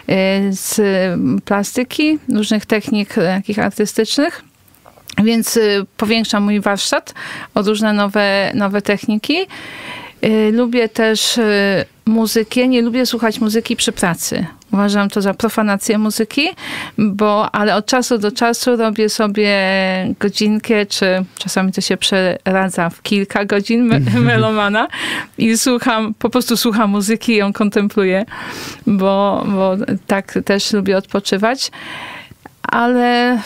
e, 0.09 0.53
z 0.53 0.81
plastyki, 1.45 2.19
różnych 2.35 2.67
technik 2.67 3.15
takich 3.15 3.59
artystycznych. 3.59 4.49
Więc 5.25 5.57
y, 5.57 5.87
powiększam 5.97 6.43
mój 6.43 6.61
warsztat 6.61 7.15
o 7.55 7.63
różne 7.63 7.93
nowe, 7.93 8.53
nowe 8.55 8.83
techniki. 8.83 9.37
Y, 10.25 10.53
Lubię 10.53 10.89
też 10.89 11.39
y, 11.39 11.85
muzykę. 12.07 12.69
Nie 12.69 12.83
lubię 12.83 13.07
słuchać 13.07 13.41
muzyki 13.41 13.77
przy 13.77 13.93
pracy. 13.93 14.47
Uważam 14.73 15.11
to 15.11 15.23
za 15.23 15.35
profanację 15.35 15.99
muzyki, 15.99 16.49
bo, 16.99 17.55
ale 17.55 17.77
od 17.77 17.87
czasu 17.87 18.19
do 18.19 18.33
czasu 18.33 18.77
robię 18.77 19.09
sobie 19.09 19.57
godzinkę, 20.21 20.87
czy 20.87 21.25
czasami 21.39 21.73
to 21.73 21.81
się 21.81 21.97
przeradza 21.97 22.91
w 22.91 23.03
kilka 23.03 23.45
godzin 23.45 23.85
me 23.85 24.01
melomana 24.21 24.89
i 25.39 25.59
słucham, 25.59 26.15
po 26.15 26.31
prostu 26.31 26.57
słucham 26.57 26.91
muzyki 26.91 27.33
i 27.33 27.37
ją 27.37 27.53
kontempluję, 27.53 28.25
bo, 28.87 29.47
bo 29.49 29.77
tak 30.07 30.39
też 30.45 30.73
lubię 30.73 30.97
odpoczywać. 30.97 31.71
Ale 32.63 33.39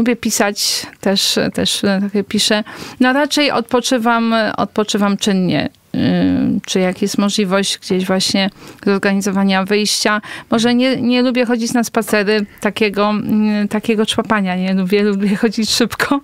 Lubię 0.00 0.16
pisać, 0.16 0.86
też, 1.00 1.38
też 1.54 1.82
takie 2.00 2.24
piszę. 2.24 2.64
No 3.00 3.12
raczej 3.12 3.50
odpoczywam, 3.50 4.34
odpoczywam 4.56 5.16
czynnie. 5.16 5.68
Ym, 5.94 6.60
Czy 6.66 6.80
jak 6.80 7.02
jest 7.02 7.18
możliwość 7.18 7.78
gdzieś 7.78 8.06
właśnie 8.06 8.50
zorganizowania 8.86 9.64
wyjścia. 9.64 10.20
Może 10.50 10.74
nie, 10.74 10.96
nie 10.96 11.22
lubię 11.22 11.46
chodzić 11.46 11.72
na 11.72 11.84
spacery 11.84 12.46
takiego, 12.60 13.10
mm, 13.10 13.68
takiego 13.68 14.06
człapania. 14.06 14.56
Nie 14.56 14.74
lubię, 14.74 15.02
lubię 15.02 15.36
chodzić 15.42 15.70
szybko, 15.70 16.20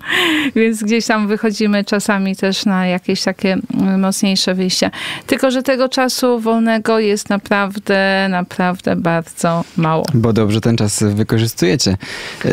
więc 0.56 0.82
gdzieś 0.82 1.06
tam 1.06 1.28
wychodzimy 1.28 1.84
czasami 1.84 2.36
też 2.36 2.64
na 2.64 2.86
jakieś 2.86 3.22
takie 3.22 3.58
mm, 3.74 4.00
mocniejsze 4.00 4.54
wyjścia. 4.54 4.90
Tylko, 5.26 5.50
że 5.50 5.62
tego 5.62 5.88
czasu 5.88 6.40
wolnego 6.40 6.98
jest 6.98 7.30
naprawdę, 7.30 8.26
naprawdę 8.30 8.96
bardzo 8.96 9.64
mało. 9.76 10.06
Bo 10.14 10.32
dobrze 10.32 10.60
ten 10.60 10.76
czas 10.76 11.02
wykorzystujecie. 11.02 11.96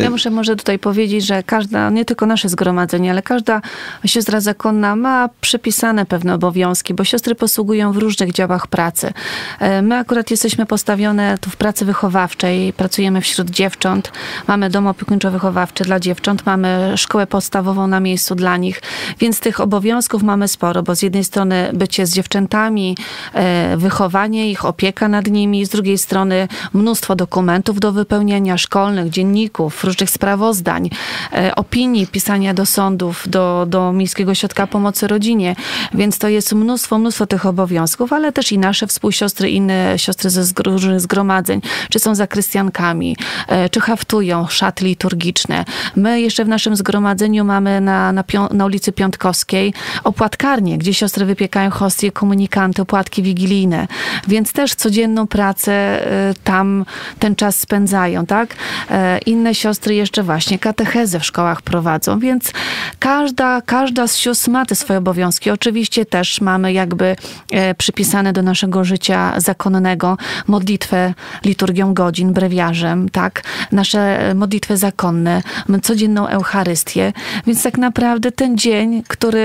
Ja 0.02 0.10
muszę 0.10 0.30
może 0.30 0.56
tutaj 0.56 0.80
powiedzieć, 0.80 1.26
że 1.26 1.44
każda, 1.44 1.90
nie 1.90 2.06
tylko 2.06 2.26
nasze 2.26 2.50
zgromadzenie, 2.50 3.12
ale 3.12 3.22
każda 3.22 3.62
siostra 4.06 4.40
zakonna 4.42 4.96
ma 4.96 5.30
przypisane 5.42 6.06
pewne 6.06 6.34
obowiązki, 6.34 6.94
bo 6.94 7.03
siostry 7.06 7.36
posługują 7.36 7.92
w 7.92 7.98
różnych 7.98 8.32
działach 8.32 8.68
pracy. 8.68 9.14
E, 9.60 9.82
My 9.82 9.98
akurat 9.98 10.32
jesteśmy 10.32 10.66
postawione 10.66 11.38
tu 11.38 11.50
w 11.50 11.56
pracy 11.56 11.86
wychowawczej, 11.86 12.74
pracujemy 12.74 13.22
wśród 13.22 13.50
dziewcząt, 13.50 14.12
mamy 14.48 14.70
dom 14.70 14.88
opiekuńczo-wychowawczy 14.88 15.84
dla 15.84 16.00
dziewcząt, 16.00 16.46
mamy 16.46 16.94
szkołę 16.98 17.28
podstawową 17.28 17.88
na 17.88 18.00
miejscu 18.00 18.36
dla 18.36 18.58
nich, 18.58 18.82
więc 19.20 19.40
tych 19.40 19.60
obowiązków 19.60 20.24
mamy 20.24 20.48
sporo, 20.48 20.84
bo 20.84 20.96
z 20.96 21.02
jednej 21.02 21.24
strony 21.24 21.70
bycie 21.74 22.06
z 22.06 22.14
dziewczętami, 22.14 22.98
e, 23.34 23.78
wychowanie 23.78 24.52
ich, 24.52 24.66
opieka 24.66 25.08
nad 25.08 25.28
nimi, 25.28 25.66
z 25.66 25.70
drugiej 25.70 25.98
strony 25.98 26.48
mnóstwo 26.74 27.16
dokumentów 27.16 27.80
do 27.80 27.92
wypełnienia, 27.92 28.58
szkolnych, 28.58 29.10
dzienników, 29.10 29.84
różnych 29.84 30.10
sprawozdań, 30.10 30.90
e, 31.34 31.56
opinii, 31.56 32.08
pisania 32.08 32.54
do 32.54 32.66
sądów, 32.66 33.24
do, 33.28 33.66
do 33.70 33.94
Miejskiego 33.94 34.32
Ośrodka 34.32 34.68
Pomocy 34.68 35.08
Rodzinie, 35.08 35.56
więc 35.94 36.18
to 36.18 36.28
jest 36.28 36.54
mnóstwo, 36.54 36.93
mnóstwo 36.98 37.28
tych 37.28 37.46
obowiązków, 37.46 38.14
ale 38.14 38.32
też 38.32 38.52
i 38.52 38.58
nasze 38.58 38.88
współsiostry, 38.88 39.50
inne 39.50 39.94
siostry 40.00 40.30
ze 40.30 40.44
różnych 40.66 41.02
zgromadzeń, 41.02 41.62
czy 41.90 42.00
są 42.00 42.16
zakrystiankami, 42.16 43.18
e, 43.48 43.70
czy 43.70 43.80
haftują 43.80 44.48
szaty 44.48 44.86
liturgiczne. 44.86 45.66
My 45.96 46.22
jeszcze 46.22 46.46
w 46.46 46.48
naszym 46.48 46.76
zgromadzeniu 46.76 47.46
mamy 47.46 47.82
na, 47.82 48.12
na, 48.12 48.24
na 48.52 48.66
ulicy 48.66 48.92
Piątkowskiej 48.92 49.74
opłatkarnię, 50.04 50.78
gdzie 50.78 50.94
siostry 50.94 51.26
wypiekają 51.26 51.70
hostie, 51.70 52.12
komunikanty, 52.12 52.82
opłatki 52.82 53.24
wigilijne, 53.24 53.88
więc 54.28 54.54
też 54.54 54.76
codzienną 54.76 55.28
pracę 55.28 55.72
e, 55.72 56.34
tam 56.44 56.86
ten 57.20 57.36
czas 57.36 57.60
spędzają, 57.60 58.26
tak? 58.26 58.56
E, 58.92 59.20
Inne 59.26 59.56
siostry 59.56 59.96
jeszcze 59.96 60.24
właśnie 60.24 60.60
katechezę 60.60 61.20
w 61.20 61.26
szkołach 61.26 61.62
prowadzą, 61.62 62.20
więc 62.20 62.52
każda, 63.00 63.62
każda 63.62 64.08
z 64.08 64.18
sióstr 64.18 64.50
ma 64.50 64.66
te 64.66 64.76
swoje 64.76 65.00
obowiązki. 65.00 65.52
Oczywiście 65.52 66.06
też 66.06 66.42
mamy 66.42 66.74
jakby 66.84 67.16
e, 67.52 67.76
przypisane 67.76 68.34
do 68.34 68.42
naszego 68.42 68.84
życia 68.84 69.34
zakonnego, 69.38 70.18
modlitwę 70.48 71.14
liturgią 71.46 71.94
godzin, 71.94 72.34
brewiarzem, 72.34 73.10
tak, 73.10 73.44
nasze 73.72 74.32
modlitwy 74.36 74.78
zakonne, 74.78 75.42
codzienną 75.84 76.28
Eucharystię, 76.28 77.14
więc 77.48 77.64
tak 77.64 77.78
naprawdę 77.78 78.32
ten 78.32 78.58
dzień, 78.58 79.04
który 79.08 79.44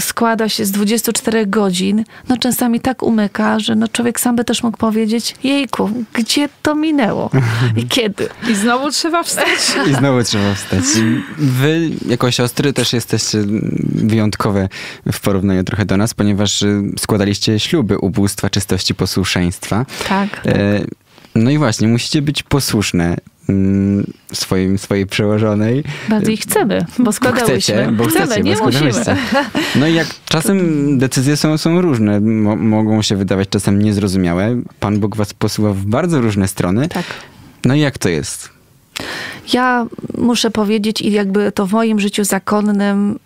składa 0.00 0.48
się 0.48 0.64
z 0.64 0.70
24 0.70 1.46
godzin, 1.46 2.04
no 2.28 2.36
czasami 2.36 2.80
tak 2.80 3.02
umyka, 3.02 3.58
że 3.58 3.74
no 3.74 3.88
człowiek 3.88 4.20
sam 4.20 4.36
by 4.36 4.44
też 4.44 4.62
mógł 4.62 4.78
powiedzieć, 4.78 5.34
jejku, 5.44 5.90
gdzie 6.12 6.48
to 6.62 6.74
minęło 6.74 7.30
i 7.76 7.86
kiedy? 7.96 8.28
I 8.50 8.54
znowu 8.54 8.90
trzeba 8.90 9.22
wstać. 9.22 9.46
I 9.90 9.94
znowu 9.94 10.24
trzeba 10.24 10.54
wstać. 10.54 10.84
Wy, 11.38 11.90
jako 12.06 12.30
siostry, 12.30 12.72
też 12.72 12.92
jesteście 12.92 13.38
wyjątkowe 13.94 14.68
w 15.12 15.20
porównaniu 15.20 15.64
trochę 15.64 15.84
do 15.84 15.96
nas, 15.96 16.14
ponieważ 16.14 16.47
y, 16.62 16.82
składaliście 16.98 17.58
śluby 17.58 17.98
ubóstwa, 17.98 18.50
czystości, 18.50 18.94
posłuszeństwa. 18.94 19.86
Tak. 20.08 20.46
E, 20.46 20.84
no 21.34 21.50
i 21.50 21.58
właśnie, 21.58 21.88
musicie 21.88 22.22
być 22.22 22.42
posłuszne 22.42 23.16
mm, 23.48 24.12
swoim, 24.32 24.78
swojej 24.78 25.06
przełożonej. 25.06 25.84
Bardziej 26.08 26.36
chcemy, 26.36 26.86
bo 26.98 27.12
składałyśmy. 27.12 27.58
Chcecie, 27.58 27.92
bo 27.92 28.04
chcemy, 28.04 28.26
chcecie, 28.26 28.42
nie 28.42 28.56
bo 28.56 28.64
musimy. 28.64 28.92
No 29.76 29.86
i 29.86 29.94
jak 29.94 30.06
czasem 30.24 30.98
decyzje 30.98 31.36
są, 31.36 31.58
są 31.58 31.80
różne, 31.80 32.20
mo, 32.20 32.56
mogą 32.56 33.02
się 33.02 33.16
wydawać 33.16 33.48
czasem 33.48 33.82
niezrozumiałe. 33.82 34.62
Pan 34.80 35.00
Bóg 35.00 35.16
was 35.16 35.34
posyła 35.34 35.72
w 35.72 35.84
bardzo 35.84 36.20
różne 36.20 36.48
strony. 36.48 36.88
Tak. 36.88 37.04
No 37.64 37.74
i 37.74 37.80
jak 37.80 37.98
to 37.98 38.08
jest? 38.08 38.50
Ja 39.52 39.86
muszę 40.18 40.50
powiedzieć, 40.50 41.02
i 41.02 41.12
jakby 41.12 41.52
to 41.52 41.66
w 41.66 41.72
moim 41.72 42.00
życiu 42.00 42.24
zakonnym 42.24 43.18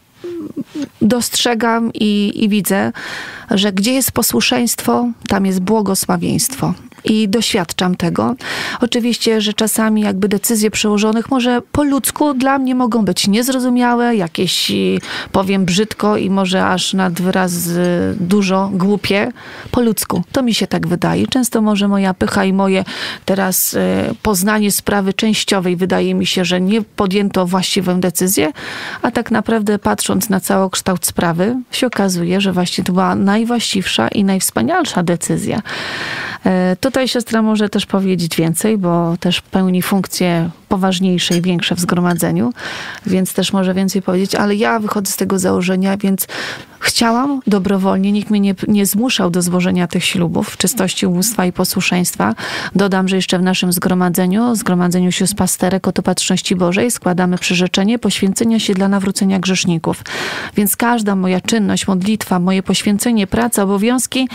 dostrzegam 1.02 1.90
i, 1.94 2.32
i 2.44 2.48
widzę, 2.48 2.92
że 3.50 3.72
gdzie 3.72 3.92
jest 3.92 4.12
posłuszeństwo, 4.12 5.08
tam 5.28 5.46
jest 5.46 5.60
błogosławieństwo. 5.60 6.74
I 7.04 7.28
doświadczam 7.28 7.96
tego. 7.96 8.34
Oczywiście, 8.80 9.40
że 9.40 9.52
czasami 9.52 10.00
jakby 10.00 10.28
decyzje 10.28 10.70
przełożonych 10.70 11.30
może 11.30 11.62
po 11.72 11.84
ludzku 11.84 12.34
dla 12.34 12.58
mnie 12.58 12.74
mogą 12.74 13.04
być 13.04 13.28
niezrozumiałe, 13.28 14.16
jakieś 14.16 14.70
i 14.70 15.00
powiem 15.32 15.64
brzydko 15.64 16.16
i 16.16 16.30
może 16.30 16.66
aż 16.66 16.94
nad 16.94 17.20
wyraz 17.20 17.66
y, 17.66 18.16
dużo 18.20 18.70
głupie. 18.72 19.32
Po 19.70 19.80
ludzku. 19.80 20.22
To 20.32 20.42
mi 20.42 20.54
się 20.54 20.66
tak 20.66 20.86
wydaje. 20.86 21.26
Często 21.26 21.62
może 21.62 21.88
moja 21.88 22.14
pycha 22.14 22.44
i 22.44 22.52
moje 22.52 22.84
teraz 23.24 23.74
y, 23.74 23.78
poznanie 24.22 24.72
sprawy 24.72 25.12
częściowej 25.14 25.76
wydaje 25.76 26.14
mi 26.14 26.26
się, 26.26 26.44
że 26.44 26.60
nie 26.60 26.82
podjęto 26.82 27.46
właściwą 27.46 28.00
decyzję, 28.00 28.52
a 29.02 29.10
tak 29.10 29.30
naprawdę 29.30 29.78
patrząc 29.78 30.28
na 30.28 30.40
całokształt 30.40 31.06
sprawy 31.06 31.56
się 31.70 31.86
okazuje, 31.86 32.40
że 32.40 32.52
właśnie 32.52 32.84
to 32.84 32.92
była 32.92 33.14
najwłaściwsza 33.14 34.08
i 34.08 34.24
najwspanialsza 34.24 35.02
decyzja. 35.02 35.62
E, 36.46 36.76
Tutaj 36.92 37.08
siostra 37.08 37.42
może 37.42 37.68
też 37.68 37.86
powiedzieć 37.86 38.36
więcej, 38.36 38.78
bo 38.78 39.16
też 39.20 39.40
pełni 39.40 39.82
funkcje 39.82 40.50
poważniejsze 40.68 41.36
i 41.36 41.42
większe 41.42 41.74
w 41.74 41.80
zgromadzeniu, 41.80 42.52
więc 43.06 43.34
też 43.34 43.52
może 43.52 43.74
więcej 43.74 44.02
powiedzieć, 44.02 44.34
ale 44.34 44.54
ja 44.54 44.80
wychodzę 44.80 45.12
z 45.12 45.16
tego 45.16 45.38
założenia, 45.38 45.96
więc 45.96 46.26
chciałam 46.80 47.40
dobrowolnie, 47.46 48.12
nikt 48.12 48.30
mnie 48.30 48.40
nie, 48.40 48.54
nie 48.68 48.86
zmuszał 48.86 49.30
do 49.30 49.42
złożenia 49.42 49.86
tych 49.86 50.04
ślubów 50.04 50.56
czystości 50.56 51.06
ubóstwa 51.06 51.46
i 51.46 51.52
posłuszeństwa. 51.52 52.34
Dodam, 52.74 53.08
że 53.08 53.16
jeszcze 53.16 53.38
w 53.38 53.42
naszym 53.42 53.72
zgromadzeniu, 53.72 54.54
zgromadzeniu 54.54 55.12
sióstr 55.12 55.36
pasterek 55.36 55.88
o 55.88 55.92
Opatrzności 55.98 56.56
Bożej 56.56 56.90
składamy 56.90 57.38
przyrzeczenie 57.38 57.98
poświęcenia 57.98 58.58
się 58.58 58.74
dla 58.74 58.88
nawrócenia 58.88 59.38
grzeszników. 59.38 60.02
Więc 60.56 60.76
każda 60.76 61.16
moja 61.16 61.40
czynność, 61.40 61.86
modlitwa, 61.86 62.38
moje 62.38 62.62
poświęcenie, 62.62 63.26
praca, 63.26 63.62
obowiązki 63.62 64.28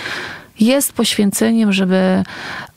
jest 0.60 0.93
poświęceniem, 0.93 1.74
żeby 1.74 2.24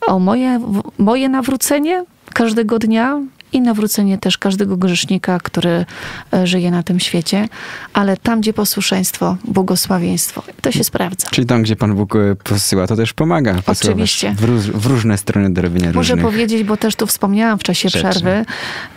o 0.06 0.18
moje, 0.18 0.60
moje 0.98 1.28
nawrócenie 1.28 2.04
każdego 2.32 2.78
dnia 2.78 3.20
i 3.52 3.60
nawrócenie 3.60 4.18
też 4.18 4.38
każdego 4.38 4.76
grzesznika, 4.76 5.38
który 5.38 5.84
e, 6.32 6.46
żyje 6.46 6.70
na 6.70 6.82
tym 6.82 7.00
świecie, 7.00 7.48
ale 7.92 8.16
tam, 8.16 8.40
gdzie 8.40 8.52
posłuszeństwo, 8.52 9.36
błogosławieństwo, 9.44 10.42
to 10.60 10.72
się 10.72 10.84
sprawdza. 10.84 11.28
Czyli 11.30 11.46
tam, 11.46 11.62
gdzie 11.62 11.76
Pan 11.76 11.94
Bóg 11.94 12.16
e, 12.16 12.36
posyła, 12.44 12.86
to 12.86 12.96
też 12.96 13.12
pomaga. 13.12 13.56
Oczywiście. 13.66 14.34
W, 14.38 14.44
róż, 14.44 14.62
w 14.62 14.86
różne 14.86 15.18
strony 15.18 15.50
do 15.50 15.62
robienia 15.62 15.86
Muszę 15.86 15.98
różnych 15.98 16.24
powiedzieć, 16.24 16.64
bo 16.64 16.76
też 16.76 16.96
tu 16.96 17.06
wspomniałam 17.06 17.58
w 17.58 17.62
czasie 17.62 17.88
rzeczy. 17.88 18.10
przerwy, 18.10 18.44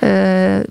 e, 0.04 0.64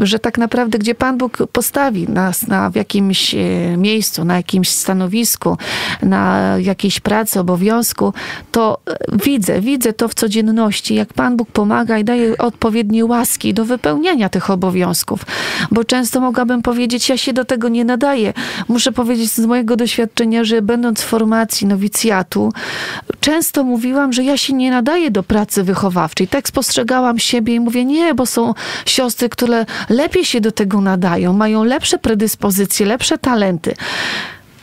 że 0.00 0.18
tak 0.18 0.38
naprawdę, 0.38 0.78
gdzie 0.78 0.94
Pan 0.94 1.18
Bóg 1.18 1.38
postawi 1.52 2.08
nas 2.08 2.46
na, 2.46 2.70
w 2.70 2.74
jakimś 2.74 3.34
miejscu, 3.76 4.24
na 4.24 4.36
jakimś 4.36 4.68
stanowisku, 4.68 5.58
na 6.02 6.54
jakiejś 6.58 7.00
pracy, 7.00 7.40
obowiązku, 7.40 8.14
to 8.52 8.78
widzę, 9.12 9.60
widzę 9.60 9.92
to 9.92 10.08
w 10.08 10.14
codzienności, 10.14 10.94
jak 10.94 11.12
Pan 11.12 11.36
Bóg 11.36 11.50
pomaga 11.50 11.98
i 11.98 12.04
daje 12.04 12.38
odpowiednie 12.38 13.04
łaski 13.04 13.29
do 13.54 13.64
wypełniania 13.64 14.28
tych 14.28 14.50
obowiązków. 14.50 15.20
Bo 15.70 15.84
często 15.84 16.20
mogłabym 16.20 16.62
powiedzieć, 16.62 17.08
ja 17.08 17.16
się 17.16 17.32
do 17.32 17.44
tego 17.44 17.68
nie 17.68 17.84
nadaję. 17.84 18.32
Muszę 18.68 18.92
powiedzieć 18.92 19.30
z 19.30 19.46
mojego 19.46 19.76
doświadczenia, 19.76 20.44
że 20.44 20.62
będąc 20.62 21.00
w 21.00 21.04
formacji 21.04 21.66
nowicjatu, 21.66 22.52
często 23.20 23.64
mówiłam, 23.64 24.12
że 24.12 24.24
ja 24.24 24.36
się 24.36 24.52
nie 24.52 24.70
nadaję 24.70 25.10
do 25.10 25.22
pracy 25.22 25.62
wychowawczej. 25.62 26.28
Tak 26.28 26.48
spostrzegałam 26.48 27.18
siebie 27.18 27.54
i 27.54 27.60
mówię, 27.60 27.84
nie, 27.84 28.14
bo 28.14 28.26
są 28.26 28.54
siostry, 28.86 29.28
które 29.28 29.66
lepiej 29.88 30.24
się 30.24 30.40
do 30.40 30.52
tego 30.52 30.80
nadają, 30.80 31.32
mają 31.32 31.64
lepsze 31.64 31.98
predyspozycje, 31.98 32.86
lepsze 32.86 33.18
talenty. 33.18 33.74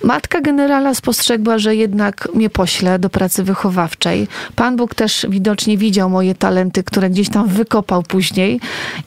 Matka 0.03 0.41
generala 0.41 0.93
spostrzegła, 0.93 1.57
że 1.57 1.75
jednak 1.75 2.27
mnie 2.33 2.49
pośle 2.49 2.99
do 2.99 3.09
pracy 3.09 3.43
wychowawczej. 3.43 4.27
Pan 4.55 4.75
Bóg 4.75 4.95
też 4.95 5.25
widocznie 5.29 5.77
widział 5.77 6.09
moje 6.09 6.35
talenty, 6.35 6.83
które 6.83 7.09
gdzieś 7.09 7.29
tam 7.29 7.47
wykopał 7.47 8.03
później 8.03 8.59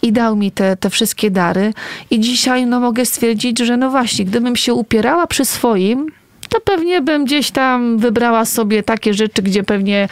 i 0.02 0.12
dał 0.12 0.36
mi 0.36 0.52
te, 0.52 0.76
te 0.76 0.90
wszystkie 0.90 1.30
dary. 1.30 1.72
I 2.10 2.20
dzisiaj 2.20 2.66
no, 2.66 2.80
mogę 2.80 3.06
stwierdzić, 3.06 3.58
że 3.58 3.76
no 3.76 3.90
właśnie, 3.90 4.24
gdybym 4.24 4.56
się 4.56 4.74
upierała 4.74 5.26
przy 5.26 5.44
swoim, 5.44 6.06
to 6.50 6.60
pewnie 6.60 7.00
bym 7.00 7.24
gdzieś 7.24 7.50
tam 7.50 7.98
wybrała 7.98 8.44
sobie 8.44 8.82
takie 8.82 9.14
rzeczy, 9.14 9.42
gdzie 9.42 9.62
pewnie 9.62 10.08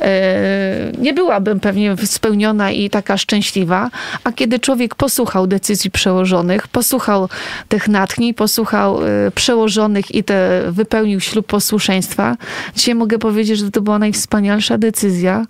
e, 0.00 0.92
nie 0.98 1.14
byłabym 1.14 1.60
pewnie 1.60 1.96
spełniona 2.04 2.70
i 2.70 2.90
taka 2.90 3.18
szczęśliwa. 3.18 3.90
A 4.24 4.32
kiedy 4.32 4.58
człowiek 4.58 4.94
posłuchał 4.94 5.46
decyzji 5.46 5.90
przełożonych, 5.90 6.68
posłuchał 6.68 7.28
tych 7.68 7.88
natchnień, 7.88 8.34
posłuchał 8.34 9.06
e, 9.06 9.30
przełożonych 9.30 10.14
i 10.14 10.24
te, 10.24 10.62
wypełnił 10.68 11.20
ślub 11.20 11.46
posłuszeństwa, 11.46 12.36
dzisiaj 12.76 12.94
mogę 12.94 13.18
powiedzieć, 13.18 13.58
że 13.58 13.70
to 13.70 13.80
była 13.80 13.98
najwspanialsza 13.98 14.78
decyzja 14.78 15.46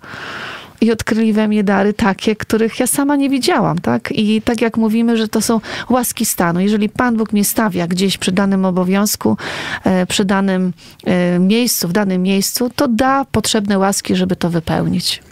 i 0.83 0.91
odkryli 0.91 1.33
we 1.33 1.47
mnie 1.47 1.63
dary 1.63 1.93
takie, 1.93 2.35
których 2.35 2.79
ja 2.79 2.87
sama 2.87 3.15
nie 3.15 3.29
widziałam, 3.29 3.79
tak? 3.79 4.11
I 4.11 4.41
tak 4.41 4.61
jak 4.61 4.77
mówimy, 4.77 5.17
że 5.17 5.27
to 5.27 5.41
są 5.41 5.61
łaski 5.89 6.25
stanu. 6.25 6.59
Jeżeli 6.59 6.89
Pan 6.89 7.17
Bóg 7.17 7.33
mnie 7.33 7.45
stawia 7.45 7.87
gdzieś 7.87 8.17
przy 8.17 8.31
danym 8.31 8.65
obowiązku, 8.65 9.37
e, 9.83 10.05
przy 10.05 10.25
danym 10.25 10.73
e, 11.05 11.39
miejscu, 11.39 11.87
w 11.87 11.91
danym 11.91 12.21
miejscu, 12.21 12.71
to 12.75 12.87
da 12.87 13.25
potrzebne 13.31 13.79
łaski, 13.79 14.15
żeby 14.15 14.35
to 14.35 14.49
wypełnić. 14.49 15.23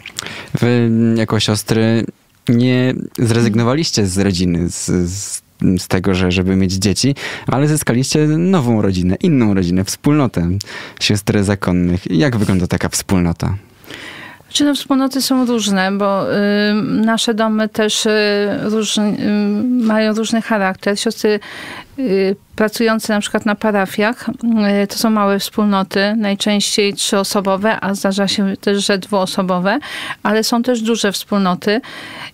Wy 0.60 0.92
jako 1.16 1.40
siostry 1.40 2.06
nie 2.50 2.94
zrezygnowaliście 3.20 4.08
z 4.08 4.18
rodziny, 4.18 4.70
z, 4.70 4.86
z, 5.10 5.42
z 5.80 5.88
tego, 5.88 6.16
że, 6.16 6.32
żeby 6.32 6.56
mieć 6.56 6.74
dzieci, 6.74 7.16
ale 7.48 7.68
zyskaliście 7.68 8.28
nową 8.28 8.82
rodzinę, 8.82 9.16
inną 9.16 9.54
rodzinę, 9.54 9.84
wspólnotę 9.84 10.50
sióstr 11.00 11.44
zakonnych. 11.44 12.12
Jak 12.12 12.38
wygląda 12.38 12.68
taka 12.68 12.90
wspólnota? 12.90 13.58
Czy 14.54 14.66
no, 14.66 14.76
wspólnoty 14.76 15.22
są 15.22 15.46
różne, 15.46 15.92
bo 15.92 16.34
y, 16.34 16.74
nasze 16.84 17.34
domy 17.34 17.70
też 17.70 18.06
y, 18.06 18.10
różny, 18.62 19.04
y, 19.04 19.64
mają 19.64 20.14
różny 20.14 20.42
charakter. 20.42 21.00
Siostry 21.00 21.40
y, 22.00 22.36
pracujące 22.56 23.14
na 23.14 23.20
przykład 23.20 23.46
na 23.46 23.56
parafiach, 23.56 24.30
y, 24.84 24.88
to 24.88 24.98
są 24.98 25.10
małe 25.10 25.40
wspólnoty, 25.40 26.16
najczęściej 26.18 26.94
trzyosobowe, 26.94 27.80
a 27.82 27.94
zdarza 27.94 28.28
się 28.28 28.58
też, 28.58 28.86
że 28.86 28.98
dwuosobowe, 28.98 29.80
ale 30.24 30.44
są 30.44 30.64
też 30.64 30.82
duże 30.82 31.12
wspólnoty. 31.12 31.82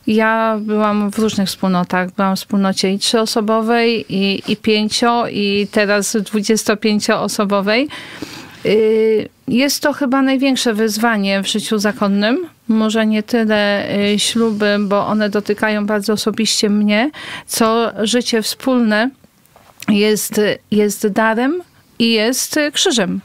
Ja 0.07 0.57
byłam 0.61 1.11
w 1.11 1.19
różnych 1.19 1.47
wspólnotach. 1.47 2.11
Byłam 2.11 2.35
w 2.35 2.39
wspólnocie 2.39 2.93
i 2.93 2.99
trzyosobowej, 2.99 4.05
i, 4.09 4.51
i 4.51 4.57
pięcio, 4.57 5.27
i 5.27 5.67
teraz 5.71 6.15
25-osobowej. 6.15 7.87
Y, 8.65 9.29
Jest 9.47 9.83
to 9.83 9.93
chyba 9.93 10.21
największe 10.21 10.73
wyzwanie 10.73 11.43
w 11.43 11.47
życiu 11.47 11.79
zakonnym. 11.79 12.47
Może 12.67 13.05
nie 13.05 13.23
tyle 13.23 13.91
y, 14.13 14.19
śluby, 14.19 14.77
bo 14.79 15.07
one 15.07 15.29
dotykają 15.29 15.85
bardzo 15.85 16.13
osobiście 16.13 16.69
mnie, 16.69 17.11
co 17.45 17.91
życie 18.03 18.41
wspólne 18.41 19.09
jest, 19.89 20.41
jest 20.71 21.07
darem 21.07 21.61
i 21.99 22.11
jest 22.11 22.59
krzyżem. 22.73 23.21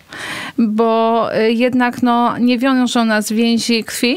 Bo 0.58 1.28
y, 1.36 1.52
jednak 1.52 2.02
no, 2.02 2.38
nie 2.38 2.58
wiążą 2.58 3.04
nas 3.04 3.32
więzi 3.32 3.84
krwi, 3.84 4.16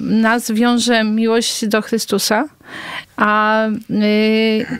nas 0.00 0.50
wiąże 0.50 1.04
miłość 1.04 1.66
do 1.66 1.82
Chrystusa, 1.82 2.48
a 3.16 3.66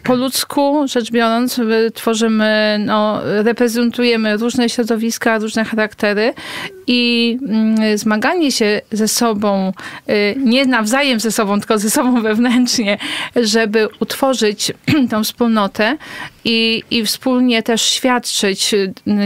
po 0.03 0.15
ludzku 0.15 0.87
rzecz 0.89 1.11
biorąc 1.11 1.61
tworzymy, 1.95 2.77
no, 2.87 3.21
reprezentujemy 3.25 4.37
różne 4.37 4.69
środowiska, 4.69 5.39
różne 5.39 5.65
charaktery 5.65 6.35
i 6.87 7.39
mm, 7.49 7.99
zmaganie 7.99 8.53
się 8.53 8.81
ze 8.93 9.09
sobą, 9.09 9.73
nie 10.37 10.67
nawzajem 10.67 11.21
ze 11.21 11.33
sobą, 11.33 11.59
tylko 11.59 11.79
ze 11.79 11.91
sobą 11.91 12.23
wewnętrznie, 12.23 12.99
żeby 13.37 13.89
utworzyć 14.01 14.73
tą 15.11 15.25
wspólnotę 15.25 15.97
i, 16.45 16.83
i 16.91 17.05
wspólnie 17.05 17.63
też 17.63 17.83
świadczyć 17.83 18.75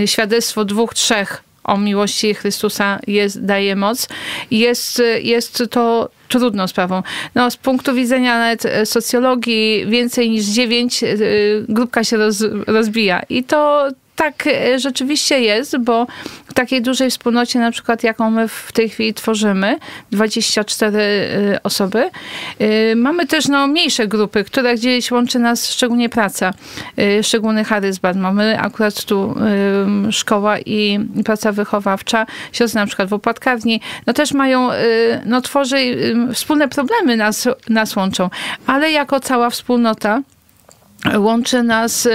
świadectwo 0.06 0.64
dwóch, 0.64 0.94
trzech 0.94 1.43
o 1.64 1.78
miłości 1.78 2.34
Chrystusa 2.34 3.00
jest, 3.06 3.44
daje 3.44 3.76
moc. 3.76 4.08
Jest, 4.50 5.02
jest 5.22 5.62
to 5.70 6.08
trudną 6.28 6.68
sprawą. 6.68 7.02
No, 7.34 7.50
z 7.50 7.56
punktu 7.56 7.94
widzenia 7.94 8.38
nawet 8.38 8.62
socjologii 8.84 9.86
więcej 9.86 10.30
niż 10.30 10.44
dziewięć 10.44 11.02
y, 11.02 11.64
grupka 11.68 12.04
się 12.04 12.16
roz, 12.16 12.44
rozbija. 12.66 13.22
I 13.28 13.44
to, 13.44 13.88
tak 14.16 14.46
e, 14.46 14.78
rzeczywiście 14.78 15.40
jest, 15.40 15.78
bo 15.78 16.06
w 16.46 16.54
takiej 16.54 16.82
dużej 16.82 17.10
wspólnocie, 17.10 17.58
na 17.58 17.70
przykład 17.70 18.02
jaką 18.02 18.30
my 18.30 18.48
w 18.48 18.72
tej 18.72 18.88
chwili 18.88 19.14
tworzymy, 19.14 19.78
24 20.10 20.98
e, 20.98 21.62
osoby, 21.62 22.10
e, 22.58 22.96
mamy 22.96 23.26
też 23.26 23.48
no, 23.48 23.66
mniejsze 23.66 24.08
grupy, 24.08 24.44
które 24.44 24.74
gdzieś 24.74 25.10
łączy 25.10 25.38
nas 25.38 25.70
szczególnie 25.70 26.08
praca, 26.08 26.52
szczególny 27.22 27.64
charyzmat. 27.64 28.16
Mamy 28.16 28.60
akurat 28.60 29.04
tu 29.04 29.34
szkoła 30.10 30.58
i 30.58 30.98
praca 31.24 31.52
wychowawcza, 31.52 32.26
siostry 32.52 32.80
na 32.80 32.86
przykład 32.86 33.08
w 33.08 33.12
opłatkarni, 33.12 33.80
no 34.06 34.12
też 34.12 34.32
mają, 34.32 34.68
no 35.26 35.40
tworzy, 35.40 35.76
wspólne 36.34 36.68
problemy 36.68 37.16
nas, 37.16 37.48
nas 37.68 37.96
łączą, 37.96 38.30
ale 38.66 38.90
jako 38.90 39.20
cała 39.20 39.50
wspólnota, 39.50 40.22
Łączy 41.18 41.62
nas 41.62 42.06
y, 42.06 42.10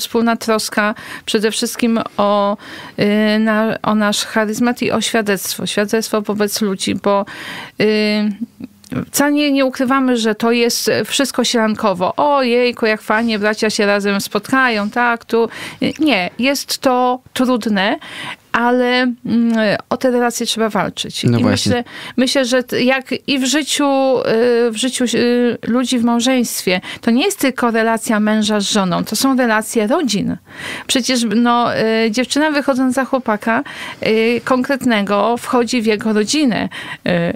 wspólna 0.00 0.36
troska 0.36 0.94
przede 1.26 1.50
wszystkim 1.50 2.00
o, 2.16 2.56
y, 2.98 3.38
na, 3.38 3.78
o 3.82 3.94
nasz 3.94 4.24
charyzmat 4.24 4.82
i 4.82 4.90
o 4.90 5.00
świadectwo. 5.00 5.66
Świadectwo 5.66 6.22
wobec 6.22 6.60
ludzi, 6.60 6.94
bo 6.94 7.24
y, 7.80 8.32
wcale 9.06 9.32
nie, 9.32 9.52
nie 9.52 9.64
ukrywamy, 9.64 10.16
że 10.16 10.34
to 10.34 10.52
jest 10.52 10.90
wszystko 11.04 11.44
sielankowo. 11.44 12.14
O 12.16 12.42
jejku, 12.42 12.86
jak 12.86 13.02
fajnie 13.02 13.38
bracia 13.38 13.70
się 13.70 13.86
razem 13.86 14.20
spotkają, 14.20 14.90
tak, 14.90 15.24
tu. 15.24 15.48
Nie, 15.98 16.30
jest 16.38 16.78
to 16.78 17.20
trudne, 17.32 17.98
ale 18.52 19.12
mm, 19.26 19.76
o 19.88 19.96
te 19.96 20.10
relacje 20.10 20.46
trzeba 20.46 20.68
walczyć. 20.68 21.24
No 21.24 21.38
I 21.38 21.42
właśnie. 21.42 21.70
myślę, 21.70 21.84
myślę, 22.16 22.44
że 22.44 22.62
jak 22.80 23.04
i 23.26 23.38
w 23.38 23.44
życiu, 23.44 23.84
y, 24.18 24.70
w 24.70 24.76
życiu 24.76 25.04
y, 25.14 25.58
ludzi 25.66 25.98
w 25.98 26.04
małżeństwie, 26.04 26.80
to 27.00 27.10
nie 27.10 27.24
jest 27.24 27.38
tylko 27.38 27.70
relacja 27.70 28.20
męża 28.20 28.60
z 28.60 28.70
żoną, 28.70 29.04
to 29.04 29.16
są 29.16 29.36
relacje 29.36 29.86
rodzin. 29.86 30.36
Przecież 30.86 31.20
no, 31.36 31.76
y, 31.76 32.10
dziewczyna 32.10 32.50
wychodząc 32.50 32.94
za 32.94 33.04
chłopaka 33.04 33.62
konkretnego 34.44 35.36
wchodzi 35.36 35.82
w 35.82 35.86
jego 35.86 36.12
rodzinę. 36.12 36.68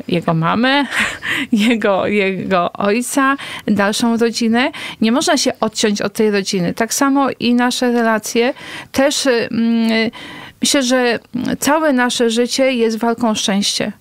Jego 0.09 0.35
mamę, 0.35 0.87
jego, 1.53 2.07
jego 2.07 2.73
ojca, 2.73 3.37
dalszą 3.67 4.17
rodzinę. 4.17 4.71
Nie 5.01 5.13
można 5.13 5.37
się 5.37 5.53
odciąć 5.61 6.03
od 6.03 6.13
tej 6.13 6.31
rodziny. 6.31 6.75
Tak 6.75 6.95
samo 6.95 7.29
i 7.41 7.55
nasze 7.55 7.93
relacje 7.93 8.55
też 8.93 9.29
Myślę, 10.63 10.83
że 10.83 11.19
całe 11.59 11.93
nasze 11.93 12.31
życie 12.31 12.73
jest 12.73 12.99
walką 12.99 13.31
o 13.31 13.35
szczęście. 13.35 13.93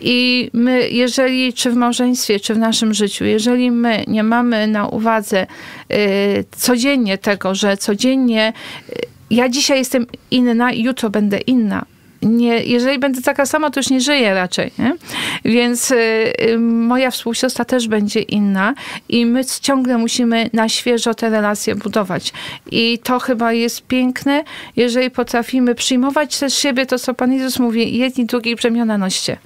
I 0.00 0.50
my, 0.52 0.88
jeżeli, 0.88 1.52
czy 1.52 1.70
w 1.70 1.76
małżeństwie, 1.76 2.40
czy 2.40 2.54
w 2.54 2.58
naszym 2.58 2.94
życiu, 2.94 3.24
jeżeli 3.24 3.70
my 3.70 4.04
nie 4.08 4.22
mamy 4.22 4.66
na 4.66 4.88
uwadze 4.88 5.46
y, 5.92 6.44
codziennie 6.56 7.18
tego, 7.18 7.54
że 7.54 7.76
codziennie 7.76 8.52
y, 8.88 8.92
ja 9.30 9.48
dzisiaj 9.48 9.78
jestem 9.78 10.06
inna, 10.30 10.72
jutro 10.72 11.10
będę 11.10 11.38
inna, 11.38 11.84
nie, 12.22 12.62
jeżeli 12.64 12.98
będę 12.98 13.22
taka 13.22 13.46
sama, 13.46 13.70
to 13.70 13.80
już 13.80 13.90
nie 13.90 14.00
żyję 14.00 14.34
raczej. 14.34 14.70
Nie? 14.78 14.96
Więc 15.44 15.90
y, 15.90 15.96
y, 16.40 16.58
moja 16.58 17.10
współsiostra 17.10 17.64
też 17.64 17.88
będzie 17.88 18.20
inna 18.20 18.74
i 19.08 19.26
my 19.26 19.44
ciągle 19.60 19.98
musimy 19.98 20.50
na 20.52 20.68
świeżo 20.68 21.14
te 21.14 21.30
relacje 21.30 21.74
budować. 21.74 22.32
I 22.70 22.98
to 23.02 23.18
chyba 23.18 23.52
jest 23.52 23.86
piękne, 23.86 24.44
jeżeli 24.76 25.10
potrafimy 25.10 25.74
przyjmować 25.74 26.38
też 26.38 26.54
siebie 26.54 26.86
to, 26.86 26.98
co 26.98 27.14
Pan 27.14 27.32
Jezus 27.32 27.58
mówi, 27.58 27.98
jedni 27.98 28.26
drugich 28.26 28.56
brzemiona 28.56 28.98
noście. 28.98 29.36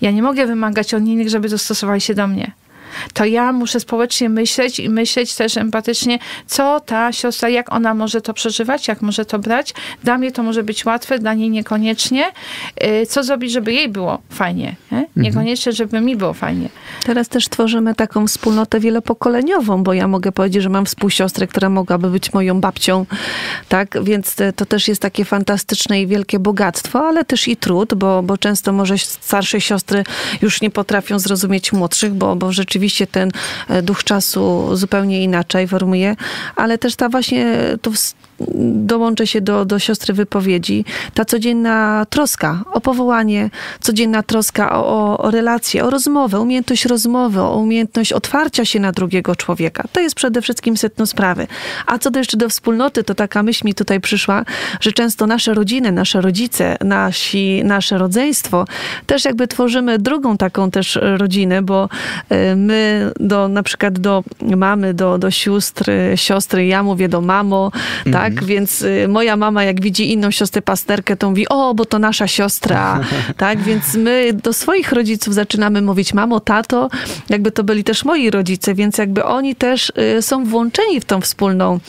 Ja 0.00 0.10
nie 0.10 0.22
mogę 0.22 0.46
wymagać 0.46 0.94
od 0.94 1.02
innych, 1.02 1.28
żeby 1.28 1.48
dostosowali 1.48 2.00
się 2.00 2.14
do 2.14 2.26
mnie 2.26 2.52
to 3.12 3.24
ja 3.24 3.52
muszę 3.52 3.80
społecznie 3.80 4.28
myśleć 4.28 4.80
i 4.80 4.88
myśleć 4.88 5.34
też 5.34 5.56
empatycznie, 5.56 6.18
co 6.46 6.80
ta 6.80 7.12
siostra, 7.12 7.48
jak 7.48 7.72
ona 7.72 7.94
może 7.94 8.20
to 8.20 8.34
przeżywać, 8.34 8.88
jak 8.88 9.02
może 9.02 9.24
to 9.24 9.38
brać. 9.38 9.74
Dla 10.04 10.18
mnie 10.18 10.32
to 10.32 10.42
może 10.42 10.62
być 10.62 10.84
łatwe, 10.84 11.18
dla 11.18 11.34
niej 11.34 11.50
niekoniecznie. 11.50 12.24
Y, 12.84 13.06
co 13.06 13.24
zrobić, 13.24 13.52
żeby 13.52 13.72
jej 13.72 13.88
było 13.88 14.18
fajnie? 14.30 14.76
Nie? 14.92 14.98
Mhm. 14.98 15.08
Niekoniecznie, 15.16 15.72
żeby 15.72 16.00
mi 16.00 16.16
było 16.16 16.34
fajnie. 16.34 16.68
Teraz 17.04 17.28
też 17.28 17.48
tworzymy 17.48 17.94
taką 17.94 18.26
wspólnotę 18.26 18.80
wielopokoleniową, 18.80 19.82
bo 19.82 19.92
ja 19.92 20.08
mogę 20.08 20.32
powiedzieć, 20.32 20.62
że 20.62 20.68
mam 20.68 20.86
współsiostrę, 20.86 21.46
która 21.46 21.68
mogłaby 21.68 22.10
być 22.10 22.32
moją 22.32 22.60
babcią, 22.60 23.06
tak? 23.68 24.04
Więc 24.04 24.36
to 24.56 24.66
też 24.66 24.88
jest 24.88 25.02
takie 25.02 25.24
fantastyczne 25.24 26.02
i 26.02 26.06
wielkie 26.06 26.38
bogactwo, 26.38 27.00
ale 27.08 27.24
też 27.24 27.48
i 27.48 27.56
trud, 27.56 27.94
bo, 27.94 28.22
bo 28.22 28.38
często 28.38 28.72
może 28.72 28.98
starsze 28.98 29.60
siostry 29.60 30.04
już 30.42 30.60
nie 30.60 30.70
potrafią 30.70 31.18
zrozumieć 31.18 31.72
młodszych, 31.72 32.14
bo, 32.14 32.36
bo 32.36 32.52
rzeczywiście 32.52 32.77
rzeczywiście 32.78 33.06
ten 33.06 33.30
e, 33.68 33.82
duch 33.82 34.04
czasu 34.04 34.76
zupełnie 34.76 35.22
inaczej 35.22 35.68
formuje, 35.68 36.16
ale 36.56 36.78
też 36.78 36.96
ta 36.96 37.08
właśnie 37.08 37.56
to 37.82 37.90
dołączę 38.64 39.26
się 39.26 39.40
do, 39.40 39.64
do 39.64 39.78
siostry 39.78 40.14
wypowiedzi, 40.14 40.84
ta 41.14 41.24
codzienna 41.24 42.06
troska 42.10 42.62
o 42.72 42.80
powołanie, 42.80 43.50
codzienna 43.80 44.22
troska 44.22 44.76
o, 44.76 45.18
o 45.18 45.30
relacje, 45.30 45.84
o 45.84 45.90
rozmowę, 45.90 46.40
umiejętność 46.40 46.84
rozmowy, 46.84 47.40
o 47.40 47.56
umiejętność 47.58 48.12
otwarcia 48.12 48.64
się 48.64 48.80
na 48.80 48.92
drugiego 48.92 49.36
człowieka. 49.36 49.84
To 49.92 50.00
jest 50.00 50.14
przede 50.14 50.42
wszystkim 50.42 50.76
setno 50.76 51.06
sprawy. 51.06 51.46
A 51.86 51.98
co 51.98 52.10
do 52.10 52.18
jeszcze 52.18 52.36
do 52.36 52.48
wspólnoty, 52.48 53.04
to 53.04 53.14
taka 53.14 53.42
myśl 53.42 53.66
mi 53.66 53.74
tutaj 53.74 54.00
przyszła, 54.00 54.44
że 54.80 54.92
często 54.92 55.26
nasze 55.26 55.54
rodziny, 55.54 55.92
nasze 55.92 56.20
rodzice, 56.20 56.76
nasi, 56.80 57.64
nasze 57.64 57.98
rodzeństwo 57.98 58.64
też 59.06 59.24
jakby 59.24 59.48
tworzymy 59.48 59.98
drugą 59.98 60.36
taką 60.36 60.70
też 60.70 60.98
rodzinę, 61.02 61.62
bo 61.62 61.88
e, 62.28 62.56
my 62.56 63.10
do, 63.20 63.48
na 63.48 63.62
przykład 63.62 63.98
do 63.98 64.24
mamy, 64.56 64.94
do, 64.94 65.18
do 65.18 65.30
sióstr, 65.30 65.90
siostry, 66.14 66.66
ja 66.66 66.82
mówię 66.82 67.08
do 67.08 67.20
mamo, 67.20 67.72
tak? 68.12 68.27
Tak? 68.34 68.44
Więc 68.44 68.82
y, 68.82 69.08
moja 69.08 69.36
mama, 69.36 69.64
jak 69.64 69.80
widzi 69.80 70.12
inną 70.12 70.30
siostrę 70.30 70.62
pasterkę, 70.62 71.16
to 71.16 71.28
mówi, 71.28 71.48
o, 71.48 71.74
bo 71.74 71.84
to 71.84 71.98
nasza 71.98 72.26
siostra, 72.26 73.00
tak? 73.36 73.62
Więc 73.62 73.94
my 73.94 74.30
do 74.42 74.52
swoich 74.52 74.92
rodziców 74.92 75.34
zaczynamy 75.34 75.82
mówić 75.82 76.14
mamo, 76.14 76.40
tato, 76.40 76.88
jakby 77.28 77.52
to 77.52 77.64
byli 77.64 77.84
też 77.84 78.04
moi 78.04 78.30
rodzice, 78.30 78.74
więc 78.74 78.98
jakby 78.98 79.24
oni 79.24 79.56
też 79.56 79.92
y, 80.18 80.22
są 80.22 80.44
włączeni 80.44 81.00
w 81.00 81.04
tą 81.04 81.20
wspólną, 81.20 81.80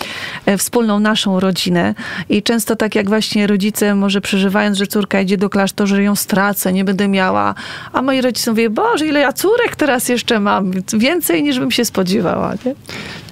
e, 0.45 0.57
wspólną 0.57 0.99
naszą 0.99 1.39
rodzinę 1.39 1.95
i 2.29 2.43
często 2.43 2.75
tak 2.75 2.95
jak 2.95 3.09
właśnie 3.09 3.47
rodzice 3.47 3.95
może 3.95 4.21
przeżywając, 4.21 4.77
że 4.77 4.87
córka 4.87 5.21
idzie 5.21 5.37
do 5.37 5.49
klasztoru, 5.49 5.87
że 5.87 6.03
ją 6.03 6.15
stracę, 6.15 6.73
nie 6.73 6.83
będę 6.83 7.07
miała, 7.07 7.55
a 7.93 8.01
moi 8.01 8.21
rodzice 8.21 8.51
mówią, 8.51 8.69
Boże, 8.69 9.07
ile 9.07 9.19
ja 9.19 9.33
córek 9.33 9.75
teraz 9.75 10.09
jeszcze 10.09 10.39
mam, 10.39 10.71
więcej 10.93 11.43
niż 11.43 11.59
bym 11.59 11.71
się 11.71 11.85
spodziewała, 11.85 12.53
nie? 12.65 12.75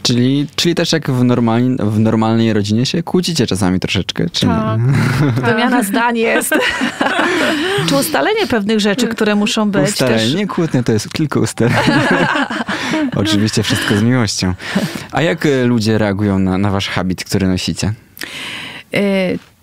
Czyli, 0.08 0.48
czyli 0.56 0.76
też 0.76 0.92
jak 0.92 1.12
w, 1.12 1.24
normalni, 1.24 1.78
w 1.80 2.00
normalnej 2.00 2.54
rodzinie 2.54 2.86
się 2.86 3.04
kłócicie 3.04 3.48
czasami 3.48 3.80
troszeczkę, 3.80 4.30
czy 4.30 4.46
tak. 4.46 4.80
nie? 4.80 4.94
Wymiana 5.52 5.84
zdań 5.84 6.18
jest. 6.18 6.54
czy 7.90 7.96
ustalenie 7.96 8.48
pewnych 8.48 8.80
rzeczy, 8.80 9.08
które 9.08 9.36
muszą 9.36 9.72
być. 9.72 9.90
Ustalenie, 9.90 10.18
też... 10.18 10.34
nie 10.34 10.48
kłótnie, 10.48 10.84
to 10.84 10.92
jest 10.92 11.10
tylko 11.14 11.40
ustalenie. 11.40 12.08
Oczywiście 13.16 13.64
wszystko 13.64 13.98
z 13.98 14.04
miłością. 14.04 14.54
A 15.12 15.22
jak 15.22 15.46
e, 15.46 15.66
ludzie 15.66 15.98
reagują 15.98 16.40
na, 16.40 16.58
na 16.58 16.72
wasz 16.72 16.90
habit, 16.90 17.24
który 17.24 17.48
nosicie? 17.48 17.94
E, 18.94 19.02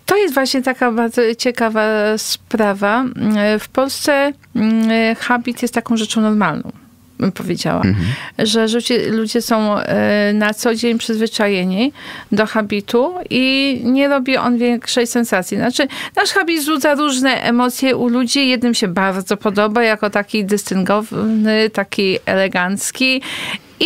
to 0.06 0.16
jest 0.16 0.34
właśnie 0.34 0.62
taka 0.62 0.92
bardzo 0.92 1.22
ciekawa 1.38 1.82
sprawa. 2.16 3.04
E, 3.36 3.58
w 3.58 3.68
Polsce 3.68 4.32
mm, 4.56 5.16
habit 5.16 5.62
jest 5.62 5.74
taką 5.74 5.96
rzeczą 5.96 6.20
normalną 6.20 6.83
bym 7.18 7.32
powiedziała. 7.32 7.82
Mhm. 7.82 8.06
Że 8.38 8.66
ludzie, 8.66 9.10
ludzie 9.10 9.42
są 9.42 9.78
e, 9.78 10.32
na 10.34 10.54
co 10.54 10.74
dzień 10.74 10.98
przyzwyczajeni 10.98 11.92
do 12.32 12.46
habitu 12.46 13.14
i 13.30 13.80
nie 13.84 14.08
robi 14.08 14.36
on 14.36 14.58
większej 14.58 15.06
sensacji. 15.06 15.56
Znaczy, 15.56 15.88
nasz 16.16 16.30
habit 16.30 16.60
wzbudza 16.60 16.94
różne 16.94 17.42
emocje 17.42 17.96
u 17.96 18.08
ludzi. 18.08 18.48
Jednym 18.48 18.74
się 18.74 18.88
bardzo 18.88 19.36
podoba, 19.36 19.82
jako 19.82 20.10
taki 20.10 20.44
dystyngowny, 20.44 21.70
taki 21.70 22.18
elegancki 22.26 23.22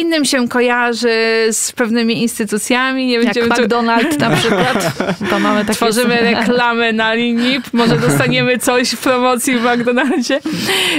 innym 0.01 0.25
się 0.25 0.49
kojarzy 0.49 1.47
z 1.53 1.73
pewnymi 1.73 2.23
instytucjami. 2.23 3.07
Nie 3.07 3.15
Jak 3.15 3.25
będziemy 3.25 3.49
tu- 3.49 3.63
McDonald's 3.63 4.19
na 4.21 4.31
przykład, 4.37 4.93
to 5.31 5.39
mamy 5.39 5.61
takie... 5.61 5.73
Tworzymy 5.75 6.21
reklamę 6.21 6.93
na 6.93 7.15
linii, 7.15 7.61
może 7.73 7.97
dostaniemy 8.09 8.59
coś 8.59 8.91
w 8.91 8.99
promocji 9.01 9.59
w 9.59 9.63
McDonaldzie. 9.65 10.41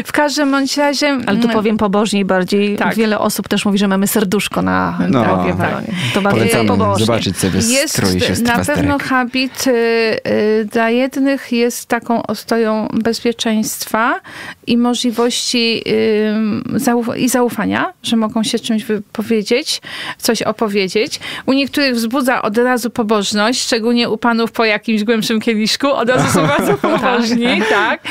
W 0.06 0.12
każdym 0.12 0.52
bądź 0.52 0.78
razie... 0.78 1.18
Ale 1.28 1.38
tu 1.40 1.50
powiem 1.50 1.78
pobożniej 1.78 2.26
bardziej. 2.26 2.76
Tak. 2.78 2.96
Wiele 2.96 3.20
osób 3.20 3.48
też 3.48 3.66
mówi, 3.66 3.78
że 3.78 3.88
mamy 3.88 4.08
serduszko 4.08 4.62
na 4.62 5.00
No, 5.10 5.24
głowie 5.26 5.54
tak. 5.58 5.84
To 6.14 6.22
bardzo 6.22 6.40
Polecamy 6.40 6.68
pobożnie. 6.70 7.06
zobaczyć 7.06 7.38
sobie 7.38 7.60
jest 7.60 7.90
strój 7.94 8.20
sióstr 8.22 8.44
na 8.48 8.66
pewno 8.66 8.98
habit 9.00 9.68
y, 9.68 9.72
y, 9.72 10.66
dla 10.72 10.90
jednych 10.90 11.52
jest 11.52 11.86
taką 11.86 12.24
ostoją 12.24 12.88
bezpieczeństwa 12.94 14.20
i 14.68 14.78
możliwości 14.78 15.84
y, 15.88 16.80
zauf- 16.80 17.18
i 17.18 17.30
zaufania, 17.30 17.94
że 18.04 18.16
mogą 18.16 18.44
się 18.44 18.60
czymś 18.60 18.84
wypowiedzieć, 18.94 19.82
coś 20.18 20.42
opowiedzieć. 20.42 21.20
U 21.46 21.54
niektórych 21.54 21.96
wzbudza 21.96 22.42
od 22.42 22.58
razu 22.58 22.90
pobożność, 22.90 23.62
szczególnie 23.62 24.10
u 24.10 24.18
panów 24.18 24.52
po 24.52 24.66
jakimś 24.66 25.04
głębszym 25.04 25.40
kieliszku, 25.42 25.88
od 25.88 26.10
razu 26.10 26.34
są 26.34 26.48
bardzo 26.58 26.74
pobożni, 26.78 27.62
tak. 27.70 28.02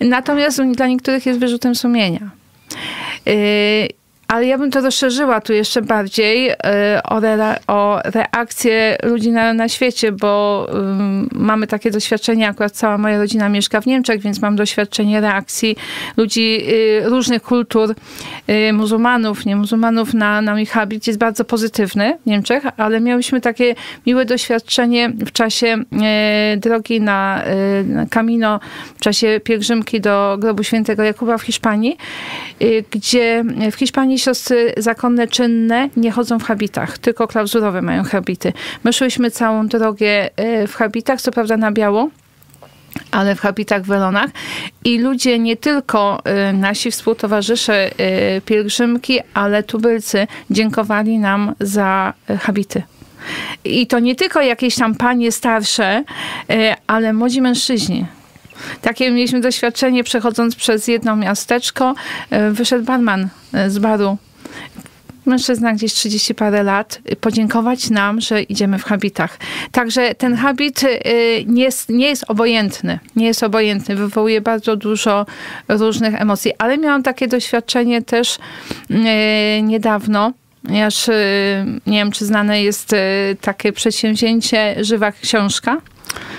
Natomiast 0.00 0.58
u- 0.58 0.72
dla 0.74 0.86
niektórych 0.86 1.26
jest 1.26 1.40
wyrzutem 1.40 1.74
sumienia. 1.74 2.30
Y, 3.28 3.88
ale 4.32 4.46
ja 4.46 4.58
bym 4.58 4.70
to 4.70 4.80
rozszerzyła 4.80 5.40
tu 5.40 5.52
jeszcze 5.52 5.82
bardziej 5.82 6.50
y, 6.50 6.54
o, 7.04 7.20
rela- 7.20 7.58
o 7.66 8.00
reakcję 8.04 8.96
ludzi 9.02 9.30
na, 9.30 9.54
na 9.54 9.68
świecie, 9.68 10.12
bo 10.12 10.66
ym, 10.74 11.28
mamy 11.32 11.66
takie 11.66 11.90
doświadczenie, 11.90 12.48
akurat 12.48 12.72
cała 12.72 12.98
moja 12.98 13.18
rodzina 13.18 13.48
mieszka 13.48 13.80
w 13.80 13.86
Niemczech, 13.86 14.20
więc 14.20 14.40
mam 14.40 14.56
doświadczenie 14.56 15.20
reakcji 15.20 15.76
ludzi 16.16 16.58
y, 16.68 17.08
różnych 17.08 17.42
kultur, 17.42 17.94
y, 18.50 18.72
muzułmanów, 18.72 19.46
nie 19.46 19.56
muzułmanów 19.56 20.14
na, 20.14 20.42
na 20.42 20.52
mój 20.52 20.66
habit 20.66 21.06
jest 21.06 21.18
bardzo 21.18 21.44
pozytywny 21.44 22.18
w 22.22 22.26
Niemczech, 22.26 22.64
ale 22.76 23.00
miałyśmy 23.00 23.40
takie 23.40 23.74
miłe 24.06 24.24
doświadczenie 24.24 25.08
w 25.08 25.32
czasie 25.32 25.84
y, 26.54 26.56
drogi 26.56 27.00
na, 27.00 27.42
y, 27.80 27.84
na 27.84 28.06
Camino, 28.06 28.60
w 28.96 29.00
czasie 29.00 29.40
pielgrzymki 29.44 30.00
do 30.00 30.36
grobu 30.40 30.62
świętego 30.64 31.02
Jakuba 31.02 31.38
w 31.38 31.42
Hiszpanii, 31.42 31.96
y, 32.62 32.84
gdzie 32.90 33.44
w 33.72 33.74
Hiszpanii 33.74 34.21
siostry 34.22 34.72
zakonne 34.76 35.28
czynne 35.28 35.88
nie 35.96 36.10
chodzą 36.10 36.38
w 36.38 36.44
habitach, 36.44 36.98
tylko 36.98 37.28
klauzurowe 37.28 37.82
mają 37.82 38.04
habity. 38.04 38.52
My 38.84 38.92
szłyśmy 38.92 39.30
całą 39.30 39.66
drogę 39.66 40.26
y, 40.62 40.66
w 40.66 40.74
habitach, 40.74 41.20
co 41.20 41.32
prawda 41.32 41.56
na 41.56 41.72
biało, 41.72 42.08
ale 43.10 43.34
w 43.34 43.40
habitach 43.40 43.82
welonach 43.82 44.30
i 44.84 44.98
ludzie 44.98 45.38
nie 45.38 45.56
tylko 45.56 46.22
y, 46.50 46.52
nasi 46.52 46.90
współtowarzysze 46.90 47.90
y, 48.36 48.40
pielgrzymki, 48.40 49.20
ale 49.34 49.62
tubylcy 49.62 50.26
dziękowali 50.50 51.18
nam 51.18 51.54
za 51.60 52.14
habity. 52.40 52.82
I 53.64 53.86
to 53.86 53.98
nie 53.98 54.14
tylko 54.14 54.40
jakieś 54.40 54.74
tam 54.74 54.94
panie 54.94 55.32
starsze, 55.32 56.04
ale 56.86 57.12
młodzi 57.12 57.42
mężczyźni. 57.42 58.06
Takie 58.82 59.10
mieliśmy 59.10 59.40
doświadczenie 59.40 60.04
przechodząc 60.04 60.56
przez 60.56 60.88
jedno 60.88 61.16
miasteczko. 61.16 61.94
y, 62.32 62.52
Wyszedł 62.52 62.84
barman 62.84 63.28
y, 63.54 63.70
z 63.70 63.78
baru 63.78 64.18
mężczyzna 65.26 65.72
gdzieś 65.72 65.92
30 65.92 66.34
parę 66.34 66.62
lat, 66.62 67.00
podziękować 67.20 67.90
nam, 67.90 68.20
że 68.20 68.42
idziemy 68.42 68.78
w 68.78 68.84
habitach. 68.84 69.38
Także 69.72 70.14
ten 70.14 70.36
habit 70.36 70.82
y, 70.82 70.98
nie 71.46 71.62
jest, 71.62 71.88
nie 71.88 72.08
jest 72.08 72.24
obojętny. 72.28 72.98
Nie 73.16 73.26
jest 73.26 73.42
obojętny. 73.42 73.96
Wywołuje 73.96 74.40
bardzo 74.40 74.76
dużo 74.76 75.26
różnych 75.68 76.20
emocji. 76.20 76.52
Ale 76.58 76.78
miałam 76.78 77.02
takie 77.02 77.28
doświadczenie 77.28 78.02
też 78.02 78.38
niedawno. 79.62 80.32
Y, 80.68 80.70
nie 81.86 81.98
wiem, 81.98 82.12
czy 82.12 82.26
znane 82.26 82.62
jest 82.62 82.94
takie 83.40 83.72
przedsięwzięcie 83.72 84.76
Żywa 84.80 85.12
Książka 85.12 85.80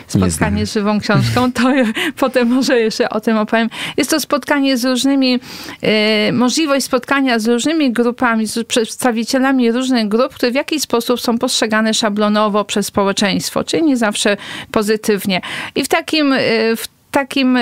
spotkanie 0.07 0.65
z 0.65 0.73
żywą 0.73 0.99
książką, 0.99 1.51
to 1.51 1.63
potem 2.17 2.47
może 2.47 2.79
jeszcze 2.79 3.09
o 3.09 3.19
tym 3.21 3.37
opowiem. 3.37 3.69
Jest 3.97 4.09
to 4.09 4.19
spotkanie 4.19 4.77
z 4.77 4.85
różnymi, 4.85 5.39
e, 5.81 6.31
możliwość 6.31 6.85
spotkania 6.85 7.39
z 7.39 7.47
różnymi 7.47 7.91
grupami, 7.91 8.47
z 8.47 8.67
przedstawicielami 8.67 9.71
różnych 9.71 10.07
grup, 10.07 10.33
które 10.35 10.51
w 10.51 10.55
jakiś 10.55 10.81
sposób 10.81 11.21
są 11.21 11.37
postrzegane 11.37 11.93
szablonowo 11.93 12.65
przez 12.65 12.85
społeczeństwo, 12.85 13.63
czyli 13.63 13.83
nie 13.83 13.97
zawsze 13.97 14.37
pozytywnie. 14.71 15.41
I 15.75 15.83
w 15.83 15.87
takim, 15.87 16.33
e, 16.33 16.39
w 16.75 16.87
takim 17.13 17.57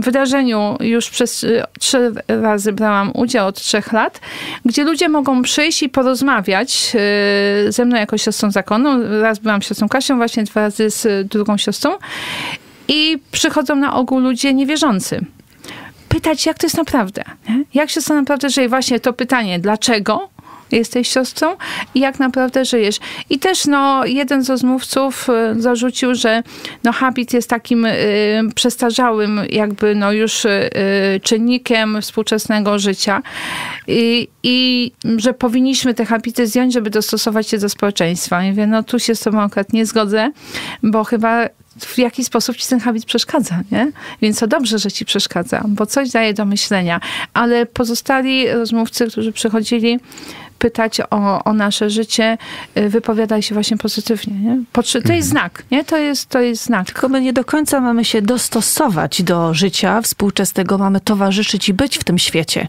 wydarzeniu 0.00 0.76
już 0.80 1.10
przez 1.10 1.44
y, 1.44 1.62
trzy 1.78 2.12
razy 2.28 2.72
brałam 2.72 3.10
udział 3.14 3.46
od 3.46 3.60
trzech 3.60 3.92
lat, 3.92 4.20
gdzie 4.64 4.84
ludzie 4.84 5.08
mogą 5.08 5.42
przyjść 5.42 5.82
i 5.82 5.88
porozmawiać 5.88 6.92
y, 7.68 7.72
ze 7.72 7.84
mną 7.84 7.96
jako 7.96 8.18
siostrą 8.18 8.50
zakonną. 8.50 9.20
Raz 9.20 9.38
byłam 9.38 9.62
siostrą 9.62 9.88
Kasią, 9.88 10.16
właśnie 10.16 10.44
dwa 10.44 10.60
razy 10.60 10.90
z 10.90 11.28
drugą 11.28 11.56
siostrą. 11.56 11.90
I 12.88 13.18
przychodzą 13.32 13.76
na 13.76 13.94
ogół 13.94 14.18
ludzie 14.18 14.54
niewierzący. 14.54 15.20
Pytać, 16.08 16.46
jak 16.46 16.58
to 16.58 16.66
jest 16.66 16.76
naprawdę. 16.76 17.24
Nie? 17.48 17.64
Jak 17.74 17.90
siostra 17.90 18.16
naprawdę 18.16 18.50
żyje? 18.50 18.68
Właśnie 18.68 19.00
to 19.00 19.12
pytanie, 19.12 19.58
dlaczego? 19.58 20.28
Jesteś 20.72 21.08
siostrą 21.08 21.56
i 21.94 22.00
jak 22.00 22.18
naprawdę 22.18 22.64
żyjesz. 22.64 22.98
I 23.30 23.38
też 23.38 23.66
no, 23.66 24.06
jeden 24.06 24.44
z 24.44 24.50
rozmówców 24.50 25.28
y, 25.56 25.62
zarzucił, 25.62 26.14
że 26.14 26.42
no, 26.84 26.92
habit 26.92 27.32
jest 27.32 27.50
takim 27.50 27.84
y, 27.84 28.40
przestarzałym 28.54 29.40
jakby 29.50 29.94
no, 29.94 30.12
już 30.12 30.44
y, 30.44 30.70
czynnikiem 31.22 32.02
współczesnego 32.02 32.78
życia 32.78 33.22
I, 33.86 34.28
i 34.42 34.92
że 35.16 35.34
powinniśmy 35.34 35.94
te 35.94 36.04
habity 36.04 36.46
zdjąć, 36.46 36.72
żeby 36.72 36.90
dostosować 36.90 37.48
się 37.48 37.58
do 37.58 37.68
społeczeństwa. 37.68 38.44
I 38.44 38.50
mówię, 38.50 38.66
no 38.66 38.82
tu 38.82 38.98
się 38.98 39.14
z 39.14 39.20
tobą 39.20 39.40
akurat 39.40 39.72
nie 39.72 39.86
zgodzę, 39.86 40.30
bo 40.82 41.04
chyba 41.04 41.48
w 41.86 41.98
jaki 41.98 42.24
sposób 42.24 42.56
ci 42.56 42.68
ten 42.68 42.80
habit 42.80 43.04
przeszkadza, 43.04 43.60
nie? 43.72 43.92
Więc 44.22 44.38
to 44.38 44.46
dobrze, 44.46 44.78
że 44.78 44.92
ci 44.92 45.04
przeszkadza, 45.04 45.64
bo 45.68 45.86
coś 45.86 46.10
daje 46.10 46.34
do 46.34 46.44
myślenia. 46.44 47.00
Ale 47.34 47.66
pozostali 47.66 48.50
rozmówcy, 48.52 49.06
którzy 49.06 49.32
przychodzili 49.32 49.98
pytać 50.58 51.00
o, 51.10 51.44
o 51.44 51.52
nasze 51.52 51.90
życie, 51.90 52.38
y, 52.78 52.88
wypowiadaj 52.88 53.42
się 53.42 53.54
właśnie 53.54 53.76
pozytywnie, 53.76 54.34
nie? 54.34 54.58
Potrzy- 54.72 55.02
to 55.02 55.12
jest 55.12 55.28
znak, 55.28 55.62
nie? 55.70 55.84
To 55.84 55.96
jest, 55.96 56.28
to 56.28 56.40
jest 56.40 56.64
znak. 56.64 56.86
Tylko 56.86 57.08
my 57.08 57.20
nie 57.20 57.32
do 57.32 57.44
końca 57.44 57.80
mamy 57.80 58.04
się 58.04 58.22
dostosować 58.22 59.22
do 59.22 59.54
życia 59.54 60.02
współczesnego, 60.02 60.78
mamy 60.78 61.00
towarzyszyć 61.00 61.68
i 61.68 61.74
być 61.74 61.98
w 61.98 62.04
tym 62.04 62.18
świecie, 62.18 62.68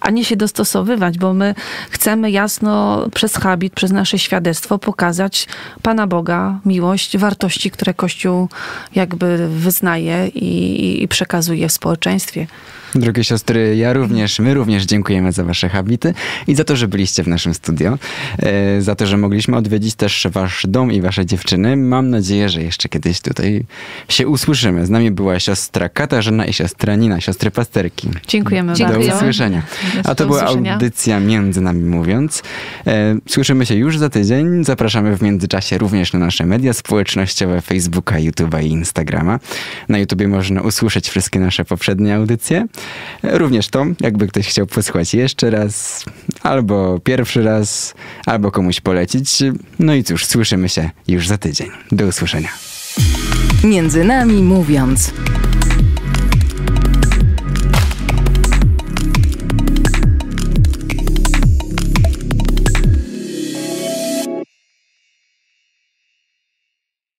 a 0.00 0.10
nie 0.10 0.24
się 0.24 0.36
dostosowywać, 0.36 1.18
bo 1.18 1.34
my 1.34 1.54
chcemy 1.90 2.30
jasno 2.30 3.06
przez 3.14 3.36
habit, 3.36 3.74
przez 3.74 3.90
nasze 3.90 4.18
świadectwo 4.18 4.78
pokazać 4.78 5.46
Pana 5.82 6.06
Boga, 6.06 6.58
miłość, 6.64 7.18
wartości, 7.18 7.70
które 7.70 7.94
Kościół 7.94 8.48
jakby 8.94 9.48
wyznaje 9.48 10.28
i, 10.28 11.02
i 11.02 11.08
przekazuje 11.08 11.68
w 11.68 11.72
społeczeństwie. 11.72 12.46
Drogie 12.94 13.24
siostry, 13.24 13.76
ja 13.76 13.92
również, 13.92 14.38
my 14.38 14.54
również 14.54 14.84
dziękujemy 14.84 15.32
za 15.32 15.44
wasze 15.44 15.68
habity 15.68 16.14
i 16.46 16.54
za 16.54 16.64
to, 16.64 16.76
że 16.76 16.88
byliście 16.88 17.22
w 17.22 17.28
naszym 17.28 17.54
studio, 17.54 17.98
e, 18.38 18.82
za 18.82 18.94
to, 18.94 19.06
że 19.06 19.16
mogliśmy 19.16 19.56
odwiedzić 19.56 19.94
też 19.94 20.26
wasz 20.30 20.66
dom 20.68 20.92
i 20.92 21.00
wasze 21.00 21.26
dziewczyny. 21.26 21.76
Mam 21.76 22.10
nadzieję, 22.10 22.48
że 22.48 22.62
jeszcze 22.62 22.88
kiedyś 22.88 23.20
tutaj 23.20 23.64
się 24.08 24.28
usłyszymy. 24.28 24.86
Z 24.86 24.90
nami 24.90 25.10
była 25.10 25.40
siostra 25.40 25.88
Katarzyna 25.88 26.46
i 26.46 26.52
siostra 26.52 26.96
Nina, 26.96 27.20
siostry 27.20 27.50
pasterki. 27.50 28.08
Dziękujemy 28.28 28.72
Do 28.72 28.84
bardzo. 28.84 29.14
usłyszenia. 29.16 29.62
A 30.04 30.14
to 30.14 30.24
Do 30.24 30.26
była 30.26 30.42
audycja 30.42 31.20
Między 31.20 31.60
Nami 31.60 31.84
Mówiąc. 31.84 32.42
E, 32.86 33.16
Słyszymy 33.28 33.66
się 33.66 33.74
już 33.74 33.98
za 33.98 34.08
tydzień. 34.08 34.64
Zapraszamy 34.64 35.16
w 35.16 35.22
międzyczasie 35.22 35.78
również 35.78 36.12
na 36.12 36.18
nasze 36.18 36.46
media 36.46 36.72
społecznościowe, 36.72 37.60
Facebooka, 37.60 38.16
YouTube'a 38.16 38.64
i 38.64 38.66
Instagrama. 38.66 39.38
Na 39.88 39.98
YouTubie 39.98 40.28
można 40.28 40.62
usłyszeć 40.62 41.08
wszystkie 41.08 41.40
nasze 41.40 41.64
poprzednie 41.64 42.14
audycje. 42.14 42.66
Również 43.22 43.68
to, 43.68 43.86
jakby 44.00 44.26
ktoś 44.26 44.48
chciał 44.48 44.66
posłuchać 44.66 45.14
jeszcze 45.14 45.50
raz, 45.50 46.04
albo 46.42 46.98
pierwszy 46.98 47.42
raz, 47.42 47.94
albo 48.26 48.50
komuś 48.50 48.80
polecić. 48.80 49.38
No 49.78 49.94
i 49.94 50.04
cóż, 50.04 50.26
słyszymy 50.26 50.68
się 50.68 50.90
już 51.08 51.28
za 51.28 51.38
tydzień. 51.38 51.70
Do 51.92 52.06
usłyszenia. 52.06 52.48
Między 53.64 54.04
nami 54.04 54.42
mówiąc. 54.42 55.12